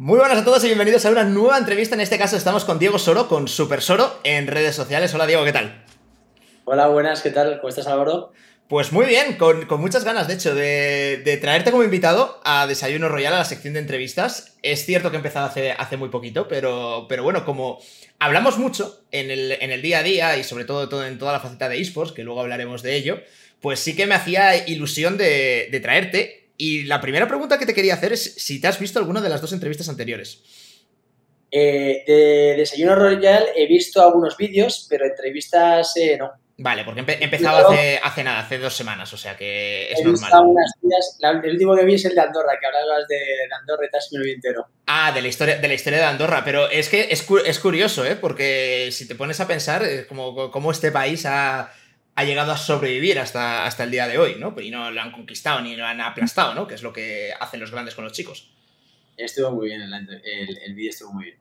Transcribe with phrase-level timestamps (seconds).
[0.00, 1.96] Muy buenas a todos y bienvenidos a una nueva entrevista.
[1.96, 5.12] En este caso estamos con Diego Soro, con Super Soro, en redes sociales.
[5.12, 5.84] Hola Diego, ¿qué tal?
[6.66, 7.56] Hola, buenas, ¿qué tal?
[7.56, 8.32] ¿Cómo estás Álvaro?
[8.68, 13.34] Pues muy bien, con, muchas ganas, de hecho, de, traerte como invitado a Desayuno Royal,
[13.34, 14.56] a la sección de entrevistas.
[14.62, 17.80] Es cierto que he empezado hace, hace muy poquito, pero, pero bueno, como
[18.20, 21.68] hablamos mucho en el, día a día y sobre todo, todo en toda la faceta
[21.68, 23.20] de esports, que luego hablaremos de ello,
[23.60, 27.72] pues sí que me hacía ilusión de, de traerte y la primera pregunta que te
[27.72, 30.42] quería hacer es si te has visto alguna de las dos entrevistas anteriores.
[31.50, 36.32] Eh, de Desayuno Royal he visto algunos vídeos, pero entrevistas eh, no.
[36.60, 40.02] Vale, porque he empezado hace, hace, nada, hace dos semanas, o sea que es he
[40.02, 40.20] normal.
[40.20, 43.16] Visto unas días, el último que vi es el de Andorra, que hablabas de,
[43.60, 44.66] Andorra y tal, me lo vi entero.
[44.88, 48.04] Ah, de la historia de la historia de Andorra, pero es que es, es curioso,
[48.04, 48.16] ¿eh?
[48.16, 51.70] Porque si te pones a pensar, es como, como este país ha
[52.18, 54.52] ha llegado a sobrevivir hasta, hasta el día de hoy, ¿no?
[54.60, 56.66] Y no lo han conquistado ni lo han aplastado, ¿no?
[56.66, 58.50] Que es lo que hacen los grandes con los chicos.
[59.16, 61.36] Estuvo muy bien, el, vídeo estuvo muy bien.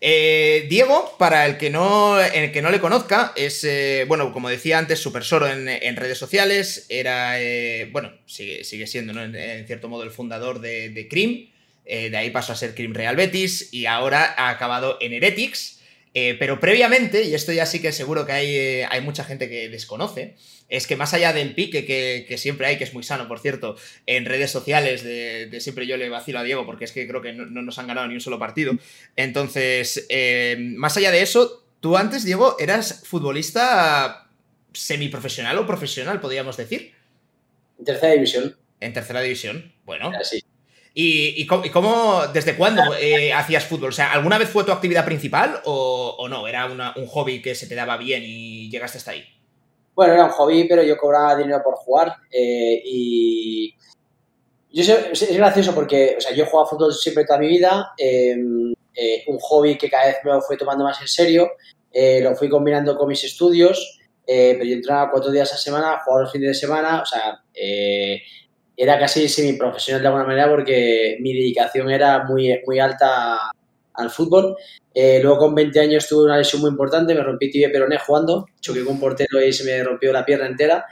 [0.00, 4.48] Eh, Diego, para el que no, el que no le conozca, es, eh, bueno, como
[4.48, 9.22] decía antes, super soro en, redes sociales, era, eh, bueno, sigue, sigue siendo, ¿no?
[9.22, 11.50] En, cierto modo, el fundador de, de Cream,
[11.84, 15.82] de ahí pasó a ser Cream Real Betis y ahora ha acabado en Heretics,
[16.16, 19.48] eh, pero previamente, y esto ya sí que seguro que hay, eh, hay mucha gente
[19.48, 20.36] que desconoce,
[20.68, 23.76] es que más allá del pique que, siempre hay, que es muy sano, por cierto,
[24.06, 27.32] en redes sociales, de, siempre yo le vacilo a Diego, porque es que creo que
[27.32, 28.74] no, nos han ganado ni un solo partido.
[29.16, 34.30] Entonces, eh, más allá de eso, tú antes, Diego, eras futbolista
[34.72, 36.94] semiprofesional o profesional, podríamos decir.
[37.76, 38.56] En tercera división.
[38.78, 40.12] En tercera división, bueno.
[40.22, 40.44] Sí.
[40.96, 43.88] ¿Y, cómo, desde cuándo eh, hacías fútbol?
[43.88, 46.46] O sea, ¿alguna vez fue tu actividad principal o, no?
[46.46, 49.24] ¿Era un hobby que se te daba bien y llegaste hasta ahí?
[49.96, 53.74] Bueno, era un hobby, pero yo cobraba dinero por jugar eh, y
[54.72, 57.92] yo sé, es gracioso porque, o sea, yo he jugado fútbol siempre toda mi vida,
[57.98, 61.52] em, eh, un hobby que cada vez me lo fui tomando más en serio,
[62.22, 66.32] lo fui combinando con mis estudios, pero yo entrenaba cuatro días a semana, jugaba los
[66.32, 67.40] fines de semana, o sea,
[68.76, 73.52] era casi semiprofesional de alguna manera porque mi dedicación era muy, muy alta
[73.94, 74.56] al fútbol.
[74.92, 78.46] Eh, luego con 20 años tuve una lesión muy importante, me rompí tibia peroné jugando,
[78.60, 80.84] choqué con un portero y se me rompió la pierna entera.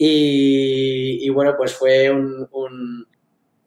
[0.00, 2.48] Y, bueno, pues fue un,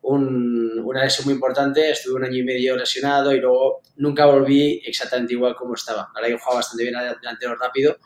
[0.02, 5.34] una lesión muy importante, estuve un año y medio lesionado y luego nunca volví exactamente
[5.34, 6.10] igual como estaba.
[6.16, 7.98] Ahora yo jugaba bastante bien delantero rápido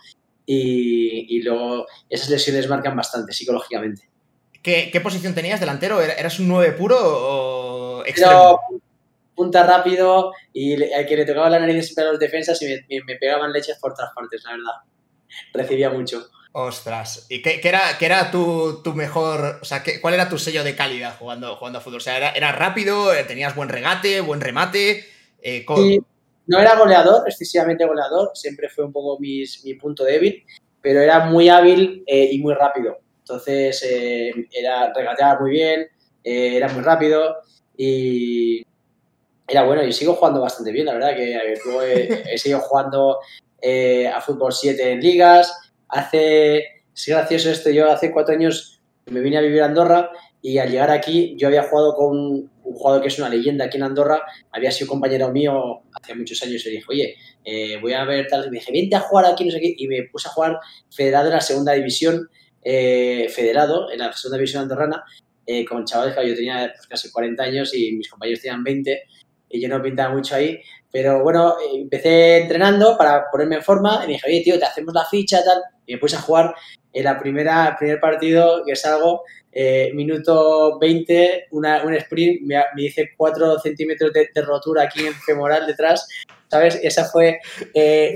[0.46, 4.15] y, y luego esas lesiones marcan bastante psicológicamente.
[4.66, 6.02] ¿Qué, posición tenías delantero?
[6.02, 8.60] ¿Eras un 9 puro o extremo?
[9.36, 13.16] punta rápido y al que le tocaba la nariz siempre a los defensas y me,
[13.18, 14.72] pegaban leches por todas partes, la verdad.
[15.54, 16.26] Recibía mucho.
[16.54, 20.76] Ostras, ¿y qué, era, qué era tu, mejor, o sea, cuál era tu sello de
[20.76, 21.98] calidad jugando, jugando a fútbol?
[21.98, 25.06] O sea, ¿era, rápido, tenías buen regate, buen remate?
[25.44, 25.66] Eh,
[26.48, 30.44] no era goleador, excesivamente goleador, siempre fue un poco mi punto débil,
[30.82, 33.05] pero era muy hábil eh, y muy rápido.
[33.28, 35.88] Entonces, eh, era, regateaba muy bien,
[36.24, 37.38] eh, era muy rápido
[37.76, 38.64] y
[39.48, 39.84] era bueno.
[39.84, 41.36] Y sigo jugando bastante bien, la verdad, que
[42.34, 43.18] he, seguido jugando
[43.60, 45.72] eh, a fútbol 7 en ligas.
[45.88, 46.58] Hace,
[46.96, 50.12] es gracioso esto, yo hace cuatro años me vine a vivir a Andorra
[50.42, 53.78] y al llegar aquí yo había jugado con un jugador que es una leyenda aquí
[53.78, 54.22] en Andorra,
[54.52, 58.48] había sido compañero mío hace muchos años y le dije, oye, voy a ver tal,
[58.48, 60.60] y me dije, vente a jugar aquí, no sé qué, y me puse a jugar
[60.90, 62.28] federado en la segunda división
[62.68, 65.06] eh, federado en la segunda división andorrana
[65.48, 69.04] eh, con chavales que yo tenía pues, casi 40 años y mis compañeros tenían 20
[69.50, 70.60] y yo no pintaba mucho ahí.
[70.92, 74.66] Pero bueno, eh, empecé entrenando para ponerme en forma y me dije, oye, tío, te
[74.66, 75.62] hacemos la ficha, tal.
[75.86, 76.56] Y me puse a jugar
[76.94, 79.22] en la primera, el primer partido que salgo,
[79.52, 85.14] eh, minuto 20, una, un sprint, me, me hice 4 centímetros de, rotura aquí en
[85.14, 86.08] femoral detrás,
[86.50, 86.80] ¿sabes?
[86.82, 87.40] Esa fue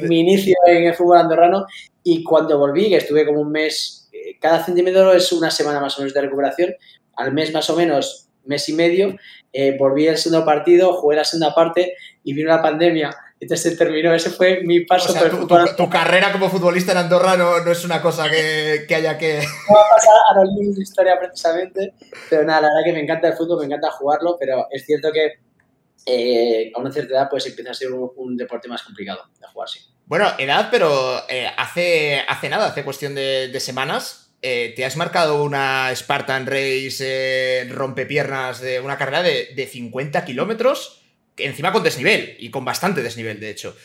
[0.03, 1.67] mi inicio en el fútbol andorrano
[2.03, 3.98] y cuando volví, que estuve como un mes
[4.39, 6.73] cada centímetro es una semana más o menos de recuperación.
[7.15, 9.15] Al mes más o menos, mes y medio,
[9.53, 13.15] eh, volví al segundo partido, jugué la segunda parte y vino la pandemia.
[13.39, 16.97] Entonces se terminó, ese fue mi paso por el tu, tu, carrera como futbolista en
[16.97, 19.37] Andorra no, es una cosa que, haya que...
[19.37, 21.93] No va a pasar a los libros de historia precisamente,
[22.29, 25.13] pero nada, la verdad que me encanta el fútbol, me encanta jugarlo, pero es cierto
[25.13, 25.35] que
[26.05, 29.69] eh, a una cierta edad pues empieza a ser un, deporte más complicado de jugar,
[29.69, 29.79] sí.
[30.09, 35.43] Bueno, edad, pero eh, hace, hace nada, hace cuestión de, semanas, eh, te has marcado
[35.43, 41.03] una Spartan Race rompepiernas de una carrera de, 50 kilómetros,
[41.37, 43.75] encima con desnivel, y con bastante desnivel, de hecho.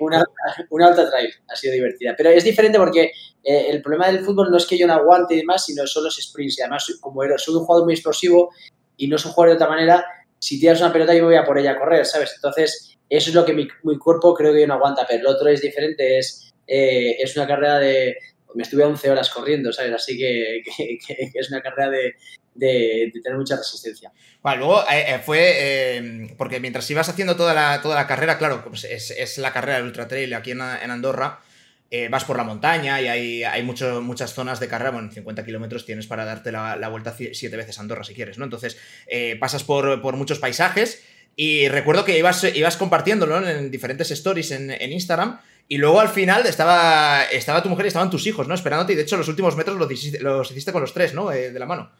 [0.00, 0.24] una,
[0.70, 3.12] una alta drive ha sido divertida, pero es diferente porque
[3.44, 6.16] el problema del fútbol no es que yo no aguante y demás, sino son los
[6.16, 8.50] sprints, y además como soy un jugador muy explosivo
[8.96, 10.04] y no soy un jugador de otra manera,
[10.36, 12.32] si tiras una pelota yo me voy a por ella a correr, ¿sabes?
[12.34, 13.68] Entonces, eso es lo que mi,
[13.98, 17.78] cuerpo creo que no aguanta, pero el otro es diferente, es, eh, es una carrera
[17.78, 18.16] de...
[18.54, 19.92] Me estuve 11 horas corriendo, ¿sabes?
[19.92, 20.62] Así que,
[21.34, 22.14] es una carrera de,
[23.22, 24.12] tener mucha resistencia.
[24.42, 28.64] Bueno, luego eh, eh, fue, porque mientras ibas haciendo toda la, toda la carrera, claro,
[28.64, 31.40] pues es, la carrera del Ultra Trail aquí en, Andorra,
[32.10, 35.84] vas por la montaña y hay, hay muchas zonas de carrera, bueno, en 50 kilómetros
[35.84, 38.44] tienes para darte la, vuelta siete veces a Andorra si quieres, ¿no?
[38.44, 38.78] Entonces,
[39.40, 41.02] pasas por, muchos paisajes
[41.36, 46.46] y recuerdo que ibas, ibas compartiéndolo en diferentes stories en, Instagram y luego al final
[46.46, 48.54] estaba, estaba tu mujer y estaban tus hijos, ¿no?
[48.54, 51.32] Esperándote y de hecho los últimos metros los hiciste, con los tres, ¿no?
[51.32, 51.90] Eh, de la mano.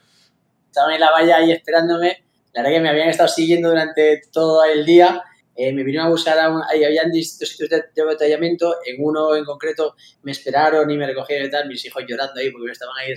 [0.67, 2.25] Estaban en la valla ahí esperándome.
[2.53, 5.23] La verdad que me habían estado siguiendo durante todo el día
[5.57, 9.45] eh, me vinieron a buscar, a un, habían distintos sitios de, de, en uno en
[9.45, 13.15] concreto me esperaron y me recogieron y tal, mis hijos llorando ahí porque estaban ahí,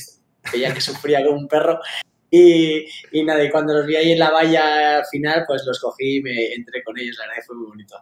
[0.54, 1.80] veían que sufría como un perro.
[2.30, 6.18] Y, y, nada, y cuando los vi ahí en la valla final, pues los cogí
[6.18, 7.96] y me entré con ellos, la verdad que fue muy bonito.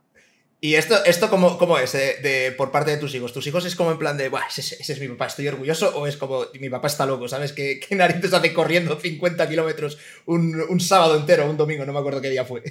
[0.62, 3.34] ¿Y esto, esto cómo, cómo es de, por parte de tus hijos?
[3.34, 5.96] ¿Tus hijos es como en plan de, ese, ese, es mi papá, estoy orgulloso?
[5.96, 7.54] ¿O es como, mi papá está loco, ¿sabes?
[7.54, 11.86] ¿Qué, qué narices hace corriendo 50 kilómetros un, un sábado entero, un domingo?
[11.86, 12.64] No me acuerdo qué día fue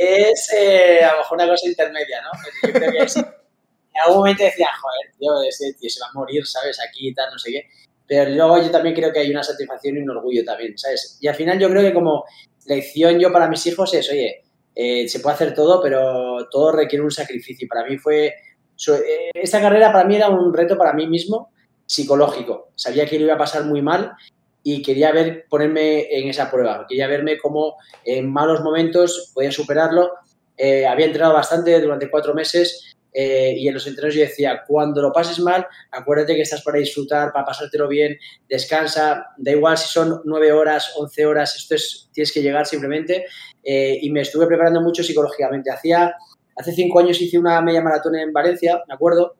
[0.00, 2.30] es eh, a lo mejor una cosa intermedia, ¿no?
[2.62, 6.46] Yo creo que en algún momento decía, joder, tío, ese tío se va a morir,
[6.46, 6.78] ¿sabes?
[6.80, 7.68] Aquí y tal, no sé qué.
[8.10, 11.16] Pero luego yo también creo que hay una satisfacción y un orgullo también, ¿sabes?
[11.20, 12.24] Y al final yo creo que como
[12.66, 14.42] lección yo para mis hijos es, oye,
[14.74, 17.68] eh, se puede hacer todo, pero todo requiere un sacrificio.
[17.70, 21.52] Para mí fue, eh, esta carrera para mí era un reto para mí mismo
[21.86, 22.72] psicológico.
[22.74, 24.10] Sabía que lo iba a pasar muy mal
[24.64, 30.10] y quería ver, ponerme en esa prueba, quería verme cómo en malos momentos podía superarlo.
[30.56, 35.02] Eh, había entrenado bastante durante cuatro meses eh, y en los entrenos yo decía, cuando
[35.02, 38.16] lo pases mal, acuérdate que estás para disfrutar, para pasártelo bien,
[38.48, 43.26] descansa, da igual si son nueve horas, once horas, esto es, tienes que llegar simplemente.
[43.62, 45.70] Eh, y me estuve preparando mucho psicológicamente.
[45.70, 46.14] Hacía,
[46.56, 49.36] hace cinco años hice una media maratón en Valencia, me acuerdo,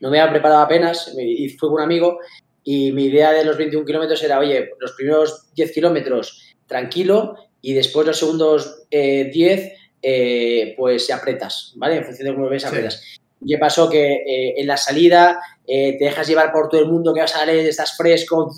[0.00, 2.18] no me había preparado apenas, y fue con un amigo
[2.62, 7.74] y mi idea de los 21 kilómetros era, oye, los primeros 10 kilómetros tranquilo y
[7.74, 9.72] después los segundos 10
[10.04, 11.96] eh, eh, pues apretas, ¿vale?
[11.96, 13.02] En función de cómo ves, apretas.
[13.46, 13.88] ¿Qué pasó?
[13.88, 17.38] Que eh, en la salida te dejas llevar por todo el mundo, que vas a
[17.40, 18.54] salir, estás fresco,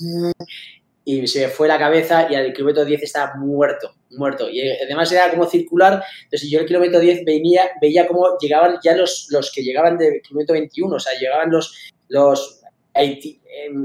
[1.04, 4.50] y se me fue la cabeza y al kilómetro 10 estaba muerto, muerto.
[4.50, 8.96] Y además era como circular, entonces yo el kilómetro 10 venía, veía cómo llegaban ya
[8.96, 12.60] los, los que llegaban del kilómetro 21, o sea, llegaban los, los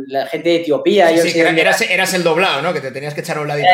[0.08, 1.10] la gente de Etiopía.
[1.18, 2.74] Sí, eras, el doblado, ¿no?
[2.74, 3.68] Que te tenías que echar a un ladito.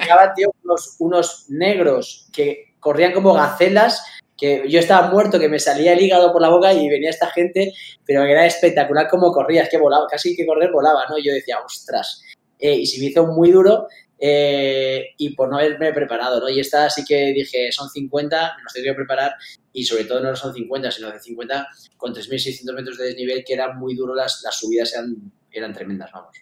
[0.00, 0.52] llegaban, tío,
[0.98, 4.02] unos, negros que corrían como gacelas,
[4.36, 7.30] que yo estaba muerto, que me salía el hígado por la boca y venía esta
[7.30, 7.72] gente,
[8.06, 11.18] pero era espectacular como corría, es que volaba, casi que correr volaba, ¿no?
[11.18, 12.22] Y yo decía, ostras.
[12.58, 13.86] Eh, y se me hizo muy duro
[14.18, 16.48] eh, y por no haberme preparado, ¿no?
[16.48, 19.34] Y esta sí que dije, son 50, nos tengo que preparar
[19.72, 23.54] y sobre todo no son 50, sino de 50 con 3.600 metros de desnivel, que
[23.54, 26.36] era muy duro, las, las subidas eran, eran tremendas, vamos.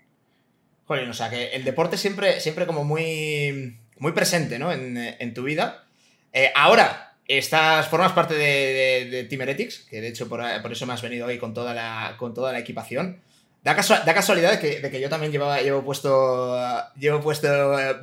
[0.89, 4.73] Joder, o sea que el deporte siempre, siempre como muy, muy presente, ¿no?
[4.73, 5.88] En, tu vida.
[6.39, 10.87] Eh, ahora, estás, formas parte de, de, Team Heretics, que de hecho por, por, eso
[10.87, 13.21] me has venido hoy con toda la, con toda la equipación.
[13.65, 16.57] Da, casualidad de que, de que, yo también llevaba, llevo puesto
[16.97, 17.49] llevo puesto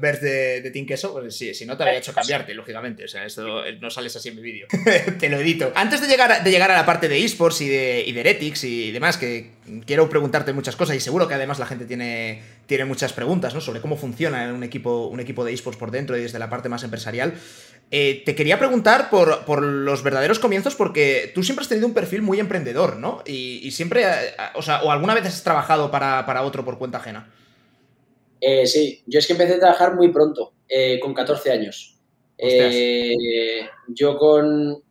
[0.01, 3.05] verde de, Team Queso, pues si, si no te había hecho cambiarte, lógicamente.
[3.05, 4.67] O sea, esto no sales así en mi vídeo.
[5.19, 5.71] te lo edito.
[5.73, 8.19] Antes de llegar, a, de llegar a la parte de esports y de, y de
[8.19, 9.51] Heretics y demás, que
[9.85, 13.61] quiero preguntarte muchas cosas y seguro que además la gente tiene, tiene muchas preguntas ¿no?
[13.61, 16.67] sobre cómo funciona un equipo, un equipo de esports por dentro y desde la parte
[16.67, 17.33] más empresarial.
[17.91, 22.21] Eh, te quería preguntar por, los verdaderos comienzos, porque tú siempre has tenido un perfil
[22.21, 23.21] muy emprendedor, ¿no?
[23.25, 27.31] Y, siempre, eh, o sea, o alguna vez has trabajado para, otro por cuenta ajena.
[28.41, 30.53] Eh, sí, yo es que empecé a trabajar muy pronto,
[31.01, 31.97] con 14 años.
[33.87, 34.83] yo con.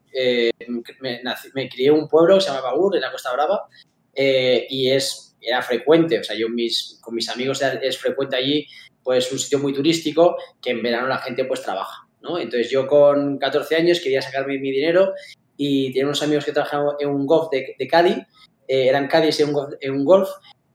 [1.01, 3.69] Me, crié en un pueblo que se llama Bagur, en la Costa Brava,
[4.17, 8.67] y es, era frecuente, o sea, yo mis, con mis amigos es frecuente allí,
[9.03, 12.04] pues un sitio muy turístico que en verano la gente pues trabaja.
[12.39, 15.13] Entonces yo con 14 años quería sacarme mi dinero
[15.57, 18.17] y tenía unos amigos que trabajaban en un golf de, Cádiz,
[18.67, 20.29] eh, eran Cádiz en en un golf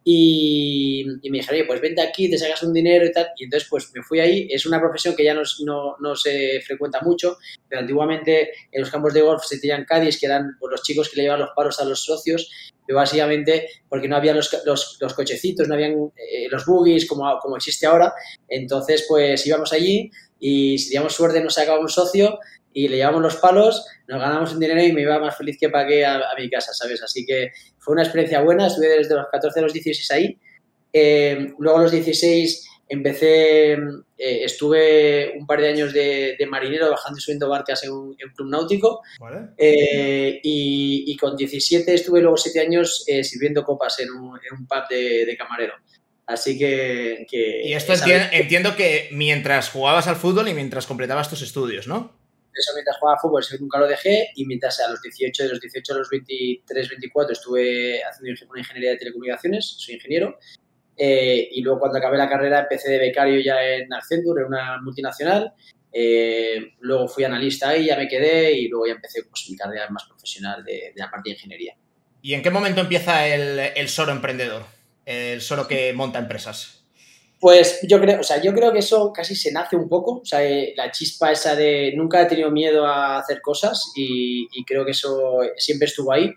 [0.04, 3.28] y, me dijeron, oye, pues vente aquí, te sacas un dinero y tal.
[3.38, 4.48] Y entonces, pues me fui ahí.
[4.50, 5.44] Es una profesión que ya no,
[6.00, 7.38] no, se frecuenta mucho,
[7.68, 11.10] pero antiguamente en los campos de golf se tenían Cádiz, que eran pues, los chicos
[11.10, 12.50] que le llevaban los palos a los socios,
[12.88, 17.58] pero básicamente porque no había los, los, cochecitos, no habían eh, los buggies como, como
[17.58, 18.14] existe ahora.
[18.48, 22.40] Entonces, pues íbamos allí, y si teníamos suerte nos sacaba un socio
[22.72, 25.70] y le llevamos los palos, nos ganamos un dinero y me iba más feliz que
[25.70, 27.02] pagué a, mi casa, ¿sabes?
[27.04, 27.52] Así que
[27.90, 30.38] fue una experiencia buena, estuve desde los 14 a los 16 ahí.
[30.94, 33.78] Eh, luego a los 16 empecé, eh,
[34.16, 39.02] estuve un par de años de, marinero bajando y subiendo barcas en un, club náutico.
[39.58, 45.74] Eh, y, con 17 estuve luego 7 años sirviendo copas en un, pub de, camarero.
[46.28, 47.26] Así que...
[47.32, 47.94] y esto
[48.32, 52.19] entiendo que mientras jugabas al fútbol y mientras completabas tus estudios, ¿no?
[52.60, 55.94] Eso mientras jugaba fútbol nunca lo dejé y mientras a los 18, de los 18
[55.94, 60.38] a los 23, 24 estuve haciendo una ingeniería de telecomunicaciones, soy ingeniero
[61.02, 64.82] eh, y luego cuando acabé la carrera empecé de becario ya en Accenture, en una
[64.82, 65.54] multinacional.
[65.92, 69.90] Eh, luego fui analista ahí, ya me quedé y luego ya empecé pues, mi carrera
[69.90, 71.76] más profesional de, la parte de ingeniería.
[72.22, 74.66] ¿Y en qué momento empieza el, el soro emprendedor?
[75.06, 76.79] El soro que monta empresas.
[77.40, 80.26] Pues yo creo, o sea, yo creo que eso casi se nace un poco, o
[80.26, 84.84] sea, eh, la chispa esa de nunca he tenido miedo a hacer cosas y, creo
[84.84, 86.34] que eso siempre estuvo ahí,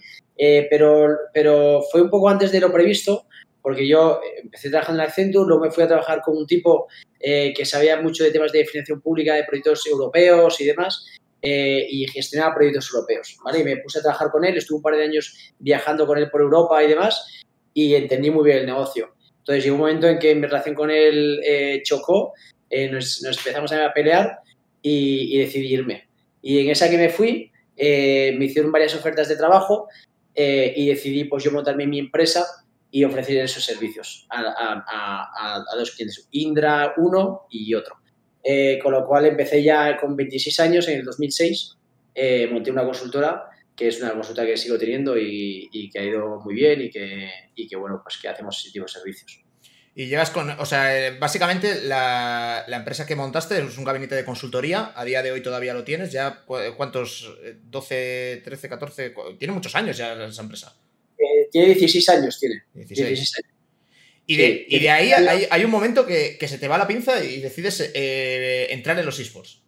[0.70, 3.26] pero, pero fue un poco antes de lo previsto
[3.62, 6.88] porque yo eh, empecé trabajando en Accenture, luego me fui a trabajar con un tipo
[7.20, 11.06] eh, que sabía mucho de temas de financiación pública, de proyectos europeos y demás,
[11.40, 13.60] eh, y gestionaba proyectos europeos, ¿vale?
[13.60, 16.28] Y me puse a trabajar con él, estuve un par de años viajando con él
[16.30, 17.40] por Europa y demás,
[17.72, 19.11] y entendí muy bien el negocio.
[19.42, 21.40] Entonces llegó un momento en que mi relación con él
[21.84, 22.32] chocó,
[22.90, 24.38] nos, empezamos a pelear
[24.80, 26.08] y, y, decidí irme.
[26.40, 29.88] Y en esa que me fui, me hicieron varias ofertas de trabajo
[30.34, 32.46] y decidí pues yo montarme mi empresa
[32.94, 37.96] y ofrecer esos servicios a, dos clientes, Indra uno y otro.
[38.44, 41.76] Eh, con lo cual empecé ya con 26 años, en el 2006,
[42.14, 43.46] eh, monté una consultora
[43.76, 47.30] que es una consulta que sigo teniendo y, que ha ido muy bien y que,
[47.68, 49.42] que, bueno, pues que hacemos ese tipo de servicios.
[49.94, 54.14] Y llegas con, o sea, eh, básicamente la, la, empresa que montaste es un gabinete
[54.14, 59.52] de consultoría, a día de hoy todavía lo tienes, ya cuántos, 12, 13, 14, tiene
[59.52, 60.74] muchos años ya esa empresa
[61.52, 62.64] tiene 16 años, tiene.
[62.74, 63.32] 16.
[64.24, 64.36] Y
[64.78, 68.98] de, ahí hay, un momento que, se te va la pinza y decides eh, entrar
[68.98, 69.60] en los esports.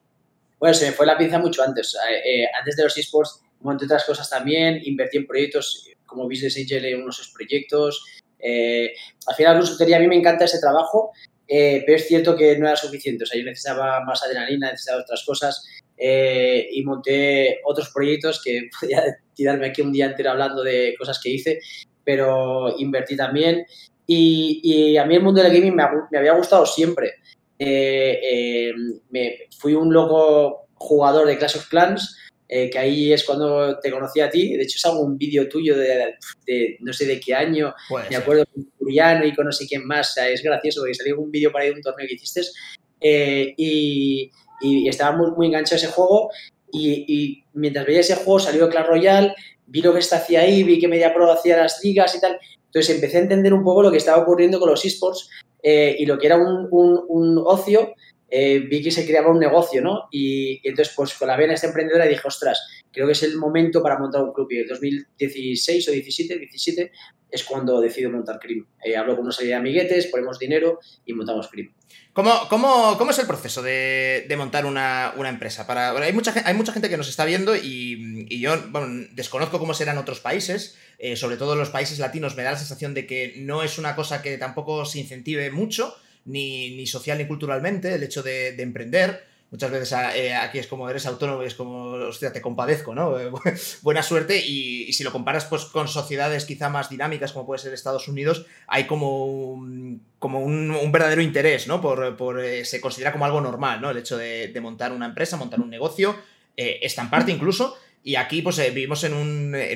[0.58, 1.94] Bueno, se me fue la pinza mucho antes.
[1.94, 6.56] Eh, eh, antes de los esports, monté otras cosas también, invertí en proyectos como Business
[6.56, 8.04] Angel en unos proyectos.
[8.40, 11.10] al final, la consultoría, a mí me encanta ese trabajo,
[11.48, 13.24] pero es cierto que no era suficiente.
[13.24, 15.64] O sea, yo necesitaba más adrenalina, necesitaba otras cosas.
[15.96, 19.02] Eh, y monté otros proyectos que podía
[19.34, 21.60] tirarme aquí un día entero hablando de cosas que hice,
[22.04, 23.64] pero invertí también.
[24.06, 27.14] Y, a mí el mundo del gaming me, había gustado siempre.
[27.58, 28.72] Eh, eh,
[29.10, 32.18] me, fui un loco jugador de Clash of Clans,
[32.70, 34.56] que ahí es cuando te conocí a ti.
[34.56, 36.14] De hecho, es un vídeo tuyo de,
[36.80, 37.74] no sé de qué año,
[38.10, 40.16] me acuerdo con Curiano y con no sé quién más.
[40.16, 42.42] es gracioso porque salió un vídeo para ir a un torneo que hiciste.
[43.00, 44.30] y,
[44.60, 46.30] y estaba muy, muy enganchado a ese juego
[46.76, 49.34] y, mientras veía ese juego salió Clash Royale,
[49.66, 52.38] vi lo que está hacía ahí, vi que Media Pro hacía las ligas y tal.
[52.66, 55.30] Entonces empecé a entender un poco lo que estaba ocurriendo con los esports
[55.62, 57.94] eh, y lo que era un, un, ocio,
[58.36, 60.08] eh, que se creaba un negocio, ¿no?
[60.10, 63.80] Y, entonces, pues con la vena esta emprendedora dije, ostras, creo que es el momento
[63.80, 64.48] para montar un club.
[64.50, 66.92] Y en 2016 o 17, 17
[67.30, 68.66] es cuando decido montar CRIM.
[68.84, 71.72] Eh, hablo con una serie de amiguetes, ponemos dinero y montamos CRIM.
[72.12, 75.64] ¿Cómo, es el proceso de, montar una, empresa?
[75.64, 78.56] Para, hay, mucha, hay mucha gente que nos está viendo y, yo
[79.12, 82.58] desconozco cómo serán otros países, eh, sobre todo en los países latinos me da la
[82.58, 87.26] sensación de que no es una cosa que tampoco se incentive mucho, ni, social ni
[87.26, 91.44] culturalmente, el hecho de, de emprender muchas veces ah, eh, aquí es como eres autónomo
[91.44, 93.14] y es como, hostia, te compadezco, ¿no?
[93.82, 97.72] Buena suerte y, si lo comparas pues con sociedades quizá más dinámicas como puede ser
[97.72, 101.80] Estados Unidos, hay como un, como un, verdadero interés, ¿no?
[101.80, 103.90] Por, eh, se considera como algo normal, ¿no?
[103.90, 106.16] El hecho de, montar una empresa, montar un negocio,
[106.56, 107.76] eh, estamparte incluso.
[108.02, 109.14] Y aquí pues vivimos en,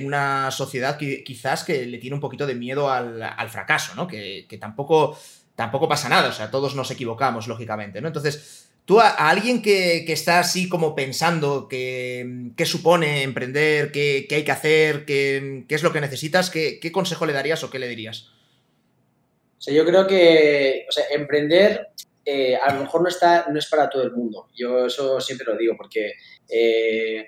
[0.04, 4.08] una sociedad que quizás que le tiene un poquito de miedo al, fracaso, ¿no?
[4.08, 5.16] Que, que, tampoco,
[5.58, 8.06] tampoco pasa nada, o sea, todos nos equivocamos, lógicamente, ¿no?
[8.06, 14.50] Entonces, Tú a, alguien que, está así como pensando qué supone emprender, qué, hay que
[14.50, 18.30] hacer, qué, es lo que necesitas, ¿qué, consejo le darías o qué le dirías?
[19.58, 21.88] O yo creo que emprender
[22.24, 24.48] eh, a lo mejor no, está, no es para todo el mundo.
[24.54, 26.14] Yo eso siempre lo digo porque
[26.48, 27.26] eh,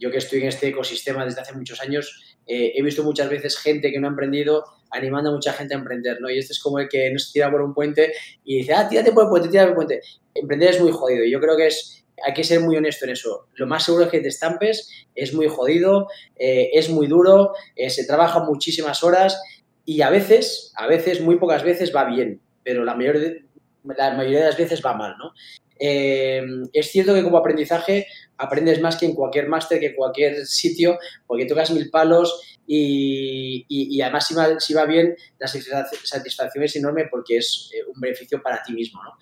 [0.00, 3.58] yo que estoy en este ecosistema desde hace muchos años, eh, he visto muchas veces
[3.58, 6.30] gente que no ha emprendido animando a mucha gente a emprender, ¿no?
[6.30, 8.12] Y este es como el que no se tira por un puente
[8.44, 10.06] y dice, ah, tírate por el puente, tírate por el puente.
[10.34, 11.24] Emprender es muy jodido.
[11.24, 13.46] Yo creo que es, hay que ser muy honesto en eso.
[13.54, 17.90] Lo más seguro es que te estampes, es muy jodido, eh, es muy duro, eh,
[17.90, 19.40] se trabaja muchísimas horas
[19.84, 24.46] y a veces, a veces, muy pocas veces va bien, pero la la mayoría de
[24.46, 25.32] las veces va mal, ¿no?
[25.78, 26.42] Eh,
[26.72, 28.06] es cierto que como aprendizaje
[28.38, 34.00] aprendes más que en cualquier máster, que en cualquier sitio, porque tocas mil palos y,
[34.00, 38.42] además si va, si va, bien, la satisfacción es enorme porque es eh, un beneficio
[38.42, 39.12] para ti mismo, ¿no?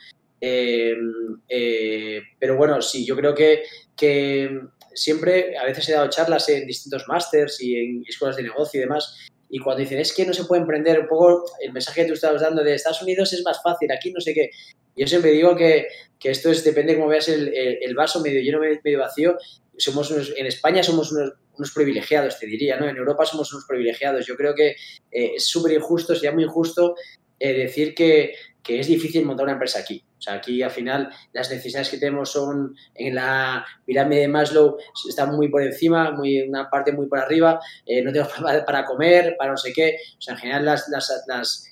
[0.41, 3.63] Eh, pero bueno, sí, yo creo que,
[3.97, 4.61] que
[4.95, 8.83] siempre, a veces he dado charlas en distintos másters y en escuelas de negocio y
[8.83, 9.17] demás,
[9.55, 12.15] y cuando dicen, es que no se puede emprender, un poco el mensaje que tú
[12.15, 14.51] estabas dando de Estados Unidos es más fácil, aquí no sé qué.
[14.97, 15.87] Yo siempre digo que,
[16.19, 19.39] que esto es, depende cómo veas el, el, vaso, medio lleno, medio vacío.
[19.77, 22.89] Somos en España somos unos, unos, privilegiados, te diría, ¿no?
[22.89, 24.27] En Europa somos unos privilegiados.
[24.27, 24.71] Yo creo que
[25.13, 26.97] eh, es súper injusto, sería muy injusto
[27.39, 30.03] eh, decir que, que es difícil montar una empresa aquí.
[30.25, 35.37] Sea, aquí al final las necesidades que tenemos son en la pirámide de Maslow están
[35.37, 38.33] muy por encima, muy una parte muy por arriba, eh, no tenemos
[38.67, 39.99] para, comer, para no sé qué.
[40.27, 40.89] En general las,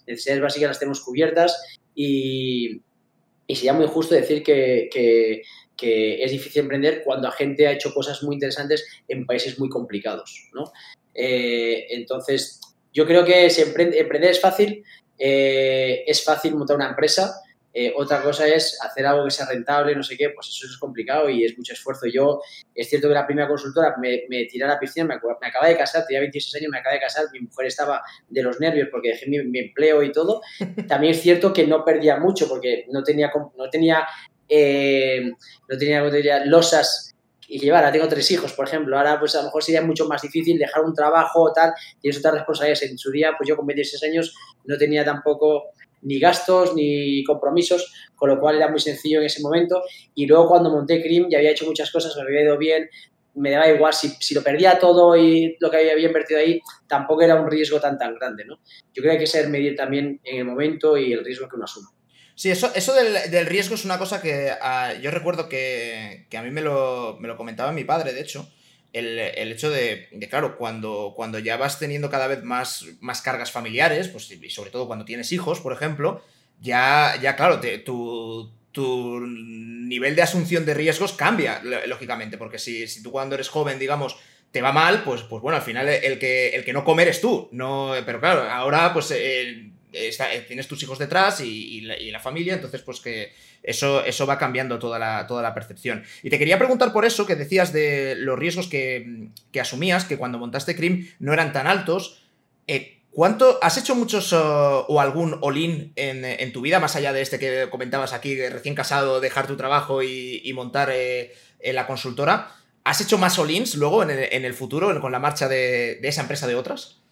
[0.07, 1.63] necesidades básicas las tenemos cubiertas
[1.95, 2.83] y,
[3.47, 5.43] y sería muy justo decir que, que,
[6.23, 10.49] es difícil emprender cuando la gente ha hecho cosas muy interesantes en países muy complicados,
[10.55, 10.71] ¿no?
[11.13, 12.61] Eh, entonces,
[12.93, 14.85] yo creo que emprender es fácil,
[15.19, 17.35] eh, es fácil montar una empresa.
[17.75, 20.77] Eh, otra cosa es hacer algo que sea rentable, no sé qué, pues eso es
[20.77, 22.07] complicado y es mucho esfuerzo.
[22.07, 22.41] Yo,
[22.75, 25.69] es cierto que la primera consultora me, me tiré a la piscina, me, me acaba
[25.69, 28.89] de casar, tenía 26 años, me acaba de casar, mi mujer estaba de los nervios
[28.91, 30.43] porque dejé mi, empleo y todo.
[30.89, 34.07] También es cierto que no perdía mucho porque no tenía, no tenía,
[34.49, 35.33] eh,
[35.69, 37.15] no tenía, losas
[37.49, 40.07] y llevar, ahora tengo tres hijos, por ejemplo, ahora pues a lo mejor sería mucho
[40.07, 42.91] más difícil dejar un trabajo o tal, tienes otras responsabilidades.
[42.91, 45.65] En su día, pues yo con 26 años no tenía tampoco
[46.03, 49.83] ni gastos ni compromisos, con lo cual era muy sencillo en ese momento.
[50.15, 52.89] Y luego cuando monté CRIM ya había hecho muchas cosas, me había ido bien,
[53.35, 57.23] me daba igual, si, si, lo perdía todo y lo que había invertido ahí, tampoco
[57.23, 58.59] era un riesgo tan tan grande, ¿no?
[58.93, 61.57] Yo creo que hay que saber medir también en el momento y el riesgo que
[61.57, 61.89] uno asume.
[62.35, 66.51] Sí, eso, eso del, riesgo es una cosa que ah, yo recuerdo que, a mí
[66.51, 68.49] me lo, me lo, comentaba mi padre, de hecho.
[68.93, 74.09] El, hecho de, claro, cuando, cuando ya vas teniendo cada vez más, más cargas familiares,
[74.09, 76.23] pues, y sobre todo cuando tienes hijos, por ejemplo,
[76.61, 83.03] ya, ya claro, tu, tu nivel de asunción de riesgos cambia, lógicamente, porque si, si,
[83.03, 84.19] tú cuando eres joven, digamos,
[84.51, 87.21] te va mal, pues, pues bueno, al final el que, el que no comer es
[87.21, 92.55] tú, no, pero claro, ahora pues eh, eh, tienes tus hijos detrás y, la, familia,
[92.55, 96.05] entonces pues que eso, eso va cambiando toda la, toda la percepción.
[96.23, 99.29] Y te quería preguntar por eso que decías de los riesgos que,
[99.61, 102.23] asumías, que cuando montaste Crim no eran tan altos.
[102.67, 107.39] Eh, ¿Cuánto has hecho muchos o algún all-in en, tu vida, más allá de este
[107.39, 112.57] que comentabas aquí, recién casado, dejar tu trabajo y, montar eh, la consultora?
[112.85, 116.55] ¿Has hecho más all-ins luego en el, futuro con la marcha de esa empresa de
[116.55, 117.03] otras?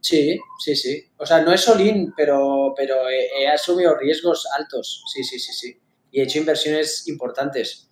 [0.00, 1.04] Sí, sí, sí.
[1.16, 5.02] O sea, no es all pero, pero he, asumido riesgos altos.
[5.12, 5.76] Sí, sí, sí, sí.
[6.10, 7.88] Y he hecho inversiones importantes.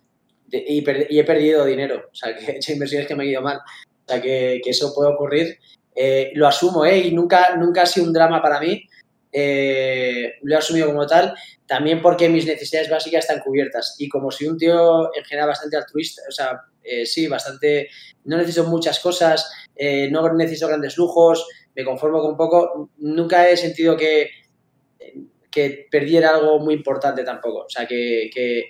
[0.51, 0.79] y,
[1.19, 2.03] he perdido dinero.
[2.11, 3.57] O sea, que he hecho inversiones que me han ido mal.
[3.57, 5.57] O sea, que, eso puede ocurrir.
[5.95, 6.99] Eh, lo asumo, ¿eh?
[6.99, 8.83] Y nunca, nunca ha sido un drama para mí.
[9.31, 11.33] Eh, lo he asumido como tal.
[11.65, 13.95] También porque mis necesidades básicas están cubiertas.
[13.99, 17.89] Y como soy un tío en general bastante altruista, o sea, eh, sí, bastante.
[18.23, 19.49] No necesito muchas cosas,
[20.09, 21.45] no necesito grandes lujos
[21.77, 22.89] me conformo con poco.
[22.97, 24.31] Nunca he sentido que,
[25.57, 27.65] que perdiera algo muy importante tampoco.
[27.65, 28.67] O sea, que,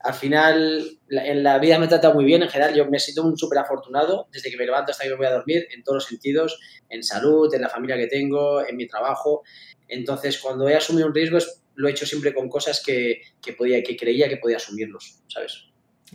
[0.00, 2.74] al final en la vida me he tratado muy bien en general.
[2.74, 5.32] Yo me siento un súper afortunado desde que me levanto hasta que me voy a
[5.32, 9.44] dormir, en todos los sentidos, en salud, en la familia que tengo, en mi trabajo.
[9.88, 11.38] Entonces, cuando he asumido un riesgo,
[11.74, 13.22] lo he hecho siempre con cosas que,
[13.56, 15.64] podía, que creía que podía asumirlos, ¿sabes?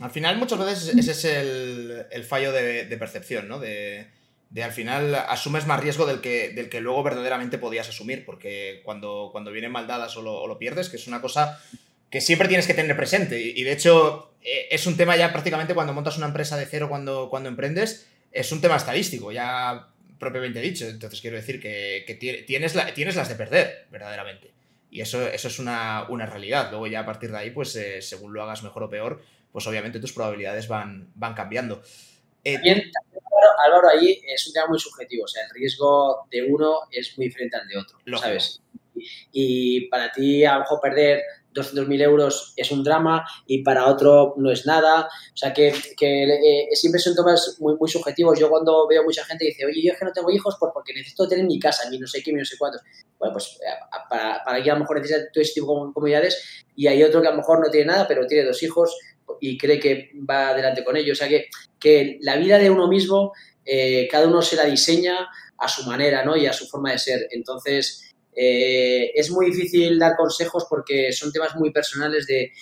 [0.00, 3.58] Al final, muchas veces ese es el, fallo de, de percepción, ¿no?
[3.58, 4.06] De,
[4.52, 8.82] de al final asumes más riesgo del que, del que luego verdaderamente podías asumir, porque
[8.84, 11.58] cuando, cuando vienen mal dadas o lo, pierdes, que es una cosa
[12.10, 13.40] que siempre tienes que tener presente.
[13.40, 16.90] Y, de hecho, eh, es un tema ya prácticamente cuando montas una empresa de cero,
[16.90, 19.88] cuando, cuando emprendes, es un tema estadístico, ya
[20.18, 20.86] propiamente dicho.
[20.86, 22.04] Entonces quiero decir que,
[22.46, 24.52] tienes, tienes las de perder, verdaderamente.
[24.90, 26.68] Y eso, eso es una, realidad.
[26.68, 29.66] Luego ya a partir de ahí, pues eh, según lo hagas mejor o peor, pues
[29.66, 31.82] obviamente tus probabilidades van, van cambiando.
[32.44, 32.58] Eh,
[33.64, 37.26] Álvaro, ahí es un tema muy subjetivo, o sea, el riesgo de uno es muy
[37.26, 38.60] diferente al de otro, ¿sabes?
[39.32, 41.22] Y para ti, a lo mejor perder
[41.54, 45.06] 200.000 euros es un drama y para otro no es nada.
[45.06, 48.38] O sea, que, eh, siempre son temas muy, muy subjetivos.
[48.38, 51.28] Yo cuando veo mucha gente dice, oye, yo es que no tengo hijos porque necesito
[51.28, 52.82] tener mi casa, ni no sé qué, ni no sé cuántos.
[53.18, 56.86] Bueno, pues eh, para, para a lo mejor necesita todo ese tipo de comunidades y
[56.86, 58.96] hay otro que a lo mejor no tiene nada, pero tiene dos hijos
[59.40, 61.18] y cree que va adelante con ellos.
[61.18, 61.46] O sea, que,
[61.78, 63.32] que la vida de uno mismo,
[63.64, 66.36] eh, cada uno se la diseña a su manera ¿no?
[66.36, 67.28] y a su forma de ser.
[67.30, 72.52] Entonces, Eh, es muy difícil dar consejos porque son temas muy personales de,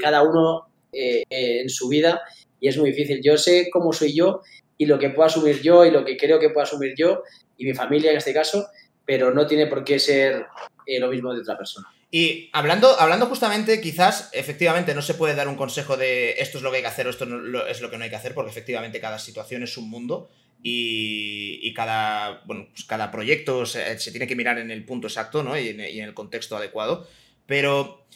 [0.00, 2.22] cada uno eh, en su vida
[2.60, 3.20] y es muy difícil.
[3.22, 4.42] Yo sé cómo soy yo
[4.78, 7.22] y lo que puedo asumir yo y lo que creo que puedo asumir yo
[7.56, 8.66] y mi familia en este caso,
[9.04, 10.46] pero no tiene por qué ser
[10.86, 11.88] eh, lo mismo de otra persona.
[12.10, 16.64] Y hablando, hablando justamente, quizás efectivamente no se puede dar un consejo de esto es
[16.64, 17.24] lo que hay que hacer o esto
[17.68, 20.28] es lo que no hay que hacer, porque efectivamente cada situación es un mundo
[20.62, 25.58] y, cada, bueno, pues cada proyecto se, tiene que mirar en el punto exacto ¿no?
[25.58, 27.08] y, en, el contexto adecuado.
[27.46, 28.06] Pero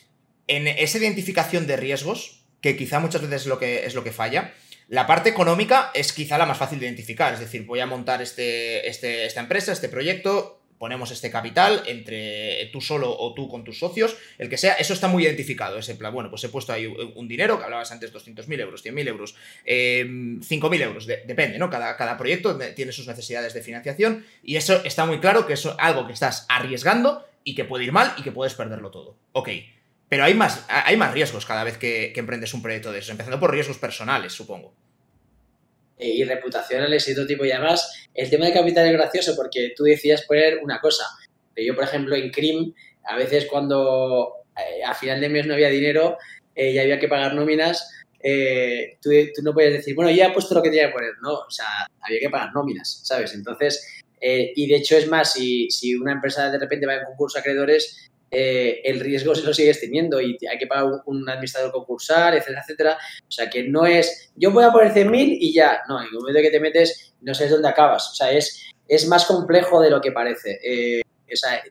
[0.47, 4.13] en esa identificación de riesgos, que quizá muchas veces es lo que, es lo que
[4.13, 4.53] falla,
[4.89, 7.33] la parte económica es quizá la más fácil de identificar.
[7.33, 12.71] Es decir, voy a montar este, este, esta empresa, este proyecto, ponemos este capital entre
[12.73, 15.77] tú solo o tú con tus socios, el que sea, eso está muy identificado.
[15.79, 19.09] Es plan, bueno, pues he puesto ahí un dinero, que hablabas antes, 200.000 euros, 100.000
[19.09, 21.69] euros, 5.000 em, euros, depende, ¿no?
[21.69, 25.69] Cada, cada proyecto tiene sus necesidades de financiación y eso está muy claro que es
[25.77, 29.19] algo que estás arriesgando y que puede ir mal y que puedes perderlo todo.
[29.33, 29.51] Ok.
[30.09, 33.13] Pero hay más, hay más riesgos cada vez que, que emprendes un proyecto de eso,
[33.13, 34.75] empezando por riesgos personales, supongo.
[36.01, 37.45] Eh, y reputacionales y todo tipo.
[37.45, 41.05] Y además, el tema de capital es gracioso porque tú decías poner una cosa.
[41.55, 42.73] Yo, por ejemplo, en CRIM,
[43.05, 46.17] a veces cuando eh, a final de mes no había dinero
[46.55, 47.87] eh, y había que pagar nóminas,
[49.03, 49.11] tú,
[49.43, 51.13] no puedes decir, bueno, ya he puesto lo que tenía que poner.
[51.23, 51.67] No, o sea,
[52.01, 53.35] había que pagar nóminas, ¿sabes?
[53.35, 57.37] Entonces, y de hecho es más, si, si una empresa de repente va en concurso
[57.37, 61.73] a acreedores, eh, el riesgo se lo sigues teniendo y hay que pagar un, administrador
[61.73, 62.99] concursal, etcétera, etcétera.
[63.23, 66.13] O sea, que no es, yo voy a poner 100.000 y ya, no, en el
[66.13, 68.11] momento que te metes no sabes dónde acabas.
[68.11, 70.59] O sea, es, es más complejo de lo que parece.
[70.63, 71.03] Eh,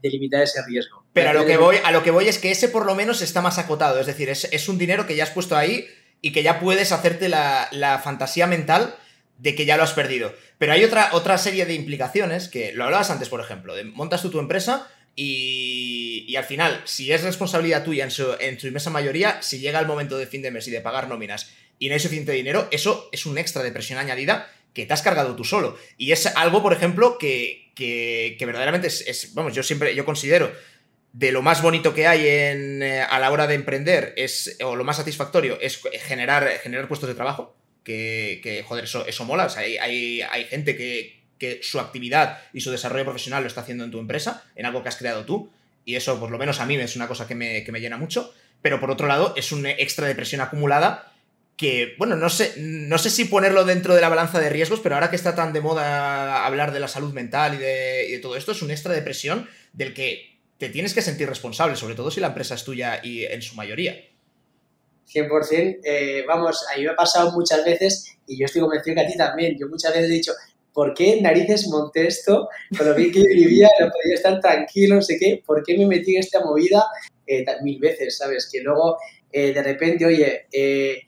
[0.01, 1.03] delimitar ese riesgo.
[1.11, 3.21] Pero a lo, que voy, a lo que voy es que ese por lo menos
[3.21, 5.85] está más acotado, es decir, es, un dinero que ya has puesto ahí
[6.21, 8.95] y que ya puedes hacerte la, la, fantasía mental
[9.37, 10.33] de que ya lo has perdido.
[10.57, 14.21] Pero hay otra, otra serie de implicaciones que lo hablabas antes, por ejemplo, de montas
[14.21, 14.87] tú tu empresa,
[15.21, 19.85] y, al final, si es responsabilidad tuya en su, en inmensa mayoría, si llega el
[19.85, 23.09] momento de fin de mes y de pagar nóminas y no hay suficiente dinero, eso
[23.11, 25.77] es un extra de presión añadida que te has cargado tú solo.
[25.97, 27.73] Y es algo, por ejemplo, que,
[28.39, 30.53] verdaderamente es, vamos, yo siempre, yo considero
[31.11, 34.77] de lo más bonito que hay en, eh, a la hora de emprender, es, o
[34.77, 37.57] lo más satisfactorio, es generar, generar puestos de trabajo.
[37.83, 39.51] Que, joder, eso, eso mola.
[39.57, 43.85] Hay, hay, hay gente que, que su actividad y su desarrollo profesional lo está haciendo
[43.85, 45.49] en tu empresa, en algo que has creado tú.
[45.85, 48.33] Y eso, por lo menos a mí, es una cosa que me, llena mucho.
[48.61, 51.13] Pero por otro lado, es un extra de presión acumulada
[51.55, 54.95] que, bueno, no sé, no sé si ponerlo dentro de la balanza de riesgos, pero
[54.95, 58.51] ahora que está tan de moda hablar de la salud mental y de, todo esto,
[58.51, 62.19] es un extra de presión del que te tienes que sentir responsable, sobre todo si
[62.19, 63.95] la empresa es tuya y en su mayoría.
[65.11, 69.01] 100%, eh, vamos, a mí me ha pasado muchas veces y yo estoy convencido que
[69.01, 69.57] a ti también.
[69.59, 70.33] Yo muchas veces he dicho,
[70.73, 72.49] ¿por qué narices monté esto?
[72.77, 75.85] Con lo bien que vivía, no podía estar tranquilo, no sé qué, ¿por qué me
[75.85, 76.85] metí en esta movida
[77.27, 78.49] eh, mil veces, ¿sabes?
[78.51, 78.97] Que luego,
[79.31, 81.01] eh, de repente, oye, eh,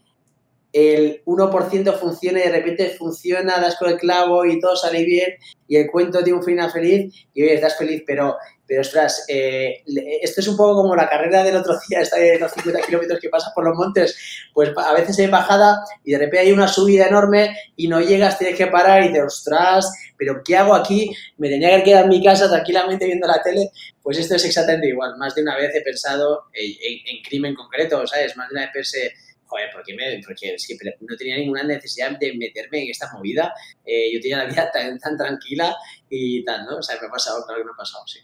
[0.73, 5.33] el 1% funciona y de repente funciona, das con el clavo y todo sale bien
[5.67, 9.83] y el cuento tiene un final feliz y oye, estás feliz, pero, pero ostras, eh,
[10.21, 13.19] esto es un poco como la carrera del otro día, esta de los 50 kilómetros
[13.19, 14.17] que pasas por los montes,
[14.53, 18.37] pues a veces hay bajada y de repente hay una subida enorme y no llegas,
[18.37, 21.13] tienes que parar y dices, ostras, pero ¿qué hago aquí?
[21.37, 24.87] Me tenía que quedar en mi casa tranquilamente viendo la tele, pues esto es exactamente
[24.87, 28.37] igual, más de una vez he pensado en, en crimen concreto, ¿sabes?
[28.37, 29.13] Más de una vez pensé
[29.51, 30.55] joder, porque, me, porque
[31.01, 33.53] no tenía ninguna necesidad de meterme en esta movida.
[33.85, 35.75] Eh, yo tenía la vida tan, tan, tranquila
[36.09, 36.77] y tal, ¿no?
[36.77, 38.19] O sea, me ha pasado, claro que me ha pasado, sí.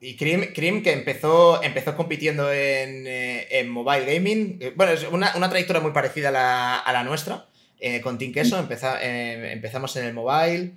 [0.00, 5.34] Y Cream, que empezó, empezó compitiendo en, eh, en mobile gaming, eh, bueno, es una,
[5.36, 7.48] una, trayectoria muy parecida a la, a la nuestra,
[8.02, 10.74] con Team Queso, empeza, empezamos en el mobile,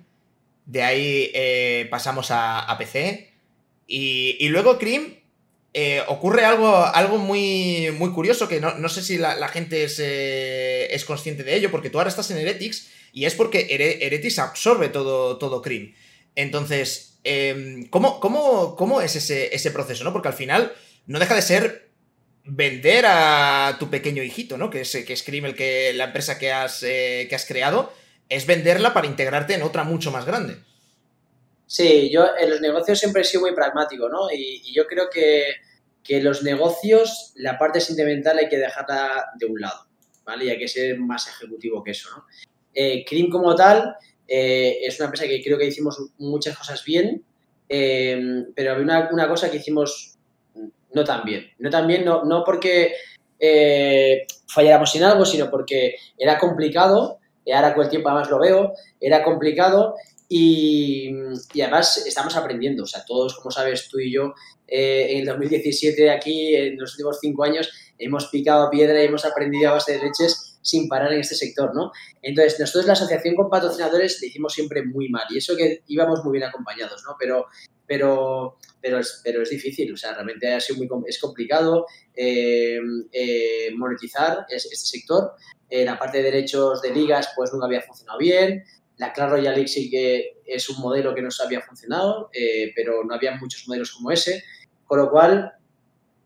[0.66, 3.32] de ahí pasamos a, a PC,
[3.86, 5.21] y, y, luego Cream
[5.74, 11.04] eh, ocurre algo, algo muy, muy curioso que no, sé si la, gente eh, es,
[11.06, 15.38] consciente de ello, porque tú ahora estás en Heretics y es porque Heretics absorbe todo,
[15.38, 15.62] todo.
[16.34, 20.04] Entonces, em, ¿cómo, cómo, es ese, proceso?
[20.04, 20.12] ¿no?
[20.12, 20.72] Porque al final
[21.06, 21.88] no deja de ser
[22.44, 24.68] vender a tu pequeño hijito, ¿no?
[24.68, 27.92] Que es, que es el que, la empresa que has, eh, que has creado,
[28.28, 30.56] es venderla para integrarte en otra mucho más grande.
[31.72, 34.30] Sí, yo en los negocios siempre he sido muy pragmático, ¿no?
[34.30, 35.54] Y, yo creo que,
[36.04, 39.86] que, los negocios, la parte sentimental hay que dejarla de un lado,
[40.22, 40.44] ¿vale?
[40.44, 42.26] Y hay que ser más ejecutivo que eso, ¿no?
[42.74, 43.96] Eh, Cream como tal
[44.28, 47.24] eh, es una empresa que creo que hicimos muchas cosas bien,
[47.70, 50.18] eh, pero había una, una, cosa que hicimos
[50.92, 51.52] no tan bien.
[51.58, 52.92] No tan bien, no, no porque
[53.38, 58.38] eh, falláramos en algo, sino porque era complicado, y ahora con el tiempo además lo
[58.38, 59.96] veo, era complicado
[60.34, 61.10] y,
[61.60, 64.32] además estamos aprendiendo, o sea, todos, como sabes, tú y yo,
[64.66, 69.26] eh, en el 2017 aquí, en los últimos cinco años, hemos picado piedra y hemos
[69.26, 71.92] aprendido a base de leches sin parar en este sector, ¿no?
[72.22, 76.24] Entonces, nosotros la asociación con patrocinadores le hicimos siempre muy mal y eso que íbamos
[76.24, 77.14] muy bien acompañados, ¿no?
[77.18, 77.48] Pero,
[77.86, 82.78] pero, pero, es, pero es difícil, o sea, realmente ha sido muy, es complicado eh,
[83.12, 85.32] eh, monetizar este sector.
[85.70, 88.64] la parte de derechos de ligas, pues nunca había funcionado bien.
[88.96, 93.14] La Clash Royale sí que es un modelo que nos había funcionado, eh, pero no
[93.14, 94.42] había muchos modelos como ese,
[94.84, 95.52] con lo cual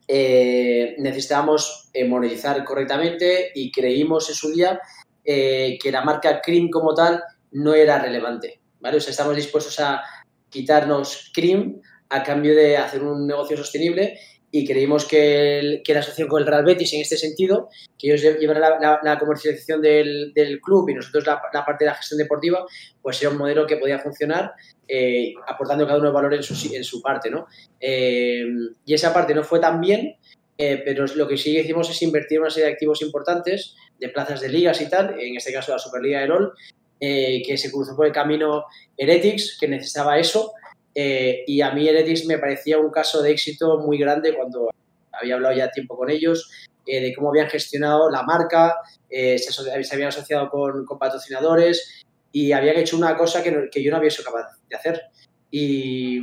[0.09, 4.81] eh, necesitábamos eh, monetizar correctamente y creímos en su día
[5.25, 8.99] que la marca Cream como tal no era relevante, ¿vale?
[8.99, 10.01] O estamos dispuestos a
[10.49, 16.41] quitarnos Cream a cambio de hacer un negocio sostenible y creímos que, la asociación con
[16.41, 21.27] el Real Betis en este sentido, que ellos llevan la, comercialización del, club y nosotros
[21.27, 22.65] la, parte de la gestión deportiva,
[23.03, 24.53] pues era un modelo que podía funcionar
[24.89, 27.47] eh, aportando cada uno el valor en su, en su parte, ¿no?
[27.81, 28.45] Eh,
[28.85, 30.17] y esa parte no fue tan bien,
[30.59, 34.41] eh, pero lo que sí hicimos es invertir una serie de activos importantes, de plazas
[34.41, 36.53] de ligas y tal, en este caso la Superliga de LOL,
[36.99, 38.65] que se cruzó por el camino
[38.97, 40.55] Heretics, que necesitaba eso,
[40.99, 44.71] eh, y a mí Heretics me parecía un caso de éxito muy grande cuando
[45.13, 46.51] había hablado ya tiempo con ellos,
[46.87, 48.77] eh, de cómo habían gestionado la marca,
[49.11, 53.99] eh, se, habían asociado con, patrocinadores y habían hecho una cosa que, que, yo no
[53.99, 55.03] había sido capaz de hacer.
[55.51, 56.19] Y,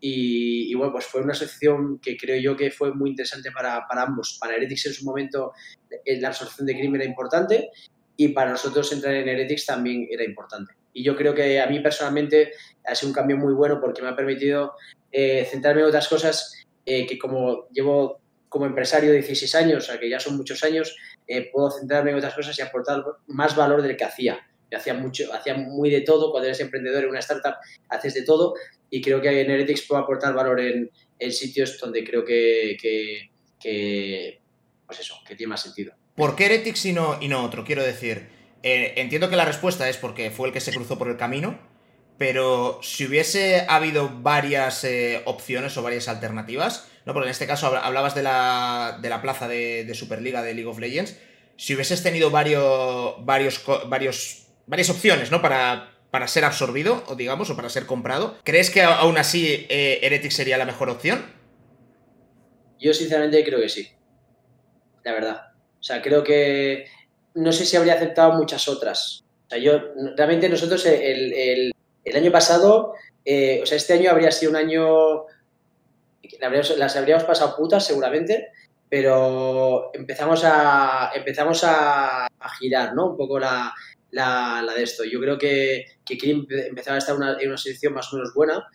[0.00, 4.02] y, bueno, pues fue una asociación que creo yo que fue muy interesante para, para
[4.02, 4.36] ambos.
[4.38, 5.52] Para Heretics en su momento
[6.04, 7.70] la absorción de crimen era importante
[8.16, 10.74] y para nosotros entrar en Heretics también era importante.
[10.96, 14.08] Y yo creo que a mí personalmente ha sido un cambio muy bueno porque me
[14.08, 14.72] ha permitido
[15.12, 20.00] eh, centrarme en otras cosas eh, que como llevo como empresario 16 años, o sea
[20.00, 23.82] que ya son muchos años, eh, puedo centrarme en otras cosas y aportar más valor
[23.82, 24.38] del que hacía.
[24.70, 27.56] Yo hacía mucho, hacía muy de todo, cuando eres emprendedor en una startup
[27.90, 28.54] haces de todo
[28.88, 33.28] y creo que en Heretics puedo aportar valor en, en sitios donde creo que, que,
[33.60, 34.40] que,
[34.86, 35.92] pues eso, que tiene más sentido.
[36.14, 37.64] ¿Por qué Heretics y no, y no otro?
[37.64, 38.35] Quiero decir,
[38.68, 41.56] eh, entiendo que la respuesta es porque fue el que se cruzó por el camino,
[42.18, 47.12] pero si hubiese habido varias eh, opciones o varias alternativas, ¿no?
[47.12, 50.80] Porque en este caso hablabas de la, de la plaza de, Superliga de League of
[50.80, 51.16] Legends.
[51.56, 55.40] Si hubieses tenido varios, varios, varios, varias opciones, ¿no?
[55.40, 60.00] Para, para ser absorbido, o digamos, o para ser comprado, ¿crees que aún así eh,
[60.02, 61.24] Heretic sería la mejor opción?
[62.80, 63.92] Yo sinceramente creo que sí.
[65.04, 65.52] La verdad.
[65.78, 66.86] O sea, creo que
[67.36, 69.22] no sé si habría aceptado muchas otras.
[69.46, 69.80] O sea, yo,
[70.16, 71.72] realmente nosotros el,
[72.14, 72.94] año pasado,
[73.24, 75.26] eh, o sea, este año habría sido un año,
[76.76, 78.48] las habríamos pasado putas seguramente,
[78.88, 82.26] pero empezamos a, empezamos a,
[82.58, 83.10] girar, ¿no?
[83.10, 83.72] Un poco la,
[84.10, 85.04] de esto.
[85.04, 86.18] Yo creo que, que
[86.68, 88.66] empezaba a estar en una situación más o menos buena,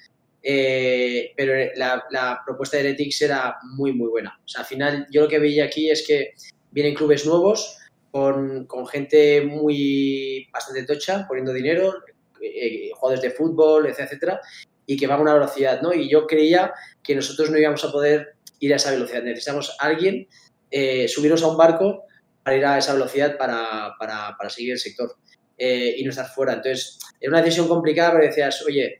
[0.43, 4.39] eh, pero la, propuesta de Heretics era muy, muy buena.
[4.45, 6.34] O sea, al final yo lo que veía aquí es que
[6.71, 7.78] vienen clubes nuevos,
[8.12, 11.93] con, gente muy bastante tocha, poniendo dinero,
[12.41, 14.41] eh, jugadores de fútbol, etcétera,
[14.86, 15.93] y que van a una velocidad, ¿no?
[15.93, 19.24] Y yo creía que nosotros no íbamos a poder ir a esa velocidad.
[19.24, 20.28] Necesitamos alguien,
[20.69, 22.04] eh, subirnos a un barco
[22.43, 25.15] para ir a esa velocidad para, para, para seguir el sector
[25.58, 26.54] eh, y no estar fuera.
[26.54, 29.00] Entonces, era una decisión complicada, pero decías, oye,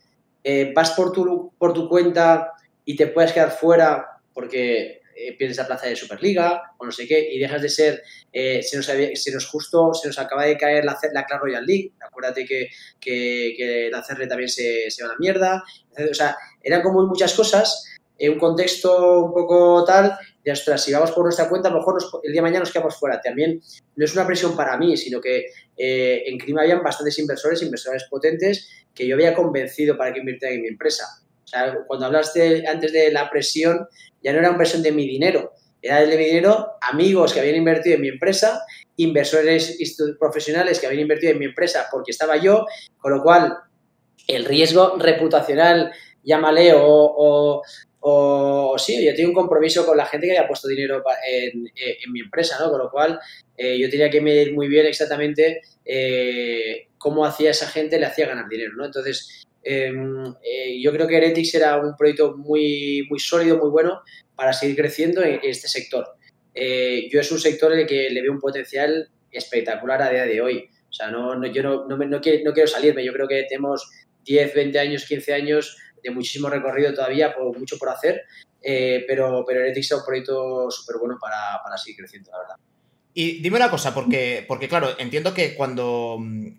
[0.74, 2.54] vas por tu, por tu cuenta
[2.86, 7.08] y te puedes quedar fuera porque eh, pierdes la plaza de Superliga o no sé
[7.08, 8.89] qué, y dejas de ser, eh, se, nos
[9.34, 12.67] nos justo, se nos acaba de caer la, la Clash Royale League, acuérdate que,
[13.00, 15.63] que, la CR también se, se, va a la mierda,
[16.10, 20.93] o sea, eran como muchas cosas, en un contexto un poco tal, de ostras, si
[20.93, 23.19] vamos por nuestra cuenta, a lo mejor el día de mañana nos quedamos fuera.
[23.19, 23.62] También
[23.95, 25.47] no es una presión para mí, sino que
[25.78, 30.58] eh, en Crima habían bastantes inversores, inversores potentes, que yo había convencido para que invirtieran
[30.58, 31.06] en mi empresa.
[31.52, 33.88] O sea, cuando hablaste antes de la presión,
[34.24, 37.58] ya no era una inversión de mi dinero, era de mi dinero amigos que habían
[37.58, 38.62] invertido en mi empresa,
[38.96, 39.78] inversores
[40.18, 42.66] profesionales que habían invertido en mi empresa porque estaba yo,
[43.00, 43.58] con lo cual
[44.28, 45.92] el riesgo reputacional,
[46.24, 47.62] llámale, o,
[48.00, 51.64] o, sí, yo tengo un compromiso con la gente que haya puesto dinero en,
[52.14, 52.70] mi empresa, ¿no?
[52.72, 53.20] Con lo cual
[53.58, 58.28] eh, yo tenía que medir muy bien exactamente eh, cómo hacía esa gente, le hacía
[58.28, 58.86] ganar dinero, ¿no?
[58.86, 64.02] Entonces, Em, eh, yo creo que Heretics era un proyecto muy, muy sólido, muy bueno
[64.36, 66.15] para seguir creciendo en, este sector.
[66.54, 70.26] Eh, yo es un sector en el que le veo un potencial espectacular a día
[70.26, 70.69] de hoy.
[70.89, 73.06] O sea, no, no yo no, no, quiero, no, quiero, salirme.
[73.06, 73.89] Yo creo que tenemos
[74.26, 78.24] 10, 20 años, 15 años de muchísimo recorrido todavía, por, mucho por hacer,
[78.63, 82.70] eh, pero, pero Heretics es un proyecto súper bueno para, para seguir creciendo, la verdad.
[83.13, 86.17] Y dime una cosa, porque, porque claro, entiendo que cuando,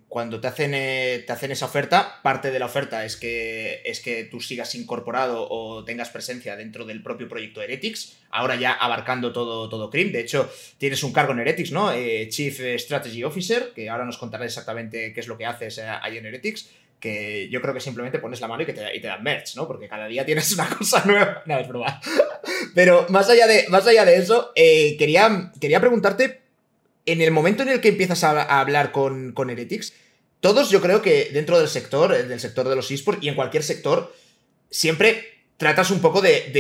[0.09, 4.01] cuando te, hacen, eh, te hacen esa oferta, parte de la oferta es que, es
[4.01, 9.33] que tú sigas incorporado o tengas presencia dentro del propio proyecto Heretics, ahora ya abarcando
[9.33, 10.13] todo, todo CRIM.
[10.13, 11.91] De hecho, tienes un cargo en Heretics, ¿no?
[11.91, 15.87] Eh, Chief Strategy Officer, que ahora nos contarás exactamente qué es lo que haces eh,
[16.03, 16.69] ahí en Heretics
[17.01, 19.57] que yo creo que simplemente pones la mano y, que te, y te dan merch,
[19.57, 19.67] ¿no?
[19.67, 21.43] Porque cada día tienes una cosa nueva.
[21.47, 22.01] No, es broma.
[22.77, 26.42] Pero más allá de, más allá de eso, quería, quería preguntarte
[27.07, 29.95] en el momento en el que empiezas a, hablar con, con, Heretics,
[30.41, 33.35] todos yo creo que dentro del sector, eh, del sector de los esports y en
[33.35, 34.15] cualquier sector,
[34.71, 36.51] siempre tratas un poco de,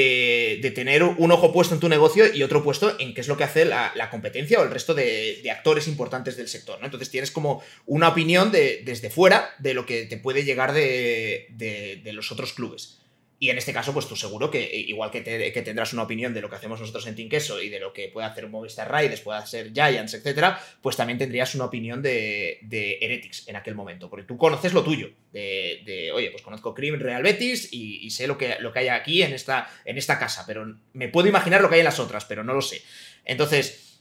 [0.63, 3.37] de, tener un ojo puesto en tu negocio y otro puesto en qué es lo
[3.37, 6.85] que hace la, competencia o el resto de, actores importantes del sector, ¿no?
[6.85, 12.31] Entonces tienes como una opinión desde fuera de lo que te puede llegar de, los
[12.31, 13.02] otros clubes.
[13.43, 16.49] Y en este caso, pues tú seguro que, igual que, tendrás una opinión de lo
[16.49, 19.73] que hacemos nosotros en Queso y de lo que puede hacer Movistar Riders, puede hacer
[19.73, 22.61] Giants, etcétera, pues también tendrías una opinión de,
[23.01, 24.09] Heretics en aquel momento.
[24.09, 25.11] Porque tú conoces lo tuyo.
[25.33, 29.25] De, oye, pues conozco Cream Real Betis y, sé lo que, lo que hay aquí
[29.25, 30.45] en esta, en esta casa.
[30.47, 32.81] Pero me puedo imaginar lo que hay en las otras, pero no lo sé.
[33.25, 33.92] Entonces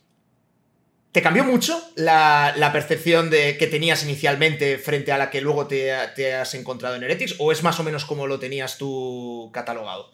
[1.12, 5.92] ¿Te cambió mucho la, percepción de que tenías inicialmente frente a la que luego te,
[5.92, 7.36] has encontrado en Heretics?
[7.40, 10.10] ¿O es más o menos como lo tenías tú catalogado?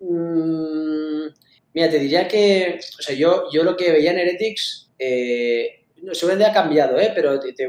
[0.00, 1.26] Mm,
[1.74, 2.80] mira, te diría que.
[2.98, 4.88] O sea, yo, yo lo que veía en Heretics.
[4.98, 7.12] Eh, seguramente ha cambiado, ¿eh?
[7.14, 7.68] pero te,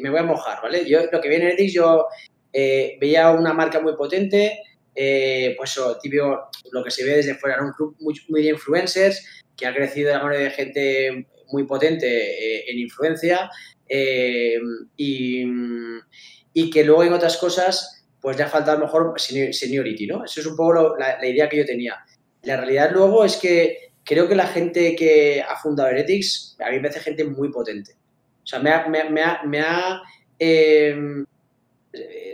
[0.00, 0.88] me voy a mojar, ¿vale?
[0.88, 2.06] Yo lo que veía en Heretics, yo
[2.54, 4.62] eh, veía una marca muy potente.
[4.94, 9.66] Eh, pues típico, lo que se ve desde fuera, un club muy de influencers que
[9.66, 13.50] ha crecido de la mano de gente muy potente eh, en influencia
[13.88, 14.58] eh,
[14.96, 20.24] y, que luego en otras cosas pues ya falta a lo mejor seniority, ¿no?
[20.24, 21.98] Eso es un poco la, idea que yo tenía.
[22.42, 26.76] La realidad luego es que creo que la gente que ha fundado Heretics, a mí
[26.76, 27.94] me parece gente muy potente.
[28.42, 30.02] O sea, me ha, me ha,
[30.38, 31.24] eh,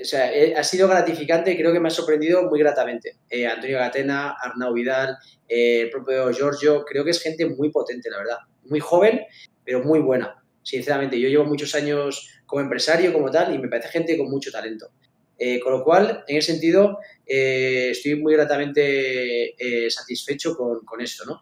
[0.01, 3.17] o sea, ha sido gratificante y creo que me ha sorprendido muy gratamente.
[3.51, 5.17] Antonio Gatena, Arnau Vidal,
[5.49, 8.39] eh, el propio Giorgio, creo que es gente muy potente, la verdad.
[8.65, 9.21] Muy joven,
[9.65, 10.43] pero muy buena.
[10.63, 14.51] Sinceramente, yo llevo muchos años como empresario, como tal, y me parece gente con mucho
[14.51, 14.91] talento.
[15.39, 19.55] Eh, con lo cual, en ese sentido, eh, estoy muy gratamente
[19.89, 21.41] satisfecho con, con, esto, ¿no?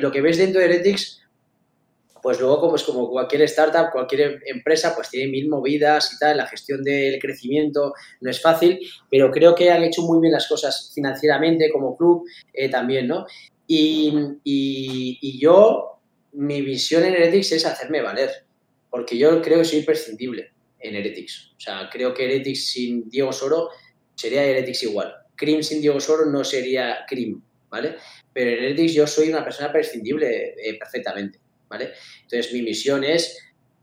[0.00, 1.22] lo que ves dentro de Heretics
[2.22, 6.36] pues luego como es como cualquier startup, cualquier empresa, pues tiene mil movidas y tal,
[6.36, 8.78] la gestión del crecimiento no es fácil,
[9.10, 13.26] pero creo que han hecho muy bien las cosas financieramente como club eh, también, ¿no?
[13.66, 16.00] Y, y, yo,
[16.32, 18.30] mi visión en Heretics es hacerme valer,
[18.90, 21.52] porque yo creo que soy imprescindible en Heretics.
[21.56, 23.68] O sea, creo que Heretics sin Diego Soro
[24.16, 25.14] sería Heretics igual.
[25.36, 27.96] Cream sin Diego Soro no sería Cream, ¿vale?
[28.32, 31.38] Pero en Heretics yo soy una persona prescindible eh, perfectamente.
[31.70, 31.92] ¿Vale?
[32.22, 33.38] Entonces, mi misión es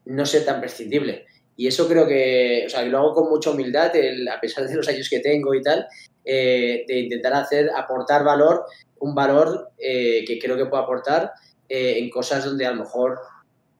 [0.05, 1.25] no ser tan prescindible.
[1.55, 3.91] Y eso creo que, o sea, lo hago con mucha humildad,
[4.31, 5.87] a pesar de los años que tengo y tal,
[6.23, 8.65] eh, de intentar hacer, aportar valor,
[8.99, 11.31] un valor eh, que creo que puedo aportar
[11.67, 13.19] eh, en cosas donde a lo mejor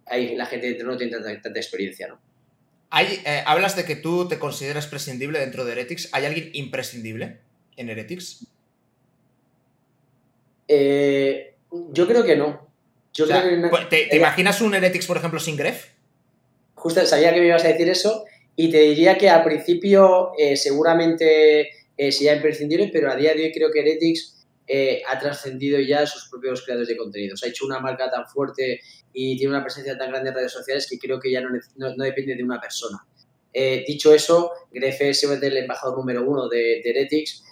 [0.08, 2.20] hay, la gente no tiene tanta, experiencia, ¿no?
[2.90, 6.10] Hay, hablas de que tú te consideras prescindible dentro de Heretics.
[6.14, 7.40] ¿Hay alguien imprescindible
[7.76, 8.48] en Heretics?
[10.70, 12.67] yo creo que no.
[13.26, 15.88] Pues, ¿Te, imaginas un Heretics, por ejemplo, sin Gref?
[16.76, 18.26] Justo sabía que me ibas a decir eso
[18.56, 23.46] y te diría que al principio eh, seguramente eh, sería imprescindible, pero a día de
[23.46, 27.44] hoy creo que Heretics eh, ha trascendido ya sus propios creadores de contenidos.
[27.44, 28.82] Ha hecho una marca tan fuerte
[29.14, 32.36] y tiene una presencia tan grande en redes sociales que creo que ya no, depende
[32.36, 33.00] de una persona.
[33.88, 37.44] dicho eso, Gref es el embajador número uno de, de Heretics.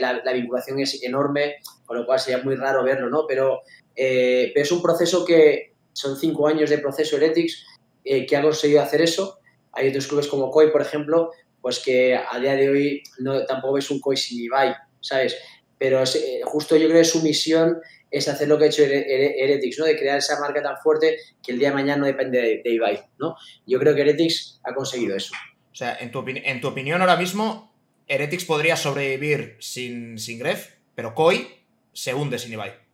[0.00, 1.56] La, la, vinculación es enorme,
[1.86, 3.24] con lo cual sería muy raro verlo, ¿no?
[3.26, 3.62] Pero
[4.00, 7.66] eh, pero es un proceso que son cinco años de proceso Heretics
[8.04, 9.40] eh, que ha conseguido hacer eso.
[9.72, 13.78] Hay otros clubes como COI, por ejemplo, pues que a día de hoy no, tampoco
[13.78, 15.36] es un COI sin Ibai, ¿sabes?
[15.78, 19.78] Pero eh, justo yo creo que su misión es hacer lo que ha hecho Heretics,
[19.80, 19.84] ¿no?
[19.84, 23.00] De crear esa marca tan fuerte que el día de mañana no depende de, Ibai,
[23.18, 23.34] ¿no?
[23.66, 25.34] Yo creo que Heretics ha conseguido eso.
[25.72, 27.74] O sea, en tu, en tu opinión ahora mismo,
[28.06, 31.48] Heretics podría sobrevivir sin, sin Gref, pero COI
[31.92, 32.87] se hunde sin Ibai.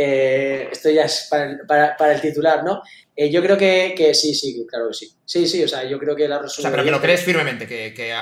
[0.00, 1.28] Eh, esto ya es
[1.66, 2.82] para, el titular, ¿no?
[3.16, 5.12] Eh, yo creo que, sí, sí, claro que sí.
[5.24, 6.60] Sí, sí, o sea, yo creo que la resumen.
[6.60, 8.14] O sea, pero que lo crees firmemente, que,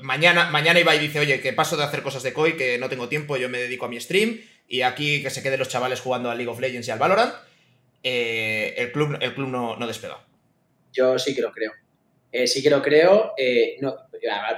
[0.00, 2.88] mañana, mañana iba y dice, oye, que paso de hacer cosas de COI, que no
[2.88, 6.00] tengo tiempo, yo me dedico a mi stream, y aquí que se queden los chavales
[6.00, 7.34] jugando al League of Legends y al Valorant,
[8.02, 10.26] eh, el club, el club no, no despega.
[10.92, 11.70] Yo sí que lo creo.
[12.46, 13.32] sí que lo creo,
[13.80, 13.96] no,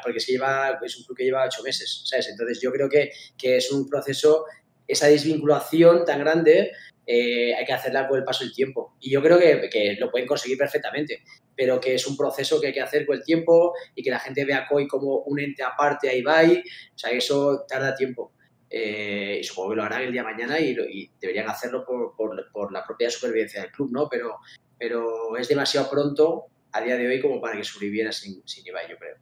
[0.03, 2.30] porque se lleva, es un club que lleva ocho meses, ¿sabes?
[2.30, 4.47] Entonces yo creo que, que es un proceso
[4.87, 6.72] esa desvinculación tan grande
[7.07, 8.95] hay que hacerla con el paso del tiempo.
[9.01, 11.22] Y yo creo que, lo pueden conseguir perfectamente,
[11.55, 14.18] pero que es un proceso que hay que hacer con el tiempo y que la
[14.18, 18.32] gente vea a COI como un ente aparte, va, y, o sea, eso tarda tiempo.
[18.76, 20.74] Eh, y supongo que lo harán el día de mañana y,
[21.20, 22.16] deberían hacerlo por,
[22.53, 24.09] por, la propia supervivencia del club, ¿no?
[24.09, 24.39] Pero,
[24.76, 28.91] pero es demasiado pronto a día de hoy como para que sobreviviera sin, sin Ibai,
[28.91, 29.16] yo creo.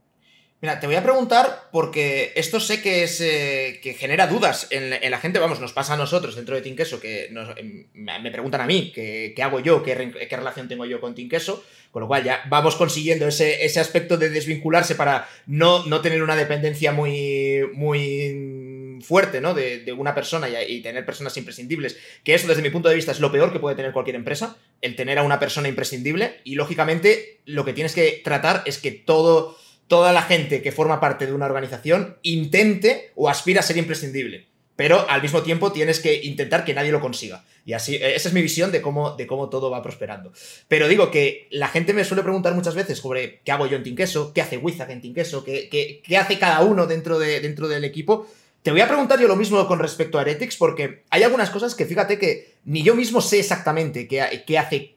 [0.62, 4.90] Mira, te voy a preguntar porque esto sé que es eh, que genera dudas en,
[4.90, 7.24] la gente, vamos, nos pasa a nosotros dentro de Tinqueso, que
[7.56, 9.96] em, me preguntan a mí qué, hago yo, qué,
[10.30, 14.94] relación tengo yo con Tinqueso, con lo cual ya vamos consiguiendo ese, aspecto de desvincularse
[14.94, 19.54] para no, tener una dependencia muy, muy fuerte, ¿no?
[19.54, 23.18] De, una persona y, tener personas imprescindibles, que eso desde mi punto de vista es
[23.18, 26.40] lo peor que puede tener cualquier empresa, el tener a una persona imprescindible.
[26.44, 29.58] Y lógicamente lo que tienes que tratar es que todo
[29.92, 34.46] toda la gente que forma parte de una organización intente o aspira a ser imprescindible.
[34.74, 37.44] Pero al mismo tiempo tienes que intentar que nadie lo consiga.
[37.66, 40.32] Y así, eh, esa es mi visión de cómo, de cómo todo va prosperando.
[40.66, 43.82] Pero digo que la gente me suele preguntar muchas veces sobre qué hago yo en
[43.82, 45.68] Tinqueso, qué hace Wizard en Tinqueso, qué,
[46.02, 48.26] qué, hace cada uno dentro, de, dentro del equipo.
[48.62, 51.74] Te voy a preguntar yo lo mismo con respecto a Heretics, porque hay algunas cosas
[51.74, 54.94] que fíjate que ni yo mismo sé exactamente qué, qué hace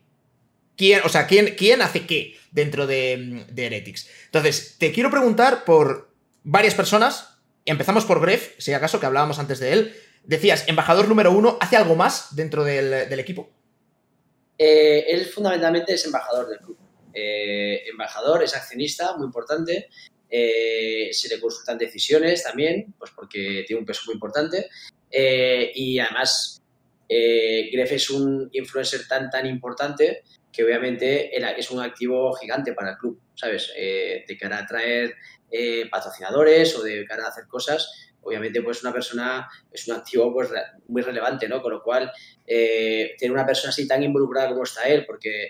[0.78, 4.10] quién, o sea, quién, quién hace qué dentro de, Heretics.
[4.28, 6.10] Entonces, te quiero preguntar por
[6.44, 7.38] varias personas.
[7.66, 9.96] Empezamos por Gref, si acaso, que hablábamos antes de él.
[10.24, 13.52] Decías, embajador número uno, ¿hace algo más dentro del, equipo?
[14.58, 16.78] Eh, él fundamentalmente es embajador del club.
[17.14, 19.90] Eh, embajador, es accionista, muy importante.
[20.30, 24.70] Eh, se le consultan decisiones también, pues porque tiene un peso muy importante.
[25.12, 26.62] y además,
[27.10, 30.24] Gref es un influencer tan, tan importante
[30.56, 33.72] que obviamente es un activo gigante para el club, ¿sabes?
[33.76, 35.14] Eh, de cara a atraer
[35.52, 40.34] eh, patrocinadores o de cara a hacer cosas, obviamente pues una persona es un activo
[40.34, 40.50] pues
[40.88, 41.62] muy relevante, ¿no?
[41.62, 42.12] Con lo cual,
[42.48, 45.50] eh, tener una persona así tan involucrada como está él, porque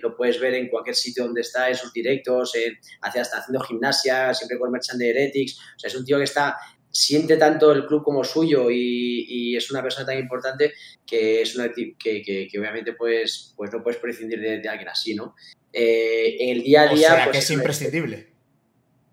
[0.00, 2.54] lo puedes ver en cualquier sitio donde está, en sus directos,
[3.02, 6.56] hasta haciendo gimnasia, siempre con merchant de Heretics, o sea, es un tío que está
[6.90, 10.72] siente tanto el club como suyo y, es una persona tan importante
[11.06, 15.34] que es una que, que, obviamente pues, pues no puedes prescindir de, alguien así, ¿no?
[15.72, 17.12] Eh, en el día a día...
[17.12, 18.28] O sea, pues, que es imprescindible.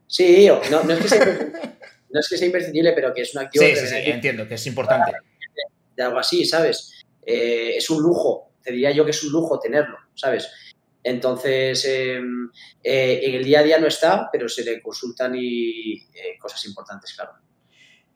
[0.08, 1.26] Sí, no, no, es que sea,
[2.10, 3.66] no es que sea imprescindible, pero que es un activo...
[3.66, 5.12] Sí, sí, sí, entiendo, que es importante.
[5.96, 7.04] De algo así, ¿sabes?
[7.26, 10.50] Eh, es un lujo, te diría yo que es un lujo tenerlo, ¿sabes?
[11.04, 12.50] Entonces, em,
[12.84, 16.06] eh, en el día a día no está, pero se le consultan y
[16.40, 17.34] cosas importantes, claro.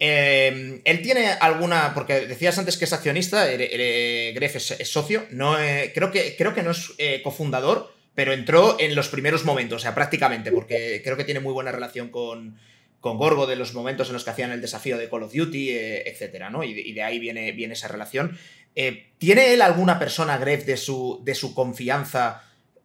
[0.04, 5.92] Em, él tiene alguna, porque decías antes que es accionista, Gref es, socio, no, eh,
[5.94, 9.80] creo, que, creo que no es eh, cofundador, pero entró en los primeros momentos, o
[9.80, 12.58] sea, prácticamente, porque creo que tiene muy buena relación con,
[13.00, 15.70] con Gorgo de los momentos en los que hacían el desafío de Call of Duty,
[15.70, 16.64] eh, etcétera, ¿no?
[16.64, 18.40] Y, de ahí viene, viene esa relación.
[18.74, 22.42] ¿Tiene él alguna persona, Gref, de su, de su confianza?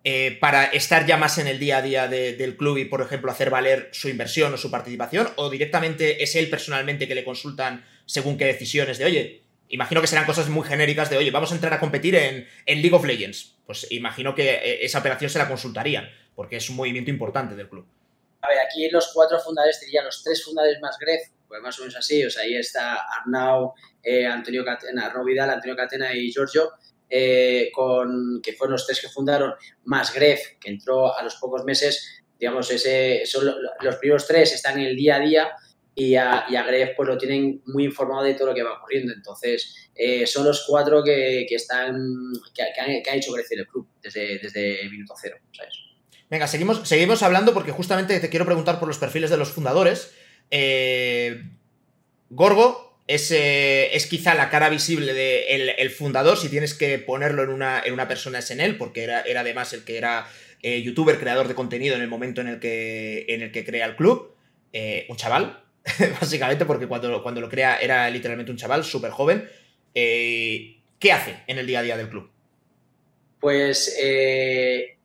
[0.09, 3.29] Eh, para estar ya más en el día a día del club y, por ejemplo,
[3.29, 5.29] hacer valer su inversión o su participación?
[5.35, 10.07] ¿O directamente es él personalmente que le consultan según qué decisiones de, oye, imagino que
[10.07, 13.57] serán cosas muy genéricas de, oye, vamos a entrar a competir en, League of Legends?
[13.67, 17.69] Pues imagino que eh, esa operación se la consultarían, porque es un movimiento importante del
[17.69, 17.85] club.
[18.43, 21.83] A ver, aquí los cuatro fundadores, diría los tres fundadores más Gref, pues más o
[21.83, 26.75] menos así, o sea, ahí está Arnau, eh, Antonio Catena, Vidal, Antonio Catena y Giorgio,
[27.09, 29.55] eh, con, que fueron los tres que fundaron,
[29.85, 33.47] más Gref, que entró a los pocos meses, digamos, ese, son
[33.81, 35.51] los primeros tres están en el día a día
[35.95, 38.75] y a, y a Gref pues lo tienen muy informado de todo lo que va
[38.75, 39.15] ocurriendo.
[39.15, 41.97] Entonces, eh, son los cuatro que, están,
[42.55, 45.39] que, han, hecho crecer el club desde, desde minuto cero,
[46.29, 50.13] Venga, seguimos, seguimos hablando porque justamente te quiero preguntar por los perfiles de los fundadores.
[50.51, 51.45] Eh,
[52.29, 57.51] Gorgo, es, es, quizá la cara visible del el fundador, si tienes que ponerlo en
[57.51, 60.27] una, en una persona es en él, porque era, era además el que era
[60.63, 63.87] eh, youtuber, creador de contenido en el momento en el que, en el que crea
[63.87, 64.35] el club.
[64.73, 65.63] Eh, un chaval,
[66.21, 69.49] básicamente, porque cuando, cuando lo crea era literalmente un chaval, súper joven.
[69.95, 72.31] Eh, ¿Qué hace en el día a día del club?
[73.39, 73.97] Pues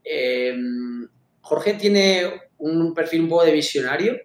[0.03, 1.07] em,
[1.41, 2.23] Jorge tiene
[2.57, 4.19] un perfil un poco de visionario.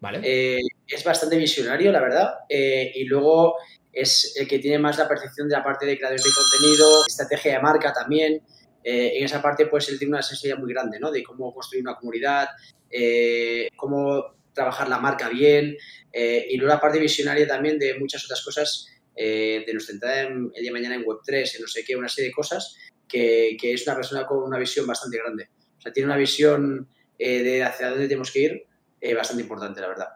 [0.00, 3.56] Vale es bastante visionario, la verdad, eh, y luego
[3.92, 7.54] es el que tiene más la percepción de la parte de creadores de contenido, estrategia
[7.54, 8.42] de marca también.
[8.82, 11.10] Eh, en esa parte, pues él tiene una sensibilidad muy grande, ¿no?
[11.10, 12.48] De cómo construir una comunidad,
[12.90, 15.76] eh, cómo trabajar la marca bien,
[16.12, 20.62] y luego la parte visionaria también de muchas otras cosas, de nuestra entrada el día
[20.64, 22.76] de mañana en Web3, en no sé qué, una serie de cosas,
[23.06, 25.50] que, que, es una persona con una visión bastante grande.
[25.78, 28.66] O sea, tiene una visión de hacia dónde tenemos que ir
[29.14, 30.08] bastante importante, la verdad.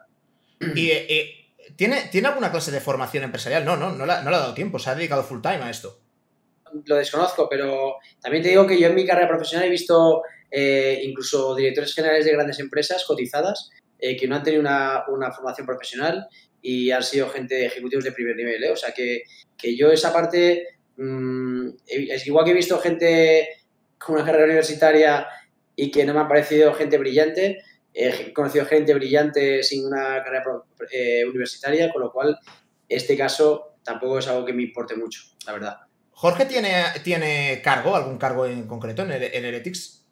[0.75, 0.91] Y,
[1.75, 3.65] ¿tiene, ¿Tiene alguna clase de formación empresarial?
[3.65, 5.99] No, no, no le, ha dado tiempo, se ha dedicado full time a esto.
[6.85, 11.01] lo desconozco, pero también te digo que yo en mi carrera profesional he visto eh,
[11.03, 16.27] incluso directores generales de grandes empresas cotizadas eh, que no han tenido una, formación profesional
[16.61, 18.63] y han sido gente ejecutivos de primer nivel.
[18.63, 18.71] ¿eh?
[18.71, 19.23] O sea que,
[19.75, 23.49] yo esa parte, mm, es igual que he visto gente
[23.97, 25.27] con una carrera universitaria
[25.75, 27.63] y que no me ha parecido gente brillante,
[27.95, 30.43] he conocido gente brillante sin una carrera
[31.27, 32.37] universitaria, con lo cual
[32.89, 35.77] este caso tampoco es algo que me importe mucho, la verdad.
[36.11, 40.05] ¿Jorge tiene, tiene cargo, algún cargo en concreto en, el, en Heretics?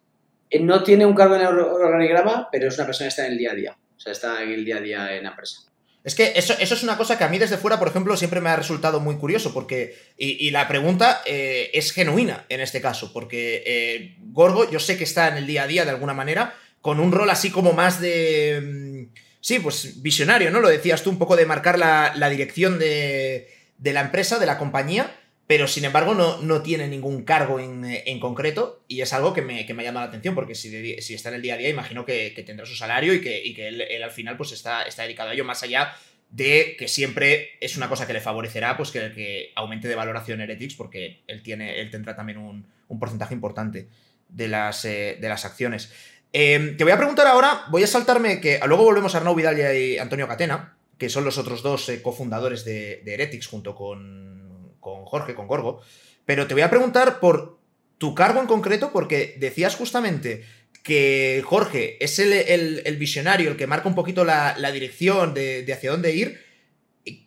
[0.50, 3.32] Eh, no tiene un cargo en el organigrama, pero es una persona que está en
[3.32, 3.78] el día a día.
[3.96, 5.62] O sea, está en el día a día en la empresa.
[6.04, 8.42] Es que eso, eso, es una cosa que a mí desde fuera, por ejemplo, siempre
[8.42, 9.96] me ha resultado muy curioso, porque.
[10.18, 15.04] Y, la pregunta eh, es genuina en este caso, porque eh, Gorgo, yo sé que
[15.04, 16.54] está en el día a día de alguna manera,
[16.84, 18.60] con un rol así como más de.
[18.62, 20.60] Mm, sí, pues visionario, ¿no?
[20.60, 24.58] Lo decías tú, un poco de marcar la, dirección de, de la empresa, de la
[24.58, 25.16] compañía,
[25.46, 29.40] pero sin embargo no, no tiene ningún cargo en, en, concreto y es algo que
[29.40, 31.70] me, que me llama la atención porque si, si, está en el día a día
[31.70, 35.04] imagino que, tendrá su salario y que, y que él, al final pues está, está
[35.04, 35.96] dedicado a ello más allá
[36.28, 40.42] de que siempre es una cosa que le favorecerá pues que, que aumente de valoración
[40.42, 43.88] Heretics porque él, tiene, él tendrá también un, un porcentaje importante
[44.34, 45.92] de las, eh, de las acciones.
[46.36, 49.56] Eh, te voy a preguntar ahora, voy a saltarme que luego volvemos a Arnau Vidal
[49.78, 55.36] y Antonio Catena, que son los otros dos eh, cofundadores de, Heretics junto con, Jorge,
[55.36, 55.80] con Gorgo.
[56.26, 57.60] Pero te voy a preguntar por
[57.98, 60.44] tu cargo en concreto, porque decías justamente
[60.82, 66.16] que Jorge es el, visionario, el que marca un poquito la, dirección de, hacia dónde
[66.16, 66.40] ir.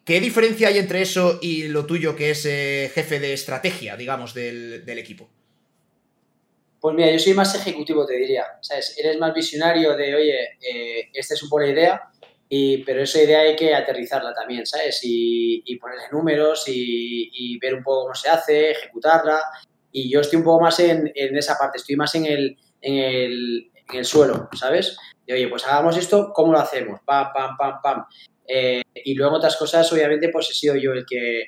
[0.04, 4.34] ¿Qué diferencia hay entre eso y lo tuyo, que es eh, jefe de estrategia, digamos,
[4.34, 5.30] del, equipo?
[6.80, 8.46] Pues mira, yo soy más ejecutivo, te diría.
[8.62, 8.98] ¿Sabes?
[8.98, 12.02] Eres más visionario de, oye, eh, esta es una buena idea,
[12.50, 15.00] y, pero esa idea hay que aterrizarla también, ¿sabes?
[15.04, 19.42] Y, y ponerle números y, ver un poco cómo se hace, ejecutarla.
[19.92, 22.96] Y yo estoy un poco más en, en esa parte, estoy más en el, en
[22.96, 24.98] el, en el suelo, ¿sabes?
[25.26, 27.02] Y oye, pues hagamos esto, ¿cómo lo hacemos?
[27.06, 28.06] Pam, pam, pam, pam.
[28.48, 31.46] Eh, y luego otras cosas, obviamente, pues he sido yo el que,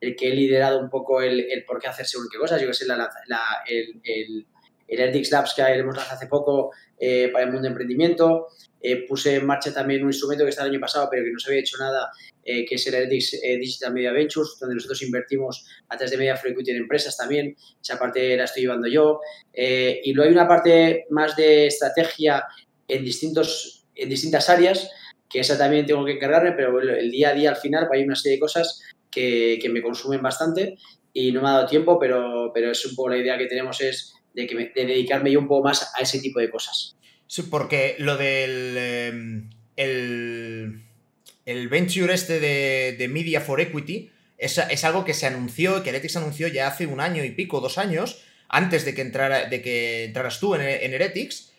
[0.00, 2.60] el que he liderado un poco el, el por qué hacer según qué cosas.
[2.60, 3.08] Yo que sé, la, la,
[3.68, 4.46] el, el,
[4.90, 8.48] el Ethics Labs que hemos lanzado hace poco eh, para el mundo de emprendimiento.
[8.82, 11.38] Eh, puse en marcha también un instrumento que está el año pasado, pero que no
[11.38, 12.10] se había hecho nada,
[12.44, 16.36] eh, que es el Ethics Digital Media Ventures, donde nosotros invertimos a través de Media
[16.36, 17.56] for Equity en empresas también.
[17.80, 19.20] Esa parte la estoy llevando yo.
[19.54, 22.44] y luego hay una parte más de estrategia
[22.88, 24.90] en, distintos, en distintas áreas,
[25.28, 28.16] que esa también tengo que encargarme, pero el día a día al final hay una
[28.16, 28.80] serie de cosas
[29.10, 30.76] que, que me consumen bastante
[31.12, 33.80] y no me ha dado tiempo, pero, pero es un poco la idea que tenemos
[33.80, 36.96] es de, que de dedicarme yo un poco más a ese tipo de cosas.
[37.26, 40.82] Sí, porque lo del em, el,
[41.46, 45.90] el, venture este de, de, Media for Equity es, es, algo que se anunció, que
[45.90, 49.62] Heretics anunció ya hace un año y pico, dos años, antes de que, entrara, de
[49.62, 51.52] que entraras tú en, en Heretics,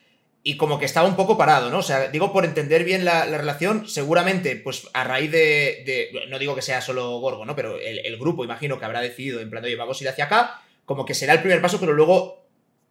[0.44, 1.78] y como que estaba un poco parado, ¿no?
[1.80, 6.28] O sea, digo, por entender bien la, la relación, seguramente, pues a raíz de, de,
[6.30, 7.56] no digo que sea solo Gorgo, ¿no?
[7.56, 10.26] Pero el, el, grupo, imagino que habrá decidido, en plan, oye, vamos a ir hacia
[10.26, 12.41] acá, como que será el primer paso, pero luego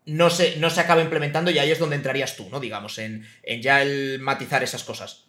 [0.07, 2.61] no se, no se acaba implementando y ahí es donde entrarías tú, ¿no?
[2.61, 5.27] Digamos, en, en ya el matizar esas cosas.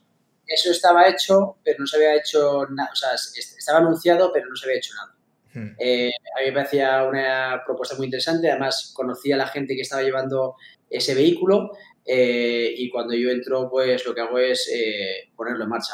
[0.48, 4.56] Eso estaba hecho, pero no se había hecho nada, o sea, estaba anunciado, pero no
[4.56, 5.16] se había hecho nada.
[5.54, 5.76] Hmm.
[5.78, 9.82] Eh, a mí me parecía una propuesta muy interesante, además conocía a la gente que
[9.82, 10.56] estaba llevando
[10.90, 11.72] ese vehículo
[12.06, 15.94] eh, y cuando yo entro, pues lo que hago es eh, ponerlo en marcha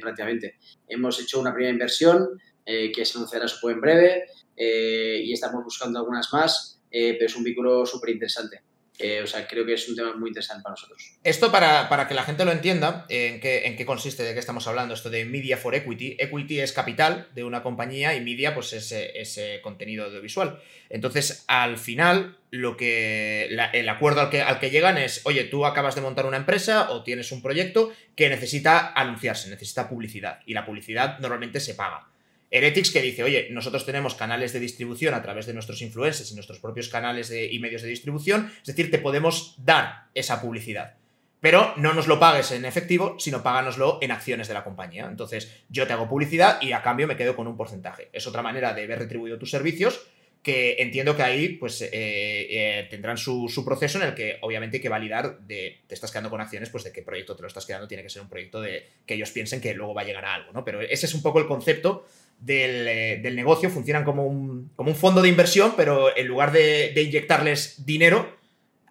[0.00, 0.58] prácticamente.
[0.88, 4.24] Hemos hecho una primera inversión que se anunciará supongo en breve
[4.54, 8.60] y estamos buscando algunas más eh, pero es un vínculo súper interesante.
[8.98, 11.12] Eh, o sea, creo que es un tema muy interesante para nosotros.
[11.22, 14.24] Esto para, para que la gente lo entienda, ¿en qué, ¿en qué, consiste?
[14.24, 14.92] ¿De qué estamos hablando?
[14.92, 16.16] Esto de Media for Equity.
[16.18, 20.60] Equity es capital de una compañía y Media pues es ese contenido audiovisual.
[20.90, 25.44] Entonces, al final, lo que la, el acuerdo al que, al que llegan es, oye,
[25.44, 30.40] tú acabas de montar una empresa o tienes un proyecto que necesita anunciarse, necesita publicidad.
[30.44, 32.08] Y la publicidad normalmente se paga.
[32.50, 36.34] Heretics que dice, oye, nosotros tenemos canales de distribución a través de nuestros influencers y
[36.34, 40.94] nuestros propios canales y medios de distribución, es decir, te podemos dar esa publicidad.
[41.40, 45.06] Pero no nos lo pagues en efectivo, sino páganoslo en acciones de la compañía.
[45.08, 48.08] Entonces, yo te hago publicidad y a cambio me quedo con un porcentaje.
[48.12, 50.00] Es otra manera de ver retribuido tus servicios
[50.42, 54.76] que entiendo que ahí pues eh, eh, tendrán su, su, proceso en el que obviamente
[54.76, 57.48] hay que validar de te estás quedando con acciones, pues de qué proyecto te lo
[57.48, 60.04] estás quedando, tiene que ser un proyecto de que ellos piensen que luego va a
[60.04, 60.64] llegar a algo, ¿no?
[60.64, 62.06] Pero ese es un poco el concepto
[62.46, 66.92] eh, del, negocio, funcionan como un, como un, fondo de inversión, pero en lugar de,
[66.96, 68.36] inyectarles dinero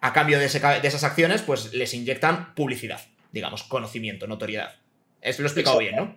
[0.00, 3.00] a cambio de, esas acciones, pues les inyectan publicidad,
[3.32, 4.76] digamos, conocimiento, notoriedad.
[5.20, 6.16] Eso lo he explicado bien, ¿no?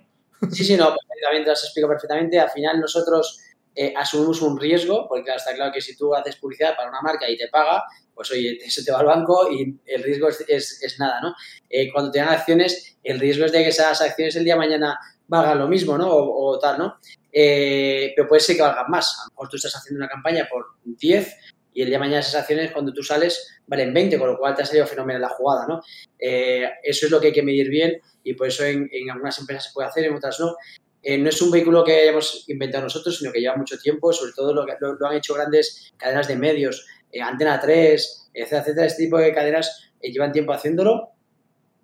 [0.51, 2.39] Sí, sí, no, perfectamente, lo has explicado perfectamente.
[2.39, 3.39] Al final nosotros
[3.75, 7.01] eh, asumimos un riesgo, porque claro, está claro que si tú haces publicidad para una
[7.01, 10.95] marca y te paga, pues oye, eso te va al banco y el riesgo es,
[10.99, 11.33] nada, ¿no?
[11.69, 14.59] Eh, cuando te dan acciones, el riesgo es de que esas acciones el día de
[14.59, 16.09] mañana valgan lo mismo, ¿no?
[16.11, 16.97] O, tal, ¿no?
[17.31, 19.17] Eh, pero puede ser que valgan más.
[19.19, 21.35] A lo mejor tú estás haciendo una campaña por 10
[21.73, 24.55] y el día de mañana esas acciones, cuando tú sales, valen 20, con lo cual
[24.55, 25.81] te ha salido fenomenal la jugada, ¿no?
[26.19, 29.73] eso es lo que hay que medir bien y por eso en, algunas empresas se
[29.73, 30.55] puede hacer, en otras no.
[31.03, 34.33] Eh, no es un vehículo que hayamos inventado nosotros, sino que lleva mucho tiempo, sobre
[34.33, 38.85] todo lo, lo, han hecho grandes cadenas de medios, eh, Antena 3, etcétera, etcétera.
[38.85, 41.09] Este tipo de cadenas eh, llevan tiempo haciéndolo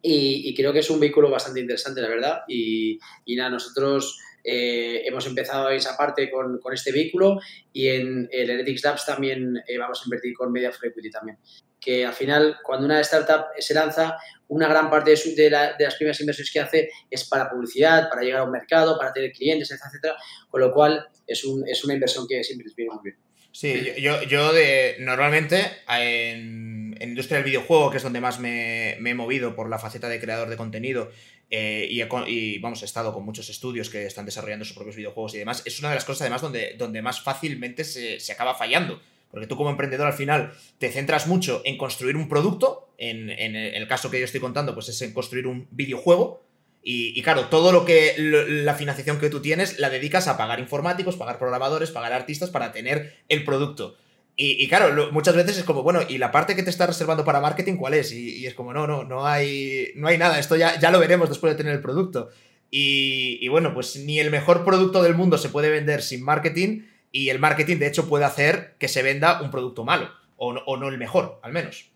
[0.01, 2.41] y, creo que es un vehículo bastante interesante, la verdad.
[2.47, 2.99] Y,
[3.35, 4.19] nada, nosotros
[4.49, 7.39] hemos empezado esa parte con, este vehículo
[7.73, 11.37] y en el Heretics Labs también vamos a invertir con Media for Equity también.
[11.79, 14.17] Que al final, cuando una startup se lanza,
[14.47, 18.43] una gran parte de, las primeras inversiones que hace es para publicidad, para llegar a
[18.45, 20.15] un mercado, para tener clientes, etcétera,
[20.49, 23.17] con lo cual es, una inversión que siempre les viene muy bien.
[23.51, 28.93] Sí, yo, yo de, normalmente en, en, industria del videojuego, que es donde más me,
[28.93, 31.11] he movido por la faceta de creador de contenido,
[31.49, 35.35] eh, y, y, vamos, he estado con muchos estudios que están desarrollando sus propios videojuegos
[35.35, 38.55] y demás, es una de las cosas además donde, donde más fácilmente se, se acaba
[38.55, 43.29] fallando porque tú como emprendedor al final te centras mucho en construir un producto, en,
[43.29, 46.43] el caso que yo estoy contando, pues es en construir un videojuego.
[46.89, 51.17] Y, claro, todo lo que la financiación que tú tienes la dedicas a pagar informáticos,
[51.17, 53.97] pagar programadores, pagar artistas para tener el producto.
[54.39, 57.41] Y, claro, muchas veces es como, bueno, ¿y la parte que te está reservando para
[57.41, 58.11] marketing cuál es?
[58.11, 61.27] Y, es como, no, no, no hay, no hay nada, esto ya, ya lo veremos
[61.27, 62.29] después de tener el producto.
[62.69, 66.83] Y, y bueno, pues ni el mejor producto del mundo se puede vender sin marketing,
[67.11, 70.89] y el marketing, de hecho, puede hacer que se venda un producto malo, o no,
[70.89, 71.89] el mejor, al menos.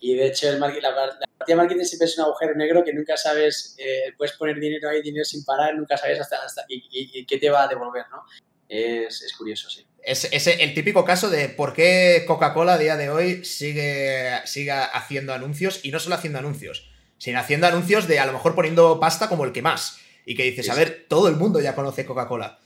[0.00, 2.92] Y de hecho, el la, la, parte de marketing siempre es un agujero negro que
[2.92, 7.24] nunca sabes, eh, puedes poner dinero ahí, dinero sin parar, nunca sabes hasta, hasta y,
[7.24, 8.24] qué te va a devolver, ¿no?
[8.68, 9.86] Es, curioso, sí.
[10.04, 14.70] Es, es, el típico caso de por qué Coca-Cola a día de hoy sigue, sigue
[14.70, 19.00] haciendo anuncios y no solo haciendo anuncios, sino haciendo anuncios de a lo mejor poniendo
[19.00, 19.98] pasta como el que más.
[20.26, 22.58] Y que dices, a ver, todo el mundo ya conoce Coca-Cola.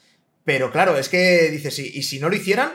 [0.44, 2.72] Pero claro, es que dices, ¿y, si no lo hicieran?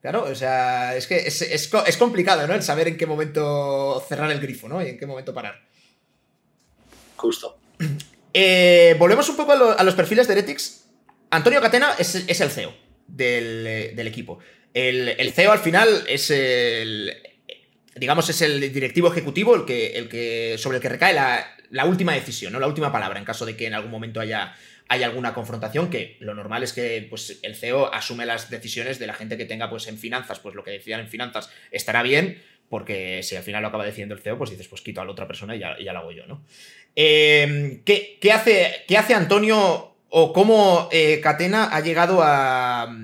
[0.00, 2.54] Claro, o sea, es que es, complicado, ¿no?
[2.54, 4.82] El saber en qué momento cerrar el grifo, ¿no?
[4.82, 5.60] Y en qué momento parar.
[7.16, 7.58] Justo.
[8.32, 10.84] Eh, volvemos un poco a, los perfiles de Heretics.
[11.30, 12.72] Antonio Catena es, el CEO
[13.16, 14.38] del, equipo.
[14.74, 17.14] El, CEO al final es el.
[17.96, 22.14] Digamos, es el directivo ejecutivo el que, el que, sobre el que recae la, última
[22.14, 22.60] decisión, ¿no?
[22.60, 24.54] La última palabra, en caso de que en algún momento haya
[24.92, 29.06] hay alguna confrontación, que lo normal es que pues, el CEO asume las decisiones de
[29.06, 32.42] la gente que tenga pues, en finanzas, pues lo que decidan en finanzas estará bien,
[32.68, 35.12] porque si al final lo acaba decidiendo el CEO, pues dices, pues quito a la
[35.12, 36.44] otra persona y ya, lo hago yo, ¿no?
[36.96, 42.94] Em, ¿qué, hace, ¿qué, hace, Antonio o cómo eh, Catena ha llegado a,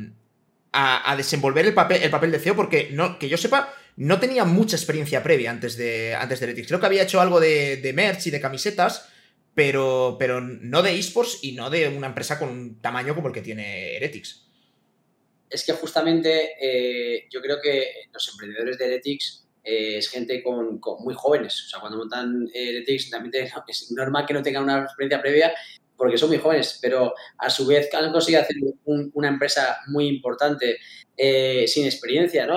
[0.73, 2.57] a, desenvolver el papel, el papel de CEO?
[2.57, 6.81] Porque no, que yo sepa, no tenía mucha experiencia previa antes de, antes de Creo
[6.81, 9.09] que había hecho algo de, de merch y de camisetas,
[9.55, 13.35] pero, pero no de esports y no de una empresa con un tamaño como el
[13.35, 14.45] que tiene Heretics.
[15.49, 20.81] Es que justamente eh, yo creo que los emprendedores de Heretics eh, es gente con,
[20.99, 21.65] muy jóvenes.
[21.67, 25.55] O sea, cuando montan Heretics también es normal que no tengan una experiencia previa
[25.97, 30.79] porque son muy jóvenes, pero a su vez han conseguido hacer una empresa muy importante
[31.17, 32.57] eh, sin experiencia, ¿no?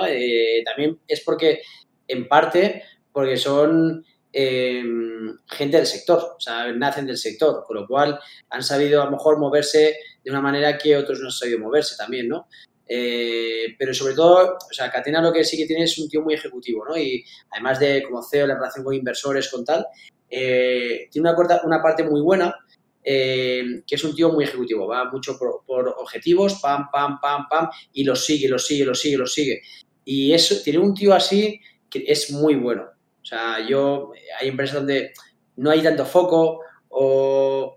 [0.64, 1.62] también es porque,
[2.06, 2.82] en parte,
[3.12, 8.18] porque son Em, gente del sector, o sea, nacen del sector, con lo cual
[8.50, 11.96] han sabido a lo mejor moverse de una manera que otros no han sabido moverse
[11.96, 12.46] también, ¿no?
[12.86, 16.22] Eh, pero sobre todo, o sea, Catena lo que sí que tiene es un tío
[16.22, 16.96] muy ejecutivo, ¿no?
[16.96, 19.84] Y además de como CEO, la relación con inversores, con tal,
[20.28, 22.54] eh, tiene una, una parte muy buena,
[23.02, 27.68] eh, que es un tío muy ejecutivo, va mucho por, objetivos, pam, pam, pam, pam,
[27.92, 29.62] y lo sigue, lo sigue, lo sigue, lo sigue.
[30.04, 32.84] Y eso, tiene un tío así que es muy bueno.
[33.22, 35.12] O sea, yo, hay empresas donde
[35.56, 37.76] no hay tanto foco o,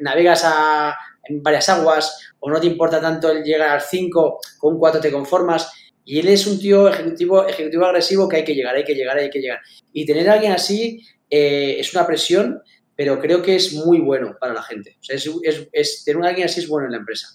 [0.00, 0.94] navegas a,
[1.24, 5.12] en varias aguas o no te importa tanto el llegar al 5, con 4 te
[5.12, 5.70] conformas.
[6.04, 9.18] Y él es un tío ejecutivo, ejecutivo agresivo que hay que llegar, hay que llegar,
[9.18, 9.60] hay que llegar.
[9.92, 12.62] Y tener a alguien así eh, es una presión,
[12.98, 14.96] pero creo que es muy bueno para la gente.
[15.00, 15.30] O sea, es,
[15.70, 17.28] es, tener a alguien así es bueno en la empresa.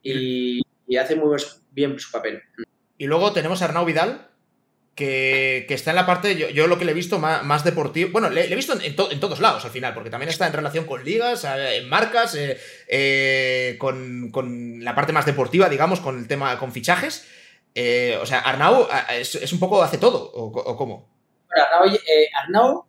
[0.00, 1.36] Y, y hace muy
[1.72, 2.40] bien su papel.
[2.98, 4.28] Y luego tenemos a Arnau Vidal,
[4.94, 8.44] que, está en la parte, yo, lo que le he visto más, deportivo, bueno, le,
[8.44, 11.78] he visto en, todos lados al final, porque también está en relación con ligas, eh,
[11.78, 17.26] en marcas, eh, eh, con, la parte más deportiva, digamos, con el tema, con fichajes.
[17.74, 21.10] o sea, Arnau es, un poco hace todo, ¿o, cómo?
[22.44, 22.86] Arnau,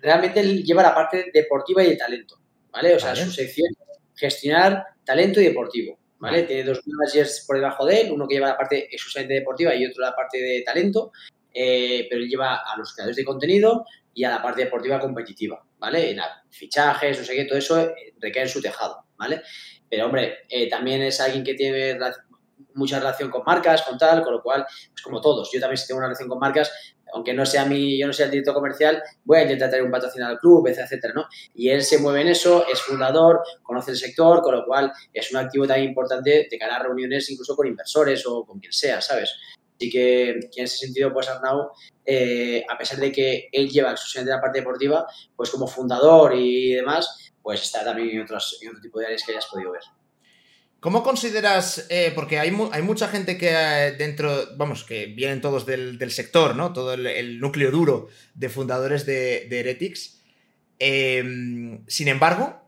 [0.00, 2.40] realmente lleva la parte deportiva y de talento,
[2.70, 2.94] ¿vale?
[2.94, 3.74] O sea, su sección
[4.14, 5.98] gestionar talento y deportivo.
[6.18, 6.42] ¿vale?
[6.42, 9.86] Tiene dos managers por debajo de él, uno que lleva la parte exclusivamente deportiva y
[9.86, 11.12] otro la parte de talento,
[11.52, 15.64] eh, pero él lleva a los creadores de contenido y a la parte deportiva competitiva,
[15.78, 16.10] ¿vale?
[16.10, 16.20] En
[16.50, 19.42] fichajes, no sé qué, todo eso eh, recae en su tejado, ¿vale?
[19.88, 21.98] Pero, hombre, eh, también es alguien que tiene
[22.74, 25.86] mucha relación con marcas, con tal, con lo cual, pues como todos, yo también si
[25.86, 29.02] tengo una relación con marcas, aunque no sea mi, yo no sea el director comercial,
[29.24, 31.26] voy a intentar traer un patrocinador al club, etcétera, ¿no?
[31.54, 35.30] Y él se mueve en eso, es fundador, conoce el sector, con lo cual es
[35.30, 39.34] un activo también importante de cara reuniones incluso con inversores o con quien sea, ¿sabes?
[39.76, 41.70] Así que, en ese sentido, pues Arnau,
[42.04, 45.06] eh, a pesar de que él lleva exclusivamente la parte deportiva,
[45.36, 49.22] pues como fundador y demás, pues está también en, otros, en otro tipo de áreas
[49.24, 49.82] que hayas podido ver.
[50.80, 55.66] ¿Cómo consideras, eh, porque hay, hay, mucha gente que eh, dentro, vamos, que vienen todos
[55.66, 56.72] del, sector, ¿no?
[56.72, 60.20] Todo el, núcleo duro de fundadores de, Heretics.
[60.78, 62.62] Em, sin embargo,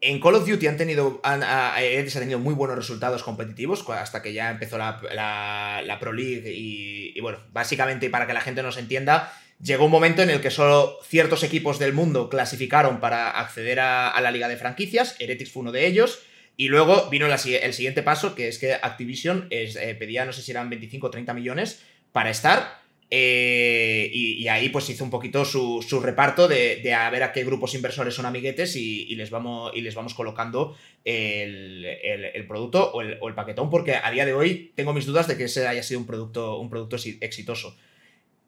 [0.00, 4.20] en Call of Duty han tenido, han, Heretics ha tenido muy buenos resultados competitivos hasta
[4.20, 9.32] que ya empezó la, Pro League y, bueno, básicamente para que la gente nos entienda,
[9.62, 14.10] llegó un momento en el que solo ciertos equipos del mundo clasificaron para acceder a,
[14.10, 16.24] a la liga de franquicias, Heretics fue uno de ellos,
[16.56, 17.38] y luego vino el
[17.74, 21.34] siguiente paso, que es que Activision eh, pedía, no sé si eran 25 o 30
[21.34, 21.82] millones
[22.12, 22.86] para estar.
[23.08, 27.74] Eh, y, ahí pues hizo un poquito su, reparto de, a ver a qué grupos
[27.74, 33.70] inversores son amiguetes y, les, vamos, y les vamos colocando el, producto o el, paquetón,
[33.70, 36.58] porque a día de hoy tengo mis dudas de que ese haya sido un producto,
[36.58, 37.76] un producto exitoso.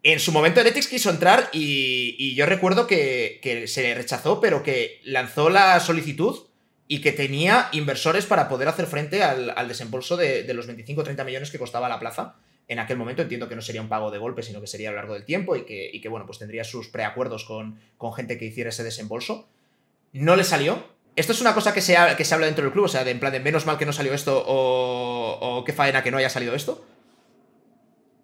[0.03, 5.01] En su momento Heretics quiso entrar y, yo recuerdo que, que se rechazó, pero que
[5.05, 6.48] lanzó la solicitud
[6.89, 11.23] y que tenía inversores para poder hacer frente al, desembolso de, los 25 o 30
[11.25, 12.37] millones que costaba la plaza.
[12.67, 14.93] En aquel momento entiendo que no sería un pago de golpe, sino que sería a
[14.93, 18.39] lo largo del tiempo y que, que bueno, pues tendría sus preacuerdos con, con gente
[18.39, 19.49] que hiciera ese desembolso.
[20.13, 20.83] No le salió,
[21.15, 23.11] esto es una cosa que se, que se habla dentro del club, o sea, de
[23.11, 26.17] en plan de menos mal que no salió esto o, o qué faena que no
[26.17, 26.87] haya salido esto.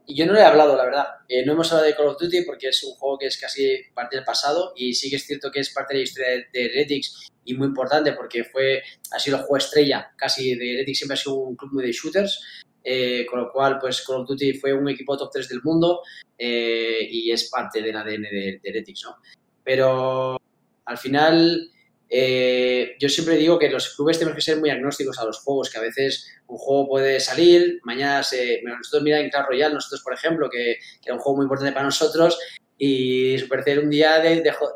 [0.06, 1.06] Y yo no le he hablado, la verdad.
[1.28, 3.78] Eh, no hemos hablado de Call of Duty porque es un juego que es casi
[3.94, 6.64] parte del pasado y sí que es cierto que es parte de la historia de,
[6.66, 8.82] Heretics y muy importante porque fue,
[9.12, 11.92] ha sido el juego estrella casi de Heretics, siempre ha sido un club muy de
[11.92, 12.42] shooters.
[12.86, 16.02] Eh, con lo cual, pues Call of Duty fue un equipo top 3 del mundo
[16.36, 19.16] eh, y es parte del ADN de, de ¿no?
[19.62, 20.38] Pero
[20.84, 21.70] al final
[22.16, 25.68] eh, yo siempre digo que los clubes tenemos que ser muy agnósticos a los juegos,
[25.68, 28.60] que a veces un juego puede salir, mañana se...
[28.62, 31.86] Nosotros mira en Clash Royale, nosotros por ejemplo, que, era un juego muy importante para
[31.86, 32.38] nosotros,
[32.78, 34.22] y Supercell un día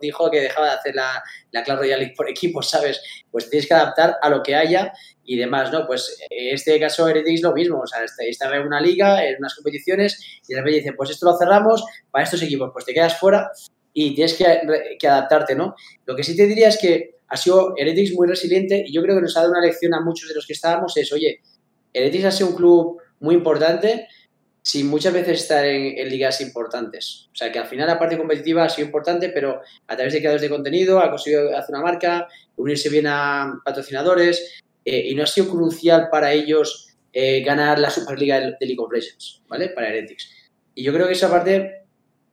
[0.01, 1.23] dijo que dejaba de hacer la,
[1.53, 3.01] la Clash Royale por equipos, ¿sabes?
[3.31, 5.87] Pues tienes que adaptar a lo que haya y demás, ¿no?
[5.87, 9.55] Pues en este caso Heretics lo mismo, o sea, estaba en una liga, en unas
[9.55, 13.17] competiciones, y de repente dicen, pues esto lo cerramos para estos equipos, pues te quedas
[13.17, 13.53] fuera
[13.93, 15.77] y tienes que, que adaptarte, ¿no?
[16.05, 19.17] Lo que sí te diría es que ha sido Heretics muy resiliente y yo creo
[19.17, 21.41] que nos ha dado una lección a muchos de los que estábamos, es, oye,
[21.93, 24.09] Heretics ha sido un club muy importante
[24.63, 27.29] sin muchas veces estar en, ligas importantes.
[27.33, 30.19] O sea, que al final la parte competitiva ha sido importante, pero a través de
[30.19, 35.23] creadores de contenido ha conseguido hacer una marca, unirse bien a patrocinadores eh, y no
[35.23, 39.71] ha sido crucial para ellos eh, ganar la Superliga de, League of Legends, ¿vale?
[39.71, 40.31] Para Heretics.
[40.75, 41.78] Y yo creo que esa parte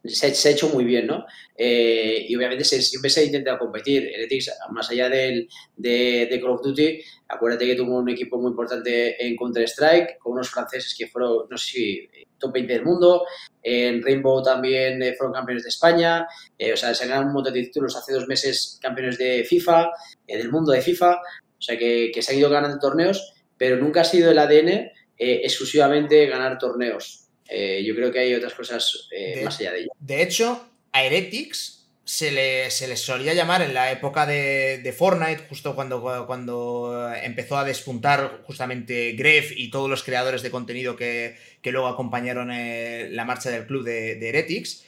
[0.07, 1.25] se, ha hecho muy bien, ¿no?
[1.57, 4.11] Eh, y obviamente siempre se ha intentado competir.
[4.13, 9.25] Heretics, más allá del, de, Call of Duty, acuérdate que tuvo un equipo muy importante
[9.25, 13.25] en Counter-Strike, con unos franceses que fueron, no sé top 20 del mundo.
[13.63, 16.27] En Rainbow también eh, fueron campeones de España.
[16.57, 17.95] Eh, o sea, se han ganado un montón de títulos.
[17.95, 19.89] Hace dos meses campeones de FIFA,
[20.27, 21.15] del mundo de FIFA.
[21.15, 24.91] O sea, que, que se han ido ganando torneos, pero nunca ha sido el ADN
[25.17, 27.24] exclusivamente ganar torneos.
[27.47, 29.91] Eh, yo creo que hay otras cosas eh, más allá de ello.
[29.99, 35.75] De hecho, a Heretics se le, se solía llamar en la época de, Fortnite, justo
[35.75, 41.87] cuando, cuando empezó a despuntar justamente Gref y todos los creadores de contenido que, luego
[41.87, 44.85] acompañaron eh, la marcha del club de, Heretics.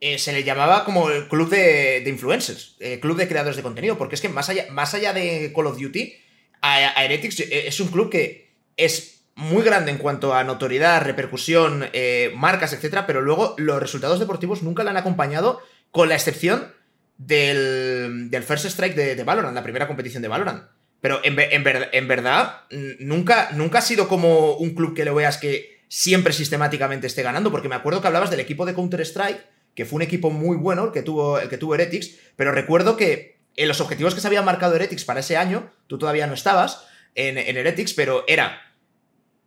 [0.00, 4.14] se le llamaba como el club de, influencers, el club de creadores de contenido, porque
[4.14, 6.14] es que más allá, más allá de Call of Duty,
[6.62, 12.32] a Heretics es un club que es muy grande en cuanto a notoriedad, repercusión, eh,
[12.36, 15.60] marcas, etcétera, pero luego los resultados deportivos nunca la han acompañado,
[15.90, 16.72] con la excepción
[17.16, 20.64] del, First Strike de, Valorant, la primera competición de Valorant.
[21.00, 22.62] Pero en, en, verdad,
[22.98, 27.50] nunca, nunca ha sido como un club que lo veas que siempre sistemáticamente esté ganando,
[27.50, 29.40] porque me acuerdo que hablabas del equipo de Counter-Strike,
[29.74, 32.96] que fue un equipo muy bueno el que tuvo, el que tuvo Heretics, pero recuerdo
[32.96, 36.34] que en los objetivos que se habían marcado Heretics para ese año, tú todavía no
[36.34, 38.69] estabas en, en Heretics, pero era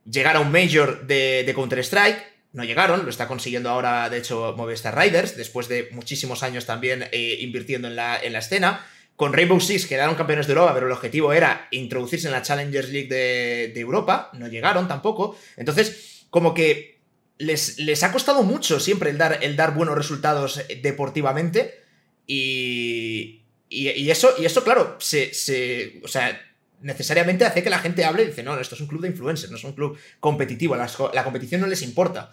[0.09, 2.33] llegar a un Major de, Counter-Strike.
[2.53, 7.05] No llegaron, lo está consiguiendo ahora, de hecho, Movistar Riders, después de muchísimos años también
[7.11, 8.85] eh, invirtiendo en la, en la escena.
[9.15, 12.89] Con Rainbow Six quedaron campeones de Europa, pero el objetivo era introducirse en la Challengers
[12.89, 14.29] League de, Europa.
[14.33, 15.37] No llegaron tampoco.
[15.55, 16.99] Entonces, como que
[17.37, 21.79] les, les, ha costado mucho siempre el dar, el dar buenos resultados deportivamente.
[22.25, 26.39] Y, y, eso, y eso, claro, se, se, o sea,
[26.83, 29.49] necesariamente hace que la gente hable y dice, no, esto es un club de influencers,
[29.49, 32.31] no es un club competitivo, la, competición no les importa.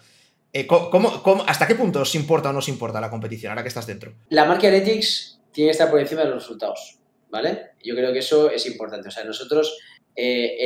[0.53, 0.67] Eh,
[1.47, 4.13] hasta qué punto os importa o no os importa la competición ahora que estás dentro?
[4.29, 6.99] La marca Heretics tiene que estar por encima de los resultados,
[7.29, 7.71] ¿vale?
[7.83, 9.07] Yo creo que eso es importante.
[9.07, 9.77] O sea, nosotros,
[10.15, 10.57] eh,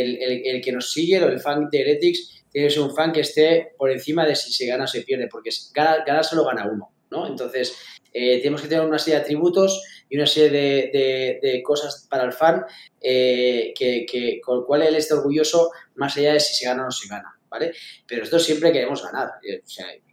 [0.45, 3.73] el, que nos sigue, el fan de Heretics, tiene que ser un fan que esté
[3.77, 6.89] por encima de si se gana o se pierde, porque ganar, ganar solo gana uno,
[7.11, 7.27] ¿no?
[7.27, 7.75] Entonces,
[8.17, 12.31] eh, tenemos que tener una serie de atributos y una serie de, cosas para el
[12.31, 12.63] fan
[13.01, 16.85] eh, que, con el cual él esté orgulloso más allá de si se gana o
[16.85, 17.37] no se gana.
[17.49, 17.73] ¿Vale?
[18.07, 19.31] Pero nosotros siempre queremos ganar.
[19.43, 19.61] Eh,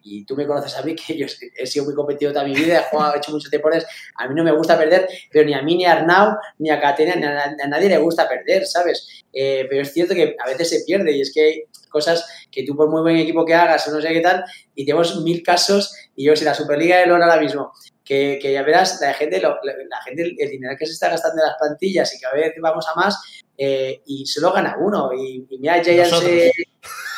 [0.02, 1.26] y tú me conoces a mí, que yo
[1.56, 3.86] he sido muy competitivo toda mi vida, he jugado, he hecho muchos deportes,
[4.16, 6.80] a mí no me gusta perder, pero ni a mí, ni a Arnau, ni a
[6.80, 9.22] Catena, ni a, nadie le gusta perder, ¿sabes?
[9.32, 12.76] pero es cierto que a veces se pierde y es que hay cosas que tú
[12.76, 14.44] por muy buen equipo que hagas o no sé qué tal,
[14.74, 17.72] y tenemos mil casos, y yo si la Superliga de LoL ahora mismo
[18.04, 19.58] que, ya verás, la gente, la,
[20.04, 22.94] gente, el dinero que se está gastando en las plantillas y cada vez vamos a
[22.94, 25.10] más, eh, y solo gana uno.
[25.12, 26.52] Y, mira, ya se.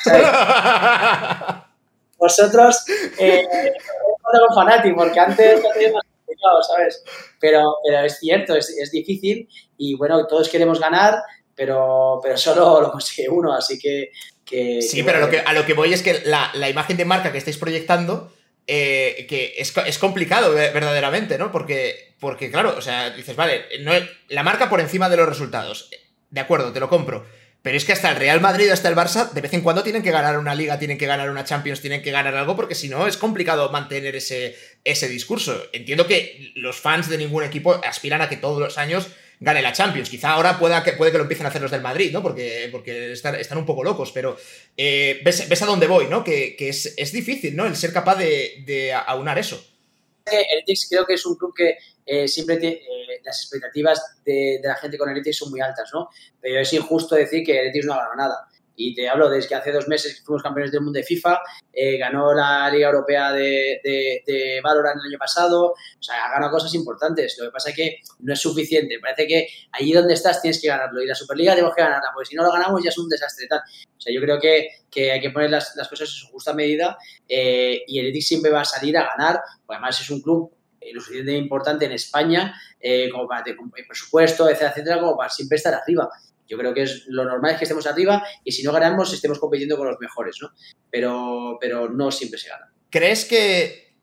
[2.18, 2.84] Vosotros
[3.18, 7.02] eh, no tengo fanático, porque antes no teníamos complicado, ¿sabes?
[7.40, 11.22] Pero, pero es cierto, es, es, difícil y bueno, todos queremos ganar,
[11.54, 14.10] pero, pero solo lo consigue uno, así que.
[14.44, 17.04] que sí, pero lo que, a lo que voy es que la, la imagen de
[17.04, 18.32] marca que estáis proyectando
[18.66, 21.52] eh, que es, complicado verdaderamente, ¿no?
[21.52, 23.92] Porque, porque, claro, o sea, dices, vale, no,
[24.28, 25.90] la marca por encima de los resultados.
[26.30, 27.26] De acuerdo, te lo compro.
[27.64, 30.02] Pero es que hasta el Real Madrid, hasta el Barça, de vez en cuando tienen
[30.02, 32.90] que ganar una liga, tienen que ganar una Champions, tienen que ganar algo, porque si
[32.90, 34.54] no es complicado mantener ese,
[34.84, 35.62] ese discurso.
[35.72, 39.08] Entiendo que los fans de ningún equipo aspiran a que todos los años
[39.44, 40.08] gane la Champions.
[40.08, 42.22] Quizá ahora pueda que, puede que lo empiecen a hacer los del Madrid, ¿no?
[42.22, 44.36] Porque, porque están, un poco locos, pero
[44.76, 46.24] eh, ves, a dónde voy, ¿no?
[46.24, 47.66] Que, es, difícil, ¿no?
[47.66, 49.62] El ser capaz de, aunar eso.
[50.26, 51.76] Heretics creo que es un club que
[52.06, 56.08] eh, siempre tiene, eh, las expectativas de, la gente con Heretics son muy altas, ¿no?
[56.40, 58.48] Pero es injusto decir que Heretics no ha ganado nada.
[58.76, 61.38] Y te hablo desde que hace dos meses que fuimos campeones del mundo de FIFA,
[61.72, 66.52] eh, ganó la Liga Europea de, de, Valorant el año pasado, o sea, ha ganado
[66.52, 67.36] cosas importantes.
[67.38, 68.98] Lo que pasa es que no es suficiente.
[69.00, 71.02] Parece que allí donde estás tienes que ganarlo.
[71.02, 73.46] Y la Superliga tenemos que ganarla, porque si no lo ganamos ya es un desastre
[73.46, 73.60] tal.
[73.60, 76.52] O sea, yo creo que, que hay que poner las, las, cosas en su justa
[76.52, 76.98] medida
[77.28, 80.52] eh, y el Edix siempre va a salir a ganar, porque además es un club
[80.80, 82.54] eh, lo suficientemente importante en España,
[83.10, 83.58] como para tener
[83.88, 86.10] presupuesto, etcétera, etcétera, como para siempre estar arriba.
[86.48, 89.38] Yo creo que es lo normal es que estemos arriba y si no ganamos estemos
[89.38, 90.50] compitiendo con los mejores, ¿no?
[90.90, 92.72] Pero, pero no siempre se gana.
[92.90, 93.94] ¿Crees que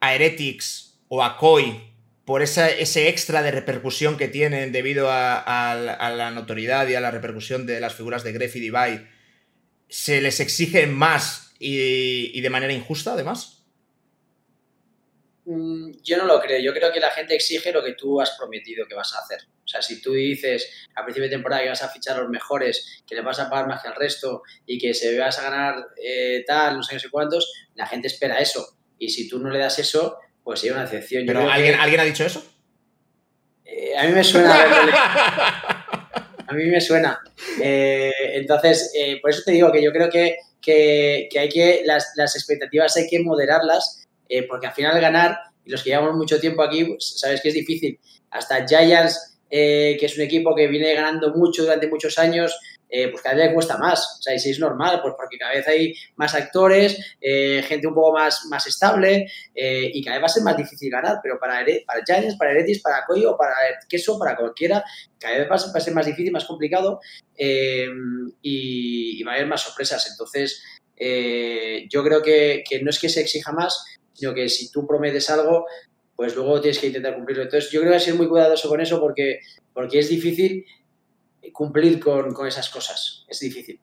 [0.00, 6.30] a Heretics o a Koi, por ese extra de repercusión que tienen debido a, la
[6.30, 9.08] notoriedad y a la repercusión de las figuras de Gref y Divide,
[9.88, 13.64] se les exige más y de manera injusta, además?
[15.44, 16.60] Mm, yo no lo creo.
[16.60, 19.46] Yo creo que la gente exige lo que tú has prometido que vas a hacer.
[19.64, 22.30] O sea, si tú dices a principio de temporada que vas a fichar a los
[22.30, 25.50] mejores, que les vas a pagar más que al resto y que se vas a
[25.50, 28.76] ganar eh, tal, no sé, no sé cuántos, la gente espera eso.
[28.98, 31.24] Y si tú no le das eso, pues sería una decepción.
[31.26, 32.44] ¿Pero ¿alguien, ¿alguien ha dicho eso?
[33.64, 34.54] Eh, a mí me suena.
[36.46, 37.20] a mí me suena.
[37.60, 38.92] Eh, entonces,
[39.22, 43.08] por eso te digo que yo creo que, que, hay que las, las expectativas hay
[43.08, 44.02] que moderarlas
[44.48, 47.54] porque al final ganar, y los que llevamos mucho tiempo aquí, pues, sabes que es
[47.54, 47.98] difícil.
[48.30, 53.06] Hasta Giants, eh, que es un equipo que viene ganando mucho durante muchos años, eh,
[53.06, 54.16] pues cada vez cuesta más.
[54.18, 57.94] O sea, y si es normal, pues porque cada vez hay más actores, gente un
[57.94, 61.20] poco más, más estable, y cada vez va a ser más difícil ganar.
[61.22, 63.54] Pero para, para Giants, para Heretis, para Coyo, para
[63.88, 64.84] Queso, para cualquiera,
[65.20, 66.98] cada vez va a ser más difícil, más complicado,
[67.38, 70.10] y, va a haber más sorpresas.
[70.10, 70.64] Entonces,
[71.88, 73.84] yo creo que, que no es que se exija más,
[74.14, 75.66] sino que si tú prometes algo,
[76.16, 77.44] pues luego tienes que intentar cumplirlo.
[77.44, 79.40] Entonces, yo creo que hay que ser muy cuidadoso con eso porque,
[79.72, 80.64] porque es difícil
[81.52, 83.24] cumplir con, con esas cosas.
[83.28, 83.80] Es difícil.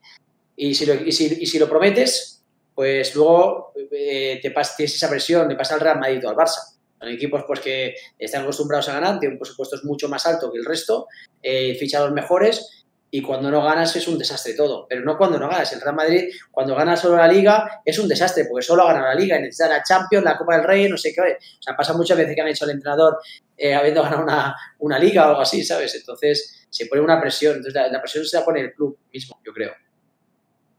[0.56, 2.42] Y si lo, y si, y si lo prometes,
[2.74, 6.36] pues luego eh, te pas, tienes esa presión de pasar al Real Madrid o al
[6.36, 6.60] Barça.
[6.98, 10.58] Son equipos pues, que están acostumbrados a ganar, tienen un presupuesto mucho más alto que
[10.58, 11.08] el resto,
[11.42, 12.81] eh, ficha a los mejores
[13.14, 14.86] y cuando no ganas es un desastre todo.
[14.88, 15.70] Pero no cuando no ganas.
[15.74, 19.08] El Real Madrid, cuando gana solo la Liga, es un desastre, porque solo ha ganado
[19.08, 21.20] la Liga necesita la Champions, la Copa del Rey, no sé qué.
[21.20, 23.18] O sea, pasa muchas veces que han hecho el entrenador
[23.54, 25.94] eh, habiendo ganado una, una, Liga o algo así, ¿sabes?
[25.94, 27.56] Entonces se pone una presión.
[27.56, 29.72] Entonces la, presión se la pone el club mismo, yo creo.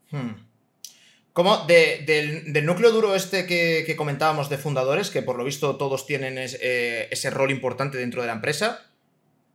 [0.10, 0.32] Hmm.
[1.34, 1.68] ¿Cómo?
[1.68, 7.08] del, núcleo duro este que, comentábamos de fundadores, que por lo visto todos tienen eh,
[7.12, 8.88] ese rol importante dentro de la empresa,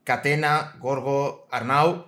[0.05, 2.07] Catena, Gorgo, Arnau.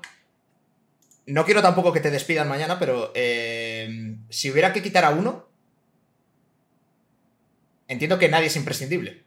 [1.26, 5.48] No quiero tampoco que te despidan mañana, pero eh, si hubiera que quitar a uno,
[7.88, 9.22] entiendo que nadie es imprescindible.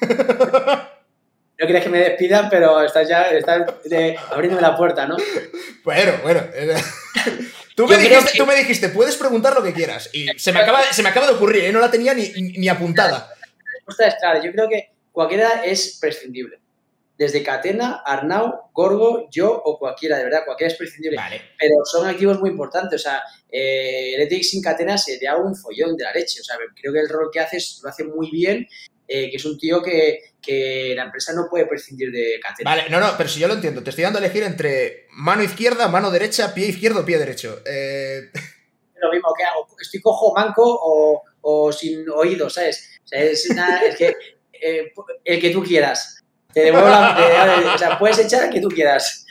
[1.60, 3.66] No quieres que me despidan, pero estás ya estás
[4.30, 5.18] abriéndome la puerta, ¿no?
[5.84, 6.40] Bueno, bueno.
[7.76, 10.08] Tú me, dijiste, tú me, dijiste, puedes preguntar lo que quieras.
[10.12, 11.72] Y se me acaba, se me acaba de ocurrir, ¿eh?
[11.72, 13.28] no la tenía ni, ni apuntada.
[13.30, 14.42] La respuesta es clara.
[14.42, 16.59] Yo creo que cualquiera es prescindible
[17.20, 21.18] desde Catena, Arnau, Gorgo, yo o cualquiera, de verdad, cualquiera es prescindible.
[21.58, 22.98] Pero son activos muy importantes.
[22.98, 26.40] O sea, eh, el sin Catena sería un follón de la leche.
[26.40, 28.66] O sea, creo que el rol que hace lo hace muy bien.
[29.06, 30.32] Eh, que es un tío que,
[30.94, 32.70] la empresa no puede prescindir de Catena.
[32.70, 35.42] Vale, no, no, pero si yo lo entiendo, te estoy dando a elegir entre mano
[35.42, 37.60] izquierda, mano derecha, pie izquierdo, pie derecho.
[37.66, 38.30] Eh...
[38.94, 42.98] Lo mismo que hago, estoy cojo, manco o, sin oído, ¿sabes?
[43.04, 44.16] O sea, es, es que
[44.52, 44.92] eh,
[45.24, 46.19] el que tú quieras.
[46.52, 47.72] Te devuelvo la.
[47.74, 49.26] o sea, puedes echar a que tú quieras.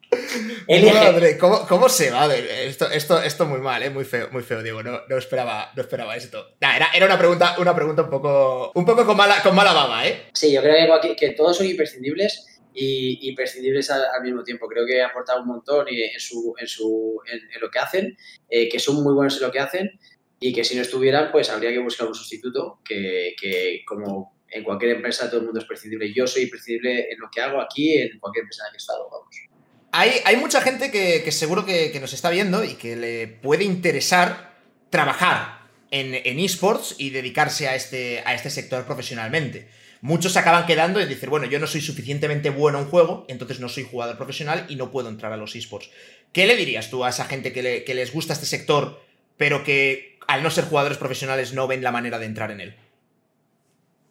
[0.67, 2.33] Madre, ¿cómo, ¿cómo, se va?
[2.35, 3.89] Esto, esto, esto muy mal, ¿eh?
[3.89, 4.81] muy feo, muy feo, Diego.
[4.81, 6.55] No, no, esperaba, no esperaba esto.
[6.59, 10.07] era, era, una pregunta, una pregunta un poco, un poco con mala, con mala baba,
[10.07, 10.29] ¿eh?
[10.33, 14.67] Sí, yo creo que, que todos son imprescindibles y imprescindibles al, mismo tiempo.
[14.67, 18.17] Creo que han aportado un montón en, su, en, su, en, lo que hacen,
[18.49, 19.99] eh, que son muy buenos en lo que hacen
[20.39, 24.63] y que si no estuvieran, pues habría que buscar un sustituto que, que como en
[24.63, 26.13] cualquier empresa todo el mundo es prescindible.
[26.13, 28.77] Yo soy prescindible en lo que hago aquí, en cualquier empresa en la que he
[28.77, 29.49] estado, vamos.
[29.91, 34.55] Hay, mucha gente que, seguro que, nos está viendo y que le puede interesar
[34.89, 39.67] trabajar en, esports y dedicarse a este, a este sector profesionalmente.
[40.01, 43.59] Muchos se acaban quedando y decir, bueno, yo no soy suficientemente bueno en juego, entonces
[43.59, 45.89] no soy jugador profesional y no puedo entrar a los esports.
[46.31, 49.01] ¿Qué le dirías tú a esa gente que, que les gusta este sector,
[49.37, 52.75] pero que al no ser jugadores profesionales no ven la manera de entrar en él?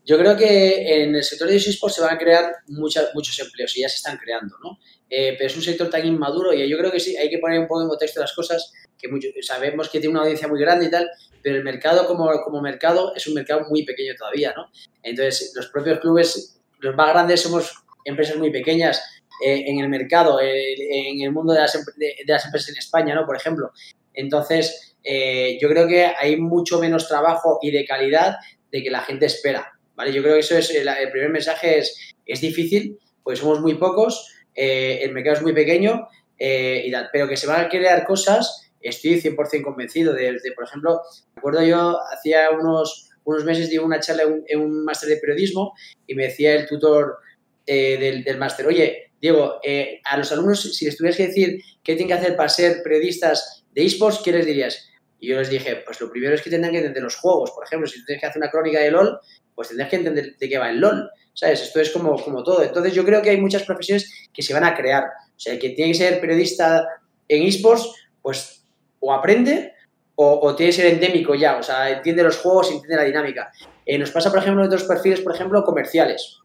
[0.09, 3.83] Yo creo que en el sector de eSports se van a crear muchos empleos y
[3.83, 4.79] ya se están creando, ¿no?
[5.11, 7.61] Eh, pero es un sector tan inmaduro y yo creo que sí, hay que poner
[7.61, 9.11] un poco en contexto las cosas, que
[9.43, 11.11] sabemos que tiene una audiencia muy grande y tal,
[11.43, 14.71] pero el mercado como, como mercado es un mercado muy pequeño todavía, ¿no?
[15.03, 17.71] Entonces, los propios clubes, los más grandes, somos
[18.03, 19.03] empresas muy pequeñas
[19.45, 20.75] eh, en el mercado, eh,
[21.11, 23.27] en el mundo de las, de, las, empresas en España, ¿no?
[23.27, 23.73] Por ejemplo.
[24.15, 28.37] Entonces, yo creo que hay mucho menos trabajo y de calidad
[28.73, 29.78] de que la gente espera.
[30.07, 34.33] Yo creo que eso es, el, primer mensaje es, es difícil, pues somos muy pocos,
[34.55, 39.21] eh, el mercado es muy pequeño, eh, pero que se van a crear cosas, estoy
[39.21, 41.01] 100% convencido de, por ejemplo,
[41.35, 45.75] me acuerdo yo, hacía unos, unos meses di una charla en un, máster de periodismo
[46.07, 47.19] y me decía el tutor
[47.67, 49.61] eh, del, máster, oye, Diego,
[50.05, 53.65] a los alumnos, si les tuvieras que decir qué tienen que hacer para ser periodistas
[53.73, 54.89] de esports, ¿qué les dirías?
[55.21, 57.51] Y yo les dije, pues lo primero es que tendrán que entender los juegos.
[57.51, 59.19] Por ejemplo, si tienes que hacer una crónica de LOL,
[59.59, 61.63] pues tendrás que entender de qué va el LOL, ¿sabes?
[61.63, 62.63] Esto es como, como todo.
[62.63, 65.03] Entonces yo creo que hay muchas profesiones que se van a crear.
[65.03, 66.87] O sea, el que tiene que ser periodista
[67.27, 67.93] en esports,
[68.23, 68.65] pues
[69.01, 69.73] o aprende
[70.15, 73.51] o, tiene que ser endémico ya, o sea, entiende los juegos, entiende la dinámica.
[73.85, 76.39] Eh, nos pasa, por ejemplo, en otros perfiles, por ejemplo, comerciales.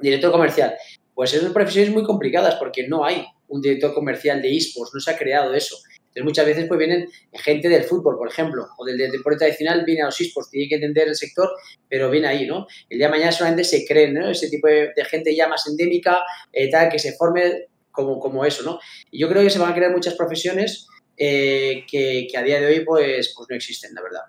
[0.00, 0.74] Director comercial.
[1.14, 5.12] Pues son profesiones muy complicadas porque no hay un director comercial de esports, no se
[5.12, 5.76] ha creado eso.
[6.10, 10.02] Entonces muchas veces pues vienen gente del fútbol, por ejemplo, o del, deporte tradicional, viene
[10.02, 11.48] a los esports, tiene que entender el sector,
[11.88, 12.66] pero viene ahí, ¿no?
[12.88, 14.28] El día de mañana solamente se creen, ¿no?
[14.28, 16.18] Ese tipo de, gente ya más endémica,
[16.52, 18.80] eh, tal, que se forme como, como eso, ¿no?
[19.12, 22.66] Y yo creo que se van a crear muchas profesiones eh, que, a día de
[22.66, 24.22] hoy pues, pues no existen, la verdad.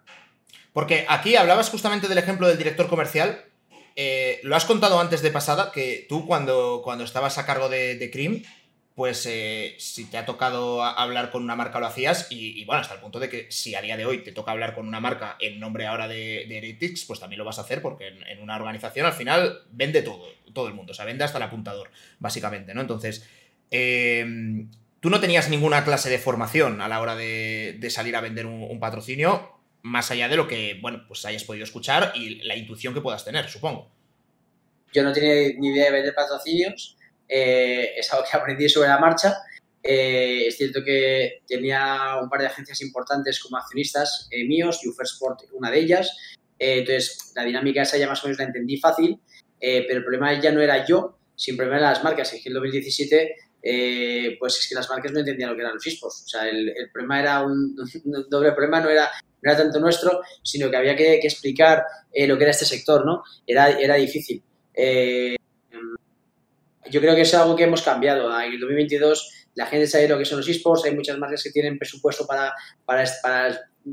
[0.74, 3.44] Porque aquí hablabas justamente del ejemplo del director comercial.
[3.96, 7.96] Eh, lo has contado antes de pasada, que tú cuando, cuando estabas a cargo de,
[7.96, 8.44] de CRIM,
[8.96, 12.96] pues eh, si te ha tocado hablar con una marca lo hacías y, bueno, hasta
[12.96, 15.38] el punto de que si a día de hoy te toca hablar con una marca
[15.40, 18.56] en nombre ahora de, de Heretics, pues también lo vas a hacer porque en, una
[18.56, 21.90] organización al final vende todo, todo el mundo, o sea, vende hasta el apuntador,
[22.20, 22.82] básicamente, ¿no?
[22.82, 23.28] Entonces,
[23.70, 24.70] em,
[25.00, 28.64] tú no tenías ninguna clase de formación a la hora de, salir a vender un,
[28.64, 29.52] un, patrocinio,
[29.84, 33.24] más allá de lo que, bueno, pues hayas podido escuchar y la intuición que puedas
[33.24, 33.90] tener, supongo.
[34.94, 36.98] Yo no tenía ni idea de vender patrocinios
[37.34, 39.38] eh, es algo que aprendí sobre la marcha.
[39.82, 45.44] Eh, es cierto que tenía un par de agencias importantes como accionistas eh, míos, Sport,
[45.54, 46.16] una de ellas.
[46.60, 49.20] entonces, la dinámica esa ya más o menos la entendí fácil,
[49.60, 52.34] pero el problema ya no era yo, sin problema eran las marcas.
[52.34, 53.36] En el 2017
[54.40, 56.24] pues es que las marcas no entendían lo que eran los esports.
[56.26, 57.76] O sea, el, problema era un,
[58.30, 59.10] doble problema, no era,
[59.42, 63.24] no era tanto nuestro, sino que había que, explicar lo que era este sector, ¿no?
[63.48, 64.44] Era, era difícil
[66.90, 68.30] yo creo que es algo que hemos cambiado.
[68.42, 71.52] En el 2022 la gente sabe lo que son los esports, hay muchas marcas que
[71.52, 72.54] tienen presupuesto para,
[72.86, 73.04] para,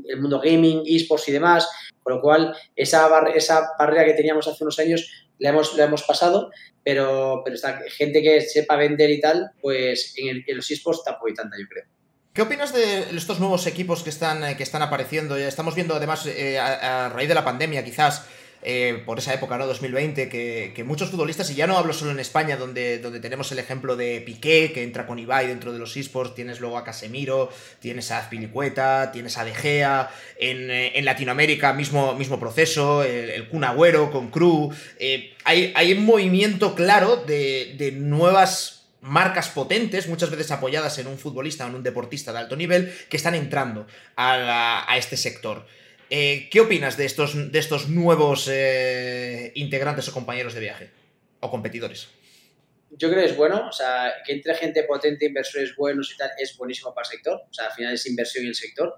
[0.07, 1.67] el mundo gaming, esports y demás,
[2.01, 5.09] con lo cual esa, esa barrera que teníamos hace unos años
[5.39, 6.51] la hemos, la hemos pasado,
[6.83, 11.33] pero, pero esta gente que sepa vender y tal, pues en, los esports tampoco hay
[11.33, 11.85] tanta, yo creo.
[12.33, 15.35] ¿Qué opinas de estos nuevos equipos que están, que están apareciendo?
[15.35, 18.25] Estamos viendo además eh, a, raíz de la pandemia quizás
[18.61, 19.67] eh, por esa época, ¿no?
[19.67, 23.59] 2020, que, muchos futbolistas, y ya no hablo solo en España, donde, donde tenemos el
[23.59, 27.49] ejemplo de Piqué, que entra con Ibai dentro de los esports, tienes luego a Casemiro,
[27.79, 33.63] tienes a Azpilicueta, tienes a De Gea, en, eh, Latinoamérica mismo, mismo proceso, el, el
[33.63, 40.29] Agüero con Cru, eh, hay, hay, un movimiento claro de, de nuevas marcas potentes, muchas
[40.29, 43.87] veces apoyadas en un futbolista o en un deportista de alto nivel, que están entrando
[44.15, 45.65] a, a este sector.
[46.09, 50.89] Eh, ¿Qué opinas de estos, de estos nuevos eh, integrantes o compañeros de viaje?
[51.39, 52.09] O competidores.
[52.91, 56.31] Yo creo que es bueno, o sea, que entre gente potente, inversores buenos y tal,
[56.39, 57.41] es buenísimo para el sector.
[57.49, 58.95] O sea, al final es inversión en el sector.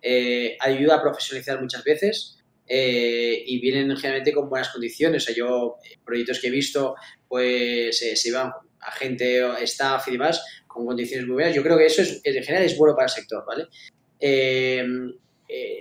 [0.00, 5.22] Eh, ayuda a profesionalizar muchas veces y vienen generalmente con buenas condiciones.
[5.22, 6.94] O sea, yo, proyectos que he visto,
[7.28, 11.54] pues se van a gente, staff y demás, con condiciones muy buenas.
[11.54, 13.66] Yo creo que eso es, en general es bueno para el sector, ¿vale?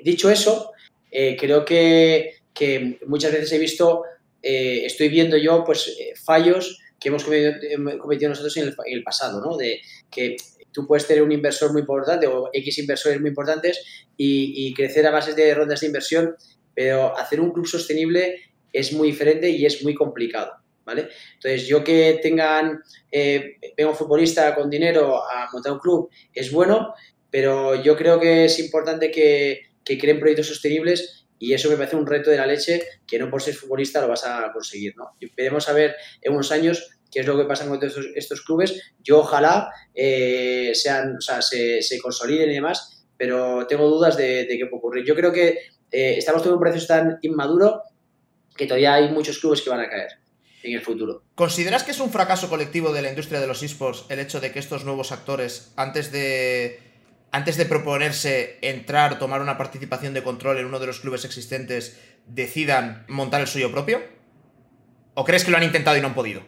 [0.03, 0.73] Dicho eso,
[1.15, 2.39] eh, creo que,
[3.05, 4.03] muchas veces he visto,
[4.41, 9.55] eh, estoy viendo yo, pues, eh, fallos que hemos cometido, nosotros en el, pasado, ¿no?
[9.55, 10.35] De que
[10.71, 15.11] tú puedes tener un inversor muy importante o X inversores muy importantes y, crecer a
[15.11, 16.35] base de rondas de inversión,
[16.73, 18.41] pero hacer un club sostenible
[18.71, 20.53] es muy diferente y es muy complicado.
[20.85, 21.09] ¿Vale?
[21.35, 26.93] Entonces, yo que tengan, vengo un futbolista con dinero a montar un club es bueno,
[27.33, 31.95] pero yo creo que es importante que, que creen proyectos sostenibles y eso me parece
[31.95, 34.93] un reto de la leche que no por ser futbolista lo vas a conseguir.
[34.95, 35.15] ¿no?
[35.19, 37.79] Esperemos a ver en unos años qué es lo que pasa con
[38.13, 38.79] estos, clubes.
[39.03, 44.67] Yo ojalá eh, sean, o sea, se, consoliden y demás, pero tengo dudas de, qué
[44.67, 45.03] puede ocurrir.
[45.03, 45.57] Yo creo que
[45.91, 47.81] eh, estamos teniendo un proceso tan inmaduro
[48.55, 50.19] que todavía hay muchos clubes que van a caer
[50.61, 51.23] en el futuro.
[51.33, 54.51] ¿Consideras que es un fracaso colectivo de la industria de los esports el hecho de
[54.51, 56.92] que estos nuevos actores, antes de
[57.33, 61.99] antes de proponerse entrar, tomar una participación de control en uno de los clubes existentes,
[62.27, 64.03] decidan montar el suyo propio?
[65.15, 66.43] ¿O crees que lo han intentado y no han podido?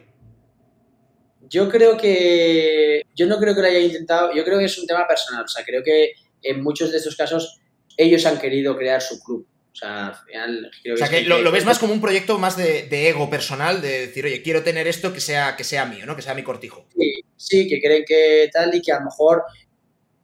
[1.50, 3.02] Yo creo que.
[3.16, 4.32] Yo no creo que lo haya intentado.
[4.32, 5.44] Yo creo que es un tema personal.
[5.44, 6.12] O sea, creo que
[6.42, 7.60] en muchos de estos casos
[7.96, 9.44] ellos han querido crear su club.
[9.72, 10.70] O sea, al final.
[10.94, 14.24] o sea, que, lo, ves más como un proyecto más de, ego personal, de decir,
[14.24, 16.14] oye, quiero tener esto que sea, que sea mío, ¿no?
[16.14, 16.86] Que sea mi cortijo.
[16.96, 19.42] Sí, sí, que creen que tal y que a lo mejor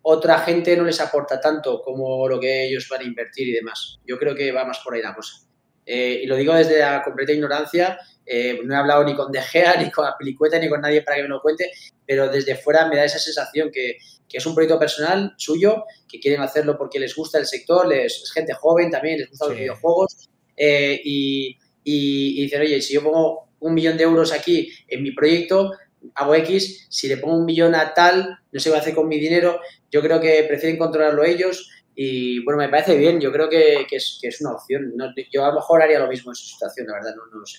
[0.03, 3.99] otra gente no les aporta tanto como lo que ellos van a invertir y demás.
[4.07, 5.35] Yo creo que va más por ahí la cosa.
[5.87, 9.41] Eh, y lo digo desde la completa ignorancia, eh, no he hablado ni con De
[9.41, 11.71] Gea, ni con Apilicueta, ni con nadie para que me lo cuente,
[12.07, 13.99] pero desde fuera me da esa sensación que,
[14.33, 18.33] es un proyecto personal suyo, que quieren hacerlo porque les gusta el sector, les, es
[18.33, 23.51] gente joven también, les gustan los videojuegos, eh, y, y, dicen, oye, si yo pongo
[23.61, 25.73] un millón de euros aquí en mi proyecto,
[26.15, 29.19] hago X, si le pongo un millón a tal, no sé qué hacer con mi
[29.19, 33.87] dinero, yo creo que prefieren controlarlo ellos y bueno, me parece bien, yo creo que,
[33.91, 34.93] es, una opción.
[35.31, 37.59] yo a lo mejor haría lo mismo en su situación, la verdad, no, lo sé.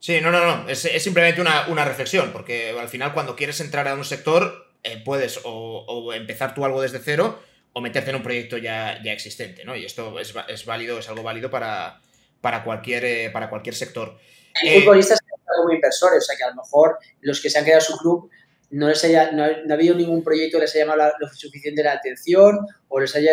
[0.00, 3.94] Sí, no, no, no, es, simplemente una, reflexión, porque al final cuando quieres entrar a
[3.94, 7.40] un sector, eh, puedes o, empezar tú algo desde cero
[7.72, 9.76] o meterte en un proyecto ya, ya existente, ¿no?
[9.76, 12.00] Y esto es, válido, es algo válido para,
[12.40, 14.18] para, cualquier, eh, para cualquier sector.
[14.62, 15.20] Hay futbolistas
[15.56, 17.96] como inversores, o sea que a lo mejor los que se han quedado en su
[17.98, 18.30] club
[18.70, 21.92] no, les haya, no, ha, habido ningún proyecto que les haya llamado lo suficiente la
[21.92, 23.32] atención o les haya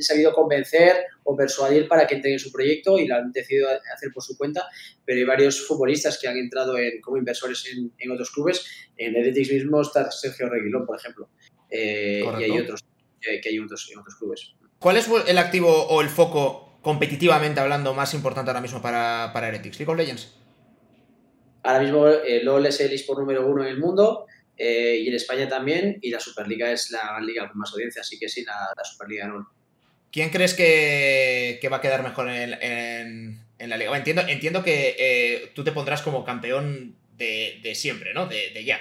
[0.00, 4.10] sabido convencer o persuadir para que entren en su proyecto y lo han decidido hacer
[4.12, 4.66] por su cuenta.
[5.04, 7.64] Pero hay varios futbolistas que han entrado en, como inversores
[7.98, 8.64] en, otros clubes.
[8.96, 11.28] En Heretics mismo está Sergio Reguilón, por ejemplo.
[11.70, 12.82] Eh, y hay otros
[13.20, 14.54] que, hay otros, en otros clubes.
[14.78, 19.48] ¿Cuál es el activo o el foco competitivamente hablando más importante ahora mismo para, para
[19.48, 19.78] Heretics?
[19.78, 20.39] ¿League of Legends?
[21.62, 24.26] Ahora mismo eh, LOL es el eSport número uno en el mundo
[24.62, 28.18] eh, y en España también, y la Superliga es la liga con más audiencia, así
[28.18, 29.50] que sí, la, Superliga no.
[30.12, 33.96] ¿Quién crees que, va a quedar mejor en, la liga?
[33.96, 38.26] entiendo, entiendo que eh, tú te pondrás como campeón de, siempre, ¿no?
[38.26, 38.78] De, ya.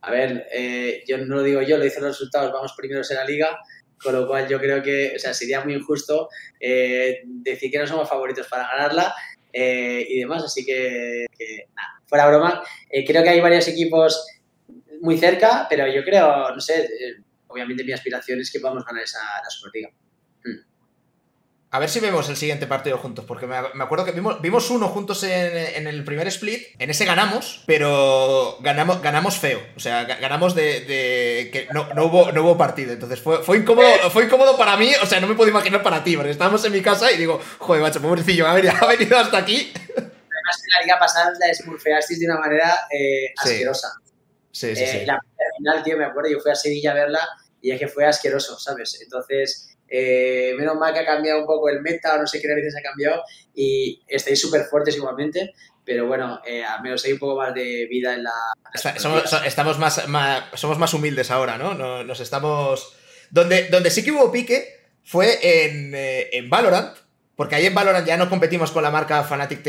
[0.00, 3.18] A ver, eh, yo no lo digo yo, lo dicen los resultados, vamos primeros en
[3.18, 3.60] la liga,
[4.02, 6.28] con lo cual yo creo que o sea, sería muy injusto
[6.58, 9.14] decir que no somos favoritos para ganarla
[9.52, 11.26] y demás, así que,
[11.74, 12.62] nada, fuera broma,
[13.06, 14.26] creo que hay varios equipos
[15.00, 19.02] muy cerca, pero yo creo, no sé, eh, obviamente mi aspiración es que podamos ganar
[19.02, 19.90] esa la Superliga.
[21.72, 24.88] A ver si vemos el siguiente partido juntos, porque me, acuerdo que vimos, vimos uno
[24.88, 26.66] juntos en, el primer split.
[26.80, 29.60] En ese ganamos, pero ganamos, ganamos feo.
[29.76, 32.92] O sea, ganamos de, que no, hubo, no hubo partido.
[32.92, 34.90] Entonces fue, fue, incómodo, fue incómodo para mí.
[35.00, 37.40] O sea, no me puedo imaginar para ti, porque estábamos en mi casa y digo,
[37.58, 39.72] joder, macho, pobrecillo, ha venido, ha venido hasta aquí.
[39.90, 43.92] Además, la liga pasada la smurfeasteis de una manera eh, asquerosa.
[44.50, 45.20] Sí, sí, eh, La
[45.56, 47.28] final, tío, me acuerdo, yo fui a Sevilla a verla
[47.62, 49.00] y es que fue asqueroso, ¿sabes?
[49.00, 52.46] Entonces eh, menos mal que ha cambiado un poco el meta, o no sé qué
[52.46, 53.22] narices ha cambiado,
[53.54, 55.52] y estáis súper fuertes igualmente,
[55.84, 58.32] pero bueno, eh, al menos hay un poco más de vida en la...
[58.96, 60.00] somos, estamos más,
[60.54, 61.74] somos más humildes ahora, ¿no?
[62.04, 62.94] Nos, estamos...
[63.30, 66.96] Donde, donde sí que hubo pique fue en, eh, en Valorant,
[67.34, 69.62] porque ahí en Valorant ya no competimos con la marca Fanatic